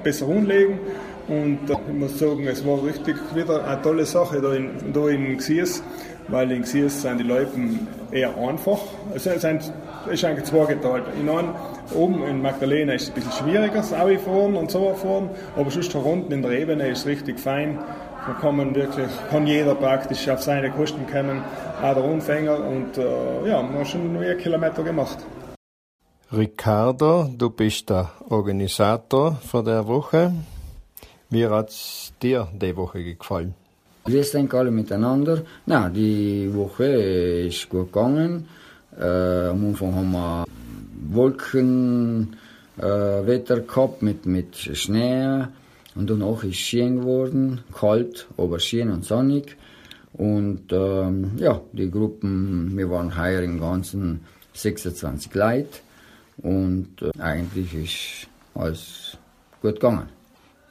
besser 0.03 0.27
umlegen. 0.27 0.79
Und 1.27 1.69
äh, 1.69 1.73
ich 1.73 1.93
muss 1.93 2.19
sagen, 2.19 2.45
es 2.47 2.65
war 2.65 2.83
richtig 2.83 3.15
wieder 3.33 3.65
eine 3.65 3.81
tolle 3.81 4.05
Sache 4.05 4.41
da 4.41 4.53
in, 4.53 4.69
da 4.93 5.07
in 5.07 5.37
Xies, 5.37 5.83
weil 6.27 6.51
in 6.51 6.63
Xies 6.63 7.01
sind 7.01 7.19
die 7.19 7.23
Leute 7.23 7.51
eher 8.11 8.37
einfach. 8.37 8.79
Es 9.15 9.23
sind, 9.23 9.43
ist 10.11 10.25
eigentlich 10.25 10.45
zweigeteilt. 10.45 11.05
In 11.19 11.29
einem, 11.29 11.49
oben 11.95 12.23
in 12.25 12.41
Magdalena 12.41 12.93
ist 12.93 13.03
es 13.03 13.09
ein 13.09 13.15
bisschen 13.15 13.31
schwieriger, 13.31 13.75
das 13.75 13.89
fahren 13.89 14.55
und 14.55 14.69
so 14.69 14.93
fahren, 14.93 15.29
aber 15.55 15.71
sonst 15.71 15.93
unten 15.95 16.31
in 16.31 16.41
der 16.41 16.51
Ebene 16.51 16.87
ist 16.87 16.99
es 16.99 17.05
richtig 17.07 17.39
fein. 17.39 17.79
Da 18.27 18.33
kann 18.39 18.57
man 18.57 18.75
wirklich, 18.75 19.09
kann 19.31 19.47
jeder 19.47 19.73
praktisch 19.73 20.29
auf 20.29 20.43
seine 20.43 20.69
Kosten 20.69 21.07
kommen, 21.11 21.41
auch 21.81 21.95
der 21.95 22.03
Anfänger. 22.03 22.59
Und 22.59 22.95
äh, 22.99 23.49
ja, 23.49 23.63
man 23.63 23.79
hat 23.79 23.87
schon 23.87 24.13
mehr 24.13 24.35
Kilometer 24.35 24.83
gemacht. 24.83 25.17
Ricardo, 26.33 27.29
du 27.37 27.49
bist 27.49 27.89
der 27.89 28.09
Organisator 28.29 29.35
von 29.35 29.65
der 29.65 29.85
Woche. 29.85 30.31
Wie 31.29 31.45
hat's 31.45 32.13
dir 32.21 32.47
die 32.53 32.73
Woche 32.73 33.03
gefallen? 33.03 33.53
Grüß 34.05 34.35
euch 34.35 34.53
alle 34.53 34.71
miteinander. 34.71 35.41
Na, 35.65 35.89
die 35.89 36.49
Woche 36.53 36.85
ist 36.85 37.67
gut 37.67 37.91
gegangen. 37.91 38.47
Äh, 38.97 39.49
am 39.49 39.65
Anfang 39.65 39.93
haben 39.93 40.11
wir 40.13 40.45
Wolken 41.09 42.37
äh, 42.77 43.39
gehabt 43.41 44.01
mit, 44.01 44.25
mit 44.25 44.55
Schnee 44.55 45.47
und 45.95 46.09
danach 46.09 46.45
ist 46.45 46.59
schön 46.59 47.01
geworden, 47.01 47.59
kalt, 47.77 48.27
aber 48.37 48.59
schön 48.59 48.89
und 48.89 49.03
sonnig. 49.03 49.57
Und 50.13 50.71
ähm, 50.71 51.31
ja, 51.35 51.59
die 51.73 51.91
Gruppen, 51.91 52.77
wir 52.77 52.89
waren 52.89 53.17
heuer 53.17 53.41
im 53.41 53.59
Ganzen 53.59 54.21
26 54.53 55.35
Leute 55.35 55.90
und 56.43 56.89
äh, 57.01 57.19
eigentlich 57.19 57.73
ist 57.73 58.27
alles 58.55 59.17
gut 59.61 59.75
gegangen. 59.75 60.09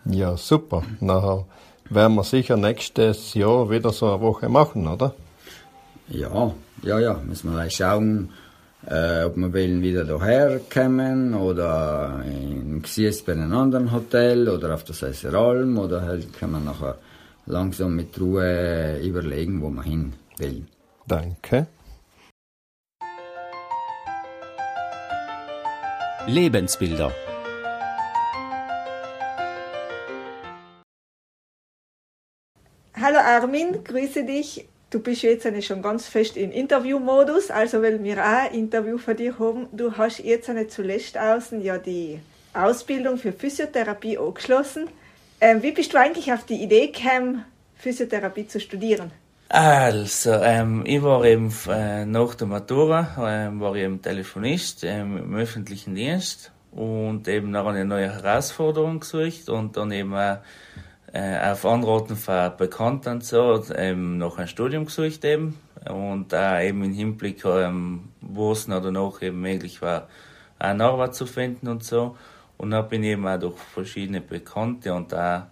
Ja, 0.05 0.37
super. 0.37 0.83
Nachher 1.01 1.47
werden 1.89 2.14
wir 2.14 2.25
sicher 2.25 2.57
nächstes 2.57 3.35
Jahr 3.35 3.71
wieder 3.71 3.91
so 3.91 4.12
eine 4.12 4.21
Woche 4.21 4.49
machen, 4.49 4.87
oder? 4.87 5.14
Ja, 6.09 6.53
ja, 6.83 6.99
ja, 6.99 7.21
müssen 7.25 7.51
wir 7.51 7.57
gleich 7.57 7.77
schauen, 7.77 8.31
äh, 8.87 9.25
ob 9.25 9.37
wir 9.37 9.53
wollen 9.53 9.83
wieder 9.83 10.05
daher 10.05 10.61
kommen 10.73 11.35
oder 11.35 12.23
in 12.25 12.83
Xies 12.83 13.23
bei 13.23 13.33
einem 13.33 13.53
anderen 13.53 13.93
Hotel 13.93 14.49
oder 14.49 14.75
auf 14.75 14.85
der 14.85 14.95
Sesseralm 14.95 15.79
oder 15.79 16.03
halt 16.03 16.33
können 16.33 16.53
wir 16.53 16.61
nachher 16.61 16.97
langsam 17.47 17.97
mit 17.97 18.18
Ruhe 18.21 18.99
überlegen, 19.03 19.61
wo 19.61 19.71
wir 19.71 19.83
hin 19.83 20.12
wollen. 20.39 20.68
Danke. 21.07 21.66
Lebensbilder 26.31 27.12
Hallo 32.95 33.18
Armin, 33.18 33.83
grüße 33.83 34.24
dich. 34.24 34.68
Du 34.91 35.01
bist 35.01 35.22
jetzt 35.22 35.64
schon 35.64 35.83
ganz 35.83 36.07
fest 36.07 36.37
in 36.37 36.53
Interviewmodus, 36.53 37.51
also 37.51 37.83
weil 37.83 38.05
wir 38.05 38.18
auch 38.18 38.49
ein 38.49 38.55
Interview 38.55 38.97
von 38.99 39.16
dir 39.16 39.37
haben. 39.41 39.66
Du 39.72 39.97
hast 39.97 40.20
jetzt 40.20 40.49
zuletzt 40.72 41.18
außen 41.18 41.62
ja 41.62 41.78
die 41.78 42.20
Ausbildung 42.55 43.18
für 43.18 43.33
Physiotherapie 43.33 44.16
angeschlossen. 44.16 44.89
Ähm, 45.41 45.64
wie 45.64 45.72
bist 45.72 45.93
du 45.93 45.99
eigentlich 45.99 46.33
auf 46.33 46.45
die 46.45 46.62
Idee 46.62 46.93
gekommen, 46.93 47.45
Physiotherapie 47.74 48.47
zu 48.47 48.61
studieren? 48.61 49.11
Also, 49.53 50.31
ähm, 50.45 50.85
ich 50.87 51.03
war 51.03 51.25
eben 51.25 51.53
äh, 51.69 52.05
nach 52.05 52.37
der 52.37 52.47
Matura, 52.47 53.17
ähm, 53.19 53.59
war 53.59 53.75
ich 53.75 53.83
eben 53.83 54.01
Telefonist 54.01 54.85
ähm, 54.85 55.17
im 55.17 55.35
öffentlichen 55.35 55.97
Dienst 55.97 56.53
und 56.71 57.27
eben 57.27 57.51
nach 57.51 57.67
einer 57.67 57.85
neuen 57.85 58.13
Herausforderung 58.13 59.01
gesucht 59.01 59.49
und 59.49 59.77
dann 59.77 59.91
eben 59.91 60.15
auch 60.15 60.39
äh, 61.13 61.51
auf 61.51 61.67
Anraten 61.67 62.15
von 62.15 62.53
Bekannten 62.59 63.15
und 63.15 63.25
so, 63.25 63.61
eben 63.77 64.19
noch 64.19 64.39
ein 64.39 64.47
Studium 64.47 64.85
gesucht 64.85 65.25
eben 65.25 65.59
und 65.91 66.33
auch 66.33 66.61
eben 66.61 66.85
im 66.85 66.93
Hinblick, 66.93 67.45
ähm, 67.45 68.11
wo 68.21 68.53
es 68.53 68.69
noch 68.69 69.21
eben 69.21 69.41
möglich 69.41 69.83
war, 69.83 70.07
eine 70.61 70.85
Arbeit 70.85 71.17
zu 71.17 71.27
finden 71.27 71.67
und 71.67 71.83
so. 71.83 72.17
Und 72.57 72.71
dann 72.71 72.89
bin 72.89 73.03
ich 73.03 73.11
eben 73.11 73.27
auch 73.27 73.41
durch 73.41 73.59
verschiedene 73.59 74.21
Bekannte 74.21 74.95
und 74.95 75.13
auch, 75.13 75.43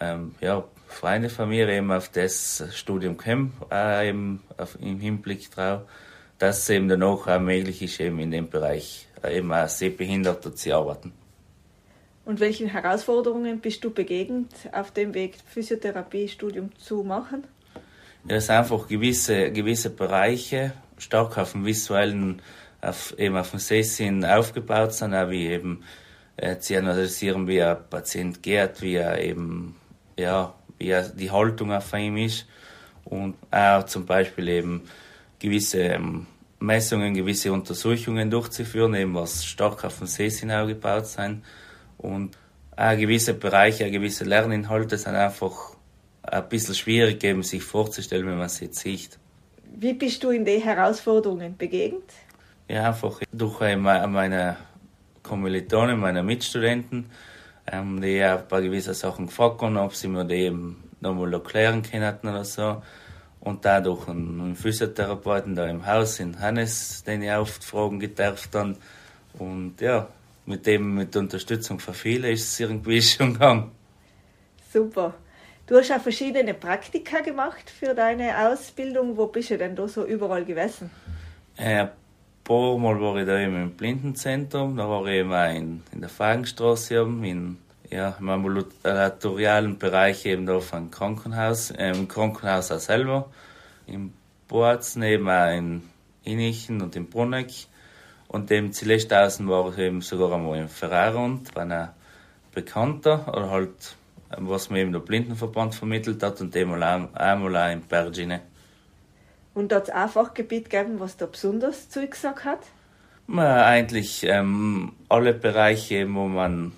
ähm, 0.00 0.34
ja, 0.40 0.64
Freunde 0.96 1.28
von 1.28 1.48
mir 1.48 1.68
eben 1.68 1.92
auf 1.92 2.08
das 2.08 2.64
Studium 2.72 3.16
gekommen, 3.16 3.52
auch 3.70 4.02
eben 4.02 4.42
auf, 4.56 4.78
im 4.80 4.98
Hinblick 4.98 5.50
drauf, 5.50 5.82
dass 6.38 6.60
es 6.60 6.70
eben 6.70 6.88
danach 6.88 7.26
auch 7.26 7.40
möglich 7.40 7.82
ist, 7.82 8.00
eben 8.00 8.18
in 8.18 8.30
dem 8.30 8.48
Bereich 8.48 9.06
eben 9.24 9.52
auch 9.52 9.68
Sehbehinderte 9.68 10.54
zu 10.54 10.74
arbeiten. 10.74 11.12
Und 12.24 12.40
welchen 12.40 12.66
Herausforderungen 12.66 13.60
bist 13.60 13.84
du 13.84 13.90
begegnet 13.90 14.50
auf 14.72 14.90
dem 14.90 15.14
Weg, 15.14 15.36
Physiotherapiestudium 15.46 16.70
zu 16.76 17.04
machen? 17.04 17.44
Ja, 18.24 18.34
dass 18.34 18.50
einfach 18.50 18.88
gewisse, 18.88 19.52
gewisse 19.52 19.90
Bereiche 19.90 20.72
stark 20.98 21.38
auf 21.38 21.52
dem 21.52 21.64
visuellen, 21.64 22.42
auf, 22.80 23.16
eben 23.18 23.36
auf 23.36 23.50
dem 23.50 23.60
Sehsinn 23.60 24.24
aufgebaut 24.24 24.92
sind, 24.92 25.14
auch 25.14 25.30
wie 25.30 25.46
eben 25.46 25.84
äh, 26.36 26.58
zu 26.58 26.76
analysieren, 26.76 27.46
wie 27.46 27.62
ein 27.62 27.76
Patient 27.88 28.42
geht, 28.42 28.82
wie 28.82 28.94
er 28.94 29.20
eben, 29.20 29.76
ja, 30.18 30.54
wie 30.78 30.88
er 30.88 31.08
die 31.08 31.30
Haltung 31.30 31.72
auf 31.72 31.92
ihm 31.94 32.16
ist 32.16 32.46
und 33.04 33.34
auch 33.50 33.84
zum 33.84 34.06
Beispiel 34.06 34.48
eben 34.48 34.82
gewisse 35.38 35.80
ähm, 35.80 36.26
Messungen, 36.58 37.14
gewisse 37.14 37.52
Untersuchungen 37.52 38.30
durchzuführen, 38.30 38.94
eben 38.94 39.14
was 39.14 39.44
stark 39.44 39.84
auf 39.84 39.98
dem 39.98 40.06
Sehsinn 40.06 40.50
aufgebaut 40.50 41.06
sein 41.06 41.42
und 41.98 42.36
auch 42.76 42.96
gewisse 42.96 43.34
Bereiche, 43.34 43.90
gewisse 43.90 44.24
Lerninhalte 44.24 44.98
sind 44.98 45.14
einfach 45.14 45.76
ein 46.22 46.48
bisschen 46.48 46.74
schwierig 46.74 47.22
eben 47.24 47.42
sich 47.42 47.62
vorzustellen, 47.62 48.26
wenn 48.26 48.38
man 48.38 48.48
sie 48.48 48.66
jetzt 48.66 48.80
sieht. 48.80 49.18
Wie 49.78 49.92
bist 49.92 50.22
du 50.24 50.30
in 50.30 50.44
die 50.44 50.58
Herausforderungen 50.58 51.56
begegnet? 51.56 52.10
Ja, 52.68 52.88
einfach 52.88 53.20
durch 53.32 53.60
meine 53.60 54.56
Kommilitonen, 55.22 56.00
meine 56.00 56.22
Mitstudenten, 56.22 57.06
ähm, 57.70 58.00
die 58.00 58.16
ja 58.16 58.38
ein 58.38 58.48
paar 58.48 58.62
gewisse 58.62 58.94
Sachen 58.94 59.26
gefragt 59.26 59.62
haben, 59.62 59.76
ob 59.76 59.94
sie 59.94 60.08
mir 60.08 60.24
die 60.24 60.34
eben 60.34 60.84
nochmal 61.00 61.32
erklären 61.32 61.82
können 61.82 62.16
oder 62.22 62.44
so. 62.44 62.82
Und 63.40 63.64
dadurch 63.64 64.08
einen 64.08 64.56
Physiotherapeuten 64.56 65.54
da 65.54 65.66
im 65.66 65.86
Haus 65.86 66.18
in 66.18 66.40
Hannes, 66.40 67.04
den 67.04 67.22
ich 67.22 67.32
oft 67.32 67.62
fragen 67.62 68.00
gedarf 68.00 68.48
dann. 68.48 68.76
Und 69.38 69.80
ja, 69.80 70.08
mit 70.46 70.66
dem, 70.66 70.94
mit 70.94 71.14
der 71.14 71.22
Unterstützung 71.22 71.78
von 71.78 71.94
vielen 71.94 72.32
ist 72.32 72.52
es 72.52 72.60
irgendwie 72.60 73.00
schon 73.02 73.34
gegangen. 73.34 73.70
Super. 74.72 75.14
Du 75.66 75.76
hast 75.76 75.88
ja 75.88 75.98
verschiedene 75.98 76.54
Praktika 76.54 77.20
gemacht 77.20 77.68
für 77.68 77.94
deine 77.94 78.48
Ausbildung. 78.48 79.16
Wo 79.16 79.26
bist 79.26 79.50
du 79.50 79.58
denn 79.58 79.74
da 79.74 79.88
so 79.88 80.04
überall 80.04 80.44
gewesen? 80.44 80.90
Äh, 81.56 81.86
paar 82.46 82.78
Mal 82.78 83.00
war 83.00 83.16
ich 83.16 83.26
da 83.26 83.40
eben 83.40 83.60
im 83.60 83.72
Blindenzentrum, 83.72 84.76
da 84.76 84.88
war 84.88 85.04
ich 85.06 85.14
eben 85.14 85.32
in, 85.32 85.82
in 85.92 86.00
der 86.00 86.08
Fagenstraße 86.08 86.94
in, 86.94 87.58
ja, 87.90 88.16
im 88.20 88.28
ambulatorialen 88.28 89.78
Bereich 89.78 90.24
eben 90.26 90.46
da 90.46 90.60
vom 90.60 90.90
Krankenhaus, 90.90 91.72
äh, 91.72 91.90
im 91.90 92.06
Krankenhaus 92.06 92.70
auch 92.70 92.78
selber, 92.78 93.28
in 93.88 94.12
Borzen, 94.46 95.02
eben 95.02 95.28
auch 95.28 95.52
in 95.52 95.82
Inichen 96.22 96.82
und 96.82 96.94
in 96.94 97.10
Bruneck. 97.10 97.50
Und 98.28 98.50
dem 98.50 98.72
zuletzt 98.72 99.12
außen 99.12 99.48
war 99.48 99.72
ich 99.72 99.78
eben 99.78 100.00
sogar 100.00 100.32
einmal 100.32 100.58
in 100.58 100.68
Ferrarund 100.68 101.52
bei 101.52 101.62
einer 101.62 101.94
Bekannter 102.54 103.26
oder 103.28 103.50
halt, 103.50 103.96
was 104.38 104.70
mir 104.70 104.80
eben 104.80 104.92
der 104.92 105.00
Blindenverband 105.00 105.74
vermittelt 105.74 106.22
hat 106.22 106.40
und 106.40 106.54
dem 106.54 106.72
einmal 106.72 107.56
auch 107.56 107.72
in 107.72 107.82
Pergine. 107.82 108.40
Und 109.56 109.72
dort 109.72 109.90
auch 109.90 110.10
Fachgebiet 110.10 110.68
gegeben, 110.68 111.00
was 111.00 111.16
da 111.16 111.24
besonders 111.24 111.88
zugesagt 111.88 112.44
hat? 112.44 112.58
Ja, 113.26 113.64
eigentlich 113.64 114.22
ähm, 114.24 114.92
alle 115.08 115.32
Bereiche, 115.32 116.06
wo 116.12 116.26
man 116.26 116.72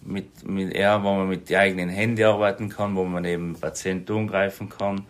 mit, 0.00 0.48
mit, 0.48 0.74
ja, 0.74 1.04
wo 1.04 1.12
man 1.12 1.28
mit 1.28 1.50
den 1.50 1.58
eigenen 1.58 1.90
Händen 1.90 2.24
arbeiten 2.24 2.70
kann, 2.70 2.96
wo 2.96 3.04
man 3.04 3.26
eben 3.26 3.54
Patienten 3.60 4.12
umgreifen 4.12 4.70
kann. 4.70 5.04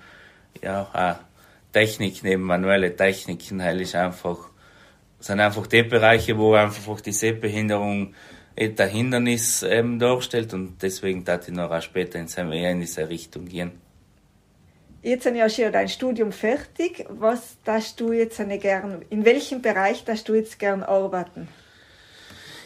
Ja, 0.62 0.82
auch 0.92 1.72
Techniken, 1.72 2.26
eben 2.26 2.42
manuelle 2.42 2.96
Techniken, 2.96 3.62
halt 3.62 3.80
ist 3.80 3.94
einfach 3.94 4.50
sind 5.20 5.38
einfach 5.38 5.68
die 5.68 5.84
Bereiche, 5.84 6.36
wo 6.36 6.54
einfach 6.54 7.00
die 7.00 7.12
Sehbehinderung 7.12 8.14
ein 8.58 8.88
Hindernis 8.88 9.62
ähm, 9.62 10.00
darstellt 10.00 10.54
und 10.54 10.82
deswegen 10.82 11.24
darf 11.24 11.46
ich 11.46 11.54
noch 11.54 11.70
auch 11.70 11.82
später 11.82 12.18
in, 12.18 12.26
seine, 12.26 12.68
in 12.68 12.80
diese 12.80 13.08
Richtung 13.08 13.46
gehen. 13.46 13.85
Jetzt 15.06 15.22
sind 15.22 15.36
ja 15.36 15.48
schon 15.48 15.70
dein 15.70 15.88
Studium 15.88 16.32
fertig. 16.32 17.06
Was 17.08 17.58
darfst 17.62 18.00
du 18.00 18.10
jetzt 18.10 18.42
gern, 18.60 19.04
in 19.08 19.24
welchem 19.24 19.62
Bereich 19.62 20.02
darfst 20.02 20.28
du 20.28 20.34
jetzt 20.34 20.58
gern 20.58 20.82
arbeiten? 20.82 21.46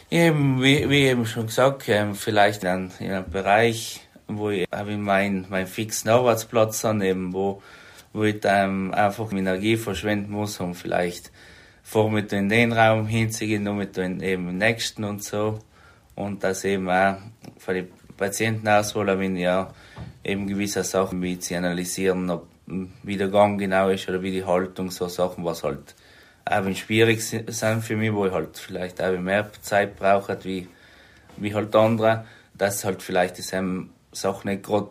Eben, 0.09 0.59
wie, 0.59 0.89
wie 0.89 1.03
eben 1.03 1.27
schon 1.27 1.45
gesagt, 1.45 1.83
vielleicht 2.15 2.63
in, 2.63 2.89
in 2.97 3.11
einem 3.11 3.29
Bereich, 3.29 4.07
wo 4.27 4.49
ich 4.49 4.67
habe 4.73 4.97
meinen 4.97 5.45
mein 5.49 5.67
fixen 5.67 6.09
Arbeitsplatz 6.09 6.83
an, 6.83 7.01
eben 7.01 7.31
wo, 7.31 7.61
wo 8.11 8.23
ich 8.23 8.41
ähm, 8.45 8.91
einfach 8.91 9.31
Energie 9.31 9.77
verschwenden 9.77 10.31
muss, 10.31 10.59
um 10.59 10.73
vielleicht 10.73 11.31
Vormittag 11.83 12.39
in 12.39 12.49
den 12.49 12.73
Raum 12.73 13.05
hinzugehen, 13.05 13.61
Nachmittag 13.61 14.05
in 14.05 14.19
eben 14.19 14.57
nächsten 14.57 15.03
und 15.03 15.23
so. 15.23 15.59
Und 16.15 16.43
das 16.43 16.63
eben 16.63 16.89
auch 16.89 17.17
für 17.59 17.75
die 17.75 17.87
Patientenauswahl, 18.17 19.19
wenn 19.19 19.35
ja 19.35 19.71
eben 20.23 20.47
gewisse 20.47 20.83
Sachen 20.83 21.21
wie 21.21 21.39
zu 21.39 21.55
analysieren, 21.57 22.29
ob, 22.29 22.47
wie 23.03 23.17
der 23.17 23.29
Gang 23.29 23.59
genau 23.59 23.89
ist 23.89 24.07
oder 24.07 24.21
wie 24.21 24.31
die 24.31 24.45
Haltung, 24.45 24.91
so 24.91 25.07
Sachen, 25.07 25.43
was 25.45 25.63
halt 25.63 25.95
auch 26.45 26.75
schwierig 26.75 27.23
sind 27.23 27.83
für 27.83 27.95
mich, 27.95 28.13
wo 28.13 28.25
ich 28.25 28.33
halt 28.33 28.57
vielleicht 28.57 29.01
auch 29.01 29.17
mehr 29.17 29.49
Zeit 29.61 29.97
brauche, 29.97 30.37
wie, 30.43 30.67
wie 31.37 31.53
halt 31.53 31.75
andere, 31.75 32.25
dass 32.53 32.83
halt 32.83 33.01
vielleicht 33.01 33.37
dieselben 33.37 33.93
Sachen 34.11 34.49
nicht 34.49 34.63
gerade 34.63 34.89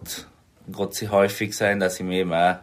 so 0.67 1.11
häufig 1.11 1.57
sein, 1.57 1.81
dass 1.81 1.99
ich 1.99 2.07
mir 2.07 2.21
eben 2.21 2.33
auch 2.33 2.57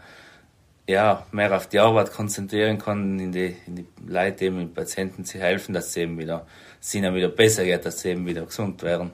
ja, 0.88 1.26
mehr 1.32 1.56
auf 1.56 1.68
die 1.68 1.80
Arbeit 1.80 2.14
konzentrieren 2.14 2.78
kann, 2.78 3.20
in 3.20 3.32
die, 3.32 3.58
in 3.68 3.76
die 3.76 3.86
Leute 4.08 4.46
eben, 4.46 4.60
den 4.60 4.74
Patienten 4.74 5.26
zu 5.26 5.38
helfen, 5.38 5.74
dass 5.74 5.94
sie 5.94 6.02
eben 6.02 6.18
wieder, 6.18 6.48
es 6.82 6.96
ihnen 6.96 7.14
wieder 7.14 7.28
besser 7.28 7.66
geht, 7.66 7.86
dass 7.86 8.00
sie 8.00 8.10
eben 8.10 8.26
wieder 8.26 8.46
gesund 8.46 8.82
werden. 8.84 9.12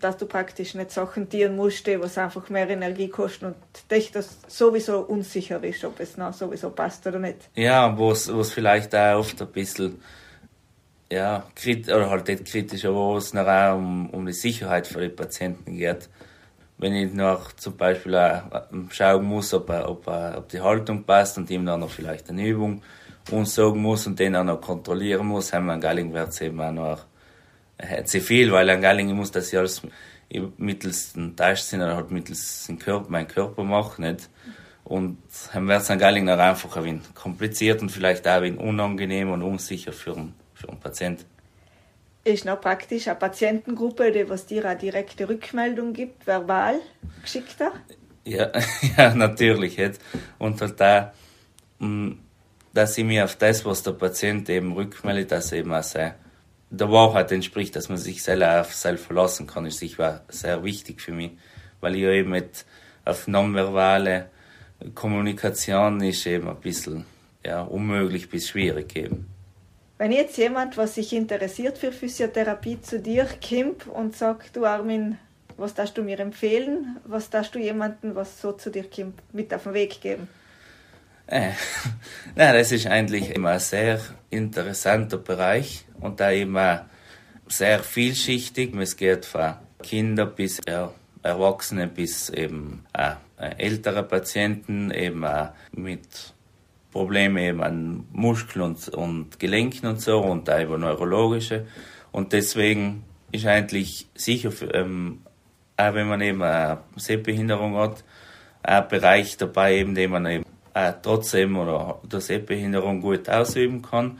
Dass 0.00 0.16
du 0.16 0.26
praktisch 0.26 0.74
nicht 0.74 0.90
Sachen 0.90 1.28
dienen 1.28 1.54
musst, 1.54 1.86
was 1.86 2.18
einfach 2.18 2.48
mehr 2.48 2.68
Energie 2.68 3.08
kosten 3.08 3.46
und 3.46 3.54
dich 3.90 4.10
das 4.10 4.38
sowieso 4.48 5.00
unsicher 5.00 5.62
ist, 5.62 5.84
ob 5.84 6.00
es 6.00 6.16
noch 6.16 6.32
sowieso 6.32 6.70
passt 6.70 7.06
oder 7.06 7.20
nicht. 7.20 7.48
Ja, 7.54 7.96
wo 7.96 8.10
es 8.10 8.52
vielleicht 8.52 8.92
auch 8.94 9.20
oft 9.20 9.40
ein 9.40 9.48
bisschen, 9.48 10.02
ja, 11.12 11.44
krit 11.54 11.86
oder 11.88 12.10
halt 12.10 12.26
nicht 12.26 12.46
kritisch, 12.46 12.84
aber 12.84 12.96
wo 12.96 13.16
es 13.16 13.32
nachher 13.34 13.76
um, 13.76 14.10
um 14.10 14.26
die 14.26 14.32
Sicherheit 14.32 14.88
für 14.88 15.00
die 15.00 15.10
Patienten 15.10 15.76
geht. 15.76 16.08
Wenn 16.78 16.94
ich 16.94 17.12
noch 17.12 17.52
zum 17.52 17.76
Beispiel 17.76 18.16
auch 18.16 18.42
schauen 18.90 19.24
muss, 19.24 19.54
ob, 19.54 19.70
er, 19.70 19.88
ob, 19.88 20.08
er, 20.08 20.38
ob 20.38 20.48
die 20.48 20.60
Haltung 20.60 21.04
passt 21.04 21.38
und 21.38 21.48
ihm 21.50 21.64
dann 21.64 21.78
noch 21.78 21.90
vielleicht 21.90 22.28
eine 22.30 22.44
Übung 22.44 22.82
uns 23.30 23.54
sagen 23.54 23.80
muss 23.80 24.06
und 24.06 24.18
den 24.18 24.34
auch 24.34 24.44
noch 24.44 24.60
kontrollieren 24.60 25.26
muss, 25.26 25.52
haben 25.52 25.66
wir 25.66 25.72
einen 25.72 25.80
Galling 25.80 26.12
wird 26.12 26.40
eben 26.42 26.60
auch 26.60 26.72
noch 26.72 26.98
äh, 26.98 27.11
zu 28.04 28.20
viel, 28.20 28.52
weil 28.52 28.68
ein 28.70 28.80
Galling 28.80 29.12
muss 29.14 29.30
das 29.30 29.52
ja 29.52 29.60
alles 29.60 29.82
mittels 30.56 31.12
dem 31.12 31.36
Tastsinn 31.36 31.82
oder 31.82 31.96
halt 31.96 32.10
mittels 32.10 32.66
dem 32.66 32.78
Körper, 32.78 33.06
mein 33.10 33.28
Körper 33.28 33.64
mache, 33.64 34.00
nicht? 34.00 34.28
Und 34.84 35.18
dann 35.52 35.68
wird 35.68 35.82
es 35.82 35.90
an 35.90 35.98
Galling 35.98 36.24
noch 36.24 36.38
einfach 36.38 36.76
ein 36.76 36.84
wenig 36.84 37.14
kompliziert 37.14 37.82
und 37.82 37.90
vielleicht 37.90 38.26
auch 38.26 38.42
wenig 38.42 38.58
unangenehm 38.58 39.30
und 39.30 39.42
unsicher 39.42 39.92
für 39.92 40.16
einen, 40.16 40.34
für 40.54 40.68
einen 40.68 40.80
Patienten. 40.80 41.24
Ist 42.24 42.44
noch 42.44 42.60
praktisch 42.60 43.08
eine 43.08 43.16
Patientengruppe, 43.16 44.12
die 44.12 44.28
was 44.28 44.46
dir 44.46 44.64
eine 44.64 44.78
direkte 44.78 45.28
Rückmeldung 45.28 45.92
gibt, 45.92 46.26
verbal 46.26 46.80
geschickter? 47.20 47.72
Ja, 48.24 48.52
ja 48.96 49.14
natürlich. 49.14 49.76
Jetzt. 49.76 50.00
Und 50.38 50.60
halt 50.60 50.80
da, 50.80 51.12
mm, 51.78 52.12
dass 52.72 52.96
ich 52.96 53.04
mir 53.04 53.24
auf 53.24 53.36
das, 53.36 53.64
was 53.64 53.82
der 53.82 53.92
Patient 53.92 54.48
eben 54.50 54.72
rückmeldet, 54.72 55.32
dass 55.32 55.52
er 55.52 55.58
eben 55.58 55.74
auch 55.74 55.82
sehr, 55.82 56.14
der 56.72 56.90
Wahrheit 56.90 57.30
entspricht, 57.32 57.76
dass 57.76 57.88
man 57.88 57.98
sich 57.98 58.22
selber 58.22 58.60
auf 58.60 58.74
selbst 58.74 59.04
verlassen 59.04 59.46
kann, 59.46 59.66
ist 59.66 59.78
sicher 59.78 60.22
sehr 60.28 60.64
wichtig 60.64 61.00
für 61.02 61.12
mich, 61.12 61.32
weil 61.80 61.96
ich 61.96 62.02
eben 62.02 62.30
mit 62.30 62.64
auf 63.04 63.28
nonverbale 63.28 64.30
Kommunikation 64.94 66.00
ist 66.02 66.26
eben 66.26 66.48
ein 66.48 66.60
bisschen 66.60 67.04
ja, 67.44 67.62
unmöglich 67.62 68.30
bis 68.30 68.48
schwierig 68.48 68.96
eben. 68.96 69.26
Wenn 69.98 70.12
jetzt 70.12 70.36
jemand, 70.38 70.76
was 70.76 70.94
sich 70.94 71.12
interessiert 71.12 71.78
für 71.78 71.92
Physiotherapie, 71.92 72.80
zu 72.80 72.98
dir 72.98 73.28
kommt 73.46 73.86
und 73.86 74.16
sagt, 74.16 74.56
du 74.56 74.64
Armin, 74.64 75.18
was 75.56 75.74
darfst 75.74 75.96
du 75.98 76.02
mir 76.02 76.18
empfehlen? 76.18 76.96
Was 77.04 77.30
darfst 77.30 77.54
du 77.54 77.58
jemandem, 77.58 78.14
was 78.14 78.40
so 78.40 78.52
zu 78.52 78.70
dir 78.70 78.84
kommt, 78.88 79.20
mit 79.32 79.52
auf 79.54 79.64
den 79.64 79.74
Weg 79.74 80.00
geben? 80.00 80.26
Äh, 81.32 81.52
na, 82.36 82.52
das 82.52 82.72
ist 82.72 82.86
eigentlich 82.86 83.34
immer 83.34 83.52
ein 83.52 83.58
sehr 83.58 84.00
interessanter 84.28 85.16
Bereich 85.16 85.86
und 85.98 86.20
da 86.20 86.30
immer 86.30 86.90
sehr 87.48 87.78
vielschichtig. 87.78 88.74
Es 88.76 88.98
geht 88.98 89.24
von 89.24 89.54
Kinder 89.82 90.26
bis 90.26 90.60
ja, 90.68 90.92
Erwachsene 91.22 91.88
bis 91.88 92.28
eben 92.28 92.84
äh, 92.92 93.14
ältere 93.56 94.02
Patienten 94.02 94.90
eben 94.90 95.22
äh, 95.22 95.48
mit 95.72 96.34
Problemen 96.92 97.38
eben 97.38 97.62
an 97.62 98.06
Muskeln 98.12 98.66
und, 98.66 98.88
und 98.90 99.40
Gelenken 99.40 99.86
und 99.86 100.02
so 100.02 100.18
und 100.20 100.48
da 100.48 100.60
über 100.60 100.76
neurologische. 100.76 101.66
Und 102.10 102.34
deswegen 102.34 103.04
ist 103.30 103.46
eigentlich 103.46 104.06
sicher, 104.14 104.52
ähm, 104.74 105.22
auch 105.78 105.94
wenn 105.94 106.08
man 106.08 106.20
eben 106.20 106.42
eine 106.42 106.82
Sehbehinderung 106.96 107.76
hat, 107.76 108.04
ein 108.62 108.86
Bereich 108.88 109.38
dabei, 109.38 109.76
eben, 109.76 109.94
den 109.94 110.10
man 110.10 110.26
eben 110.26 110.51
äh, 110.74 110.92
trotzdem 111.02 111.56
oder 111.58 112.00
der 112.04 112.20
Sehbehinderung 112.20 113.00
gut 113.00 113.28
ausüben 113.28 113.82
kann. 113.82 114.18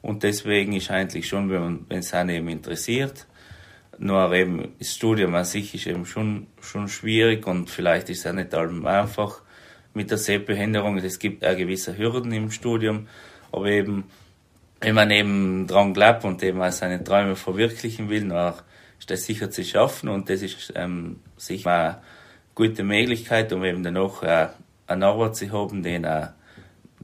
Und 0.00 0.22
deswegen 0.22 0.72
ist 0.72 0.90
eigentlich 0.90 1.28
schon, 1.28 1.50
wenn 1.50 1.60
man, 1.60 1.86
wenn 1.88 1.98
es 1.98 2.14
einen 2.14 2.30
eben 2.30 2.48
interessiert, 2.48 3.26
nur 3.98 4.32
eben 4.32 4.74
das 4.78 4.94
Studium 4.94 5.34
an 5.34 5.44
sich 5.44 5.74
ist 5.74 5.86
eben 5.86 6.06
schon, 6.06 6.46
schon 6.60 6.88
schwierig 6.88 7.46
und 7.46 7.68
vielleicht 7.68 8.08
ist 8.10 8.20
es 8.20 8.26
auch 8.26 8.32
nicht 8.32 8.54
allem 8.54 8.86
einfach 8.86 9.42
mit 9.92 10.10
der 10.10 10.18
Sehbehinderung. 10.18 10.98
Es 10.98 11.18
gibt 11.18 11.44
auch 11.44 11.56
gewisse 11.56 11.98
Hürden 11.98 12.32
im 12.32 12.50
Studium, 12.52 13.08
aber 13.50 13.66
eben, 13.66 14.04
wenn 14.80 14.94
man 14.94 15.10
eben 15.10 15.66
dran 15.66 15.94
glaubt 15.94 16.24
und 16.24 16.42
eben 16.44 16.62
auch 16.62 16.70
seine 16.70 17.02
Träume 17.02 17.34
verwirklichen 17.34 18.08
will, 18.08 18.28
dann 18.28 18.54
ist 19.00 19.10
das 19.10 19.24
sicher 19.24 19.50
zu 19.50 19.64
schaffen 19.64 20.08
und 20.08 20.30
das 20.30 20.42
ist 20.42 20.72
ähm, 20.76 21.18
sicher 21.36 21.70
eine 21.70 22.02
gute 22.54 22.84
Möglichkeit, 22.84 23.52
um 23.52 23.64
eben 23.64 23.82
danach 23.82 24.22
äh, 24.22 24.48
eine 24.88 25.06
Arbeit 25.06 25.36
zu 25.36 25.52
haben, 25.52 25.82
die, 25.82 26.04
auch, 26.04 26.28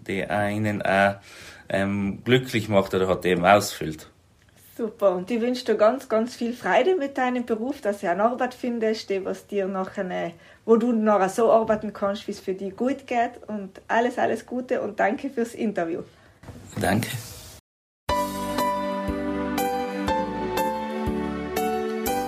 die 0.08 0.24
einen 0.24 0.82
auch 0.82 1.16
ähm, 1.68 2.22
glücklich 2.24 2.68
macht 2.68 2.94
oder 2.94 3.08
hat 3.08 3.24
eben 3.24 3.44
ausfüllt. 3.44 4.08
Super, 4.76 5.14
und 5.14 5.30
ich 5.30 5.40
wünsche 5.40 5.64
dir 5.64 5.76
ganz, 5.76 6.08
ganz 6.08 6.34
viel 6.34 6.52
Freude 6.52 6.96
mit 6.96 7.16
deinem 7.16 7.46
Beruf, 7.46 7.80
dass 7.80 8.00
du 8.00 8.10
eine 8.10 8.24
Arbeit 8.24 8.54
findest, 8.54 9.08
die 9.08 9.24
was 9.24 9.46
dir 9.46 9.68
nachher, 9.68 10.32
wo 10.64 10.76
du 10.76 10.90
nachher 10.90 11.28
so 11.28 11.52
arbeiten 11.52 11.92
kannst, 11.92 12.26
wie 12.26 12.32
es 12.32 12.40
für 12.40 12.54
dich 12.54 12.74
gut 12.76 13.06
geht. 13.06 13.30
Und 13.46 13.80
alles, 13.86 14.18
alles 14.18 14.44
Gute 14.44 14.80
und 14.80 14.98
danke 14.98 15.30
fürs 15.30 15.54
Interview. 15.54 16.02
Danke. 16.80 17.08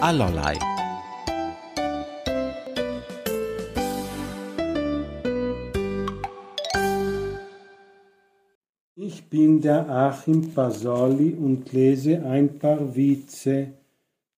Allerlei. 0.01 0.76
Ich 9.17 9.25
bin 9.31 9.63
der 9.63 9.89
Achim 9.89 10.53
Pasoli 10.53 11.31
und 11.31 11.73
lese 11.73 12.23
ein 12.23 12.59
paar 12.59 12.95
Witze. 12.95 13.69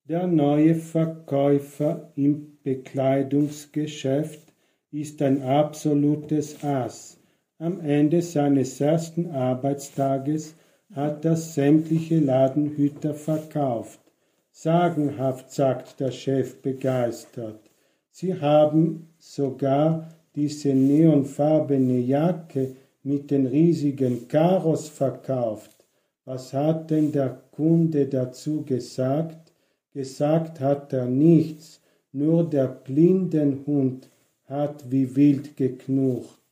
Der 0.04 0.28
neue 0.28 0.76
Verkäufer 0.76 2.12
im 2.14 2.58
Bekleidungsgeschäft 2.62 4.40
ist 4.92 5.20
ein 5.20 5.42
absolutes 5.42 6.62
Ass. 6.62 7.18
Am 7.58 7.80
Ende 7.80 8.22
seines 8.22 8.80
ersten 8.80 9.32
Arbeitstages 9.32 10.54
hat 10.94 11.24
er 11.24 11.34
sämtliche 11.34 12.20
Ladenhüter 12.20 13.14
verkauft. 13.14 13.98
Sagenhaft, 14.52 15.50
sagt 15.50 15.98
der 15.98 16.12
Chef 16.12 16.62
begeistert. 16.62 17.68
Sie 18.12 18.40
haben 18.40 19.08
sogar 19.18 20.08
diese 20.36 20.72
neonfarbene 20.72 21.98
Jacke 21.98 22.76
mit 23.08 23.30
den 23.30 23.46
riesigen 23.46 24.28
Karos 24.28 24.86
verkauft. 24.86 25.74
Was 26.26 26.52
hat 26.52 26.90
denn 26.90 27.10
der 27.10 27.40
Kunde 27.52 28.04
dazu 28.04 28.62
gesagt? 28.62 29.50
Gesagt 29.94 30.60
hat 30.60 30.92
er 30.92 31.06
nichts, 31.06 31.80
nur 32.12 32.44
der 32.44 32.68
Blindenhund 32.68 34.10
hat 34.44 34.90
wie 34.90 35.16
wild 35.16 35.56
geknurrt. 35.56 36.42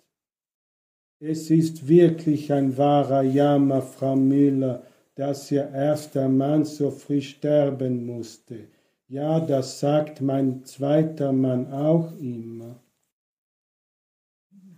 Es 1.20 1.50
ist 1.50 1.86
wirklich 1.88 2.50
ein 2.50 2.74
wahrer 2.78 3.22
Jammer, 3.22 3.82
Frau 3.82 4.16
Müller, 4.16 4.82
dass 5.14 5.52
Ihr 5.52 5.68
erster 5.70 6.26
Mann 6.26 6.64
so 6.64 6.90
früh 6.90 7.20
sterben 7.20 8.07
musste. 8.07 8.68
Ja, 9.09 9.40
das 9.40 9.80
sagt 9.80 10.22
mein 10.22 10.64
zweiter 10.64 11.32
Mann 11.32 11.70
auch 11.70 12.18
immer. 12.18 12.80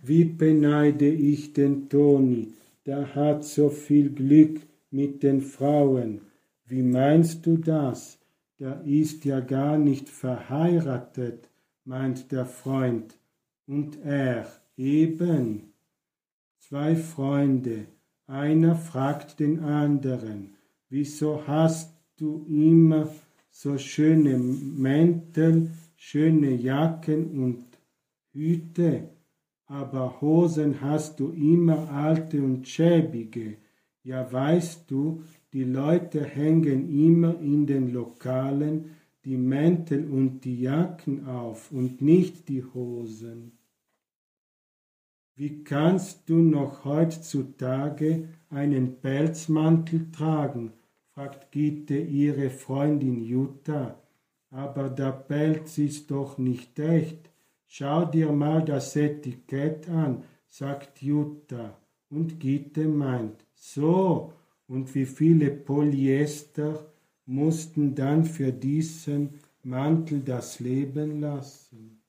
Wie 0.01 0.25
beneide 0.25 1.07
ich 1.09 1.53
den 1.53 1.89
Toni, 1.89 2.53
der 2.85 3.15
hat 3.15 3.43
so 3.43 3.69
viel 3.69 4.09
Glück 4.11 4.61
mit 4.91 5.23
den 5.23 5.41
Frauen. 5.41 6.21
Wie 6.65 6.81
meinst 6.81 7.45
du 7.45 7.57
das? 7.57 8.17
Der 8.59 8.81
ist 8.85 9.25
ja 9.25 9.39
gar 9.41 9.77
nicht 9.77 10.09
verheiratet, 10.09 11.49
meint 11.85 12.31
der 12.31 12.45
Freund. 12.45 13.17
Und 13.67 13.97
er 14.03 14.47
eben. 14.77 15.73
Zwei 16.59 16.95
Freunde, 16.95 17.85
einer 18.27 18.75
fragt 18.75 19.39
den 19.39 19.59
anderen, 19.59 20.55
wieso 20.89 21.47
hast 21.47 21.93
du 22.17 22.45
immer 22.47 23.09
so 23.49 23.77
schöne 23.77 24.37
Mäntel, 24.37 25.71
schöne 25.95 26.51
Jacken 26.51 27.43
und 27.43 27.65
Hüte? 28.31 29.09
Aber 29.69 30.19
Hosen 30.19 30.81
hast 30.81 31.19
du 31.19 31.29
immer 31.29 31.89
alte 31.91 32.41
und 32.41 32.67
schäbige. 32.67 33.57
Ja 34.03 34.29
weißt 34.31 34.89
du, 34.89 35.21
die 35.53 35.63
Leute 35.63 36.23
hängen 36.23 36.89
immer 36.89 37.39
in 37.39 37.67
den 37.67 37.93
Lokalen 37.93 38.95
die 39.25 39.37
Mäntel 39.37 40.09
und 40.09 40.41
die 40.43 40.61
Jacken 40.61 41.27
auf 41.27 41.71
und 41.71 42.01
nicht 42.01 42.49
die 42.49 42.63
Hosen. 42.63 43.51
Wie 45.35 45.63
kannst 45.63 46.27
du 46.29 46.35
noch 46.35 46.83
heutzutage 46.83 48.29
einen 48.49 48.99
Pelzmantel 48.99 50.11
tragen? 50.11 50.73
fragt 51.13 51.51
Gitte 51.51 51.97
ihre 51.99 52.49
Freundin 52.49 53.21
Jutta. 53.21 54.01
Aber 54.49 54.89
der 54.89 55.11
Pelz 55.11 55.77
ist 55.77 56.09
doch 56.09 56.39
nicht 56.39 56.79
echt. 56.79 57.29
Schau 57.71 58.05
dir 58.05 58.31
mal 58.31 58.65
das 58.65 58.95
Etikett 58.95 59.87
an, 59.89 60.23
sagt 60.49 61.03
Jutta. 61.03 61.77
Und 62.09 62.39
Gitte 62.39 62.87
meint, 62.87 63.45
so, 63.53 64.33
und 64.67 64.95
wie 64.95 65.05
viele 65.05 65.51
Polyester 65.51 66.91
mussten 67.27 67.93
dann 67.93 68.25
für 68.25 68.51
diesen 68.51 69.39
Mantel 69.61 70.21
das 70.21 70.59
Leben 70.59 71.21
lassen? 71.21 72.01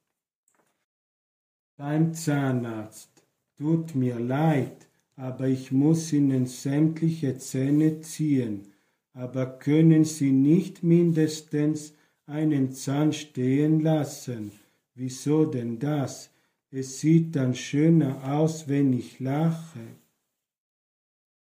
Beim 1.76 2.14
Zahnarzt, 2.14 3.22
tut 3.58 3.94
mir 3.94 4.18
leid, 4.18 4.88
aber 5.16 5.46
ich 5.46 5.72
muss 5.72 6.11
Ihnen 6.14 6.46
sämtliche 6.46 7.36
Zähne 7.36 8.00
ziehen. 8.00 8.72
aber 9.12 9.58
können 9.58 10.04
Sie 10.04 10.32
nicht 10.32 10.82
mindestens 10.82 11.94
einen 12.26 12.72
Zahn 12.72 13.12
stehen 13.12 13.80
lassen? 13.80 14.52
Wieso 14.95 15.45
denn 15.45 15.78
das? 15.78 16.30
Es 16.70 17.01
sieht 17.01 17.34
dann 17.34 17.55
schöner 17.55 18.32
aus, 18.32 18.68
wenn 18.68 18.93
ich 18.93 19.18
lache. 19.18 19.80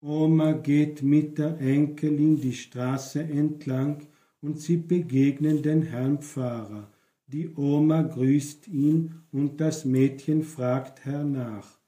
Oma 0.03 0.53
geht 0.53 1.03
mit 1.03 1.37
der 1.37 1.61
Enkelin 1.61 2.41
die 2.41 2.55
Straße 2.55 3.21
entlang 3.21 4.07
und 4.41 4.59
sie 4.59 4.79
begegnen 4.79 5.63
den 5.63 5.83
Herrn 5.83 6.23
Pfarrer. 6.23 6.91
Die 7.27 7.55
Oma 7.55 8.03
grüßt 8.03 8.67
ihn 8.69 9.23
und 9.31 9.61
das 9.61 9.85
Mädchen 9.85 10.43
fragt 10.43 11.05
hernach. 11.05 11.79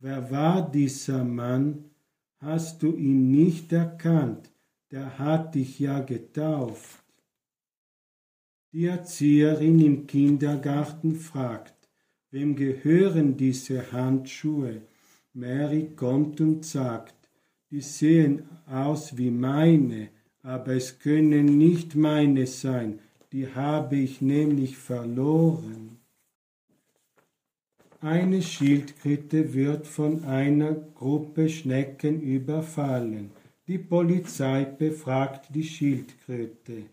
Wer 0.00 0.30
war 0.30 0.70
dieser 0.70 1.24
Mann? 1.24 1.84
Hast 2.38 2.82
du 2.82 2.96
ihn 2.96 3.30
nicht 3.30 3.72
erkannt? 3.72 4.50
Der 4.90 5.18
hat 5.18 5.54
dich 5.54 5.78
ja 5.78 6.00
getauft. 6.00 7.04
Die 8.72 8.84
Erzieherin 8.84 9.80
im 9.80 10.06
Kindergarten 10.06 11.14
fragt, 11.14 11.74
wem 12.30 12.54
gehören 12.54 13.34
diese 13.36 13.92
Handschuhe? 13.92 14.82
Mary 15.32 15.88
kommt 15.96 16.42
und 16.42 16.66
sagt, 16.66 17.14
die 17.70 17.80
sehen 17.80 18.42
aus 18.66 19.16
wie 19.16 19.30
meine, 19.30 20.08
aber 20.42 20.74
es 20.74 20.98
können 20.98 21.56
nicht 21.56 21.94
meine 21.94 22.46
sein, 22.46 22.98
die 23.32 23.46
habe 23.54 23.96
ich 23.96 24.20
nämlich 24.20 24.76
verloren. 24.76 25.98
Eine 28.02 28.42
Schildkröte 28.42 29.54
wird 29.54 29.86
von 29.86 30.24
einer 30.24 30.74
Gruppe 30.74 31.48
Schnecken 31.48 32.20
überfallen. 32.20 33.30
Die 33.66 33.78
Polizei 33.78 34.64
befragt 34.64 35.46
die 35.54 35.64
Schildkröte. 35.64 36.84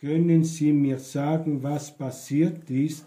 Können 0.00 0.44
Sie 0.44 0.72
mir 0.72 0.98
sagen, 0.98 1.62
was 1.64 1.96
passiert 1.96 2.70
ist? 2.70 3.04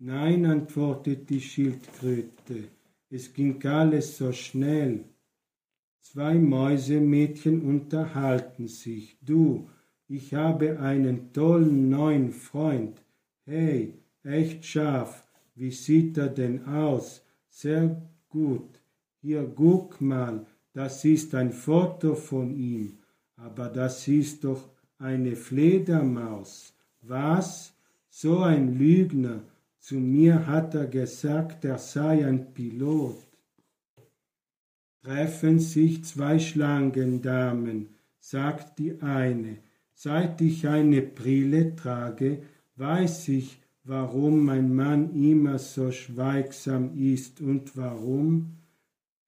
Nein, 0.00 0.44
antwortet 0.46 1.30
die 1.30 1.40
Schildkröte. 1.40 2.64
Es 3.08 3.32
ging 3.32 3.64
alles 3.64 4.18
so 4.18 4.32
schnell. 4.32 5.04
Zwei 6.00 6.34
Mäusemädchen 6.34 7.62
unterhalten 7.62 8.66
sich. 8.66 9.16
Du, 9.22 9.68
ich 10.08 10.34
habe 10.34 10.80
einen 10.80 11.32
tollen 11.32 11.88
neuen 11.88 12.32
Freund. 12.32 13.00
Hey, 13.44 13.94
echt 14.24 14.64
scharf. 14.64 15.26
Wie 15.54 15.70
sieht 15.70 16.18
er 16.18 16.28
denn 16.28 16.64
aus? 16.66 17.24
Sehr 17.48 18.02
gut. 18.28 18.80
Hier, 19.20 19.50
guck 19.54 20.00
mal, 20.00 20.44
das 20.72 21.04
ist 21.04 21.32
ein 21.36 21.52
Foto 21.52 22.16
von 22.16 22.56
ihm. 22.56 22.98
Aber 23.36 23.68
das 23.68 24.08
ist 24.08 24.42
doch 24.42 24.73
eine 24.98 25.36
Fledermaus. 25.36 26.74
Was? 27.02 27.74
So 28.08 28.40
ein 28.40 28.78
Lügner. 28.78 29.42
Zu 29.78 29.96
mir 29.96 30.46
hat 30.46 30.74
er 30.74 30.86
gesagt, 30.86 31.64
er 31.64 31.78
sei 31.78 32.26
ein 32.26 32.54
Pilot 32.54 33.18
treffen 35.04 35.60
sich 35.60 36.02
zwei 36.04 36.38
Schlangendamen, 36.38 37.90
sagt 38.18 38.78
die 38.78 39.02
eine, 39.02 39.58
seit 39.92 40.40
ich 40.40 40.66
eine 40.66 41.02
Brille 41.02 41.76
trage, 41.76 42.42
weiß 42.76 43.28
ich, 43.28 43.60
warum 43.84 44.46
mein 44.46 44.74
Mann 44.74 45.14
immer 45.14 45.58
so 45.58 45.92
schweigsam 45.92 46.96
ist 46.96 47.42
und 47.42 47.76
warum 47.76 48.56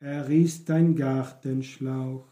er 0.00 0.28
ist 0.30 0.70
ein 0.70 0.96
Gartenschlauch. 0.96 2.26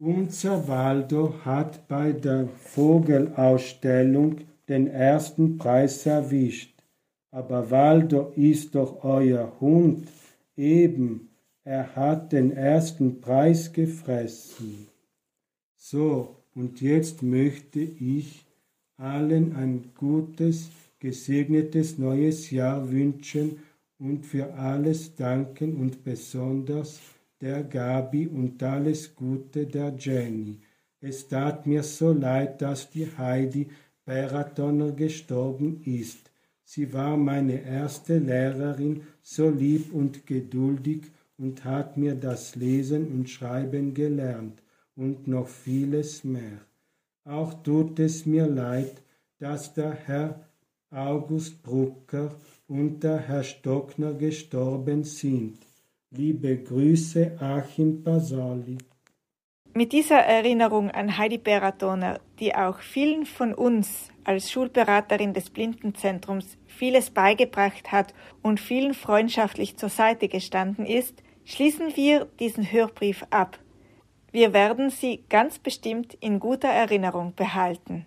Unser 0.00 0.66
Waldo 0.66 1.34
hat 1.44 1.86
bei 1.86 2.10
der 2.12 2.48
Vogelausstellung 2.48 4.38
den 4.68 4.88
ersten 4.88 5.56
Preis 5.56 6.04
erwischt. 6.04 6.82
Aber 7.30 7.70
Waldo 7.70 8.32
ist 8.34 8.74
doch 8.74 9.04
euer 9.04 9.60
Hund, 9.60 10.08
eben, 10.56 11.30
er 11.62 11.94
hat 11.94 12.32
den 12.32 12.50
ersten 12.50 13.20
Preis 13.20 13.72
gefressen. 13.72 14.88
So, 15.76 16.36
und 16.54 16.80
jetzt 16.80 17.22
möchte 17.22 17.80
ich 17.80 18.46
allen 18.96 19.54
ein 19.54 19.92
gutes, 19.94 20.70
gesegnetes 20.98 21.98
neues 21.98 22.50
Jahr 22.50 22.90
wünschen 22.90 23.58
und 23.98 24.26
für 24.26 24.54
alles 24.54 25.14
danken 25.14 25.76
und 25.76 26.02
besonders 26.02 27.00
der 27.44 27.62
Gabi 27.62 28.26
und 28.26 28.62
alles 28.62 29.14
Gute 29.14 29.66
der 29.66 29.94
Jenny. 29.98 30.60
Es 31.00 31.28
tat 31.28 31.66
mir 31.66 31.82
so 31.82 32.10
leid, 32.10 32.62
dass 32.62 32.88
die 32.88 33.06
Heidi 33.18 33.68
Beratoner 34.06 34.92
gestorben 34.92 35.82
ist. 35.84 36.30
Sie 36.64 36.90
war 36.94 37.18
meine 37.18 37.60
erste 37.62 38.16
Lehrerin, 38.16 39.02
so 39.20 39.50
lieb 39.50 39.92
und 39.92 40.26
geduldig 40.26 41.02
und 41.36 41.64
hat 41.64 41.98
mir 41.98 42.14
das 42.14 42.56
Lesen 42.56 43.08
und 43.08 43.28
Schreiben 43.28 43.92
gelernt 43.92 44.62
und 44.96 45.28
noch 45.28 45.48
vieles 45.48 46.24
mehr. 46.24 46.60
Auch 47.24 47.62
tut 47.62 47.98
es 47.98 48.24
mir 48.24 48.46
leid, 48.46 49.02
dass 49.38 49.74
der 49.74 49.92
Herr 49.92 50.48
August 50.90 51.62
Brucker 51.62 52.34
und 52.68 53.04
der 53.04 53.18
Herr 53.18 53.44
Stockner 53.44 54.14
gestorben 54.14 55.04
sind. 55.04 55.58
Liebe 56.16 56.58
Grüße, 56.58 57.36
Achim 57.40 58.04
Pasoli. 58.04 58.78
Mit 59.72 59.92
dieser 59.92 60.20
Erinnerung 60.20 60.88
an 60.92 61.18
Heidi 61.18 61.38
Beratoner, 61.38 62.20
die 62.38 62.54
auch 62.54 62.78
vielen 62.78 63.26
von 63.26 63.52
uns 63.52 64.10
als 64.22 64.52
Schulberaterin 64.52 65.32
des 65.32 65.50
Blindenzentrums 65.50 66.56
vieles 66.68 67.10
beigebracht 67.10 67.90
hat 67.90 68.14
und 68.42 68.60
vielen 68.60 68.94
freundschaftlich 68.94 69.76
zur 69.76 69.88
Seite 69.88 70.28
gestanden 70.28 70.86
ist, 70.86 71.20
schließen 71.44 71.96
wir 71.96 72.26
diesen 72.38 72.70
Hörbrief 72.70 73.24
ab. 73.30 73.58
Wir 74.30 74.52
werden 74.52 74.90
Sie 74.90 75.24
ganz 75.28 75.58
bestimmt 75.58 76.14
in 76.20 76.38
guter 76.38 76.68
Erinnerung 76.68 77.34
behalten. 77.34 78.06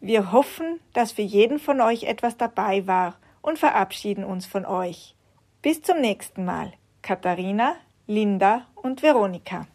Wir 0.00 0.32
hoffen, 0.32 0.80
dass 0.94 1.12
für 1.12 1.22
jeden 1.22 1.60
von 1.60 1.80
euch 1.80 2.02
etwas 2.02 2.36
dabei 2.36 2.88
war 2.88 3.20
und 3.40 3.56
verabschieden 3.56 4.24
uns 4.24 4.46
von 4.46 4.66
euch. 4.66 5.14
Bis 5.62 5.80
zum 5.80 6.00
nächsten 6.00 6.44
Mal. 6.44 6.72
Katharina, 7.02 7.76
Linda 8.06 8.66
und 8.74 9.02
Veronika. 9.02 9.66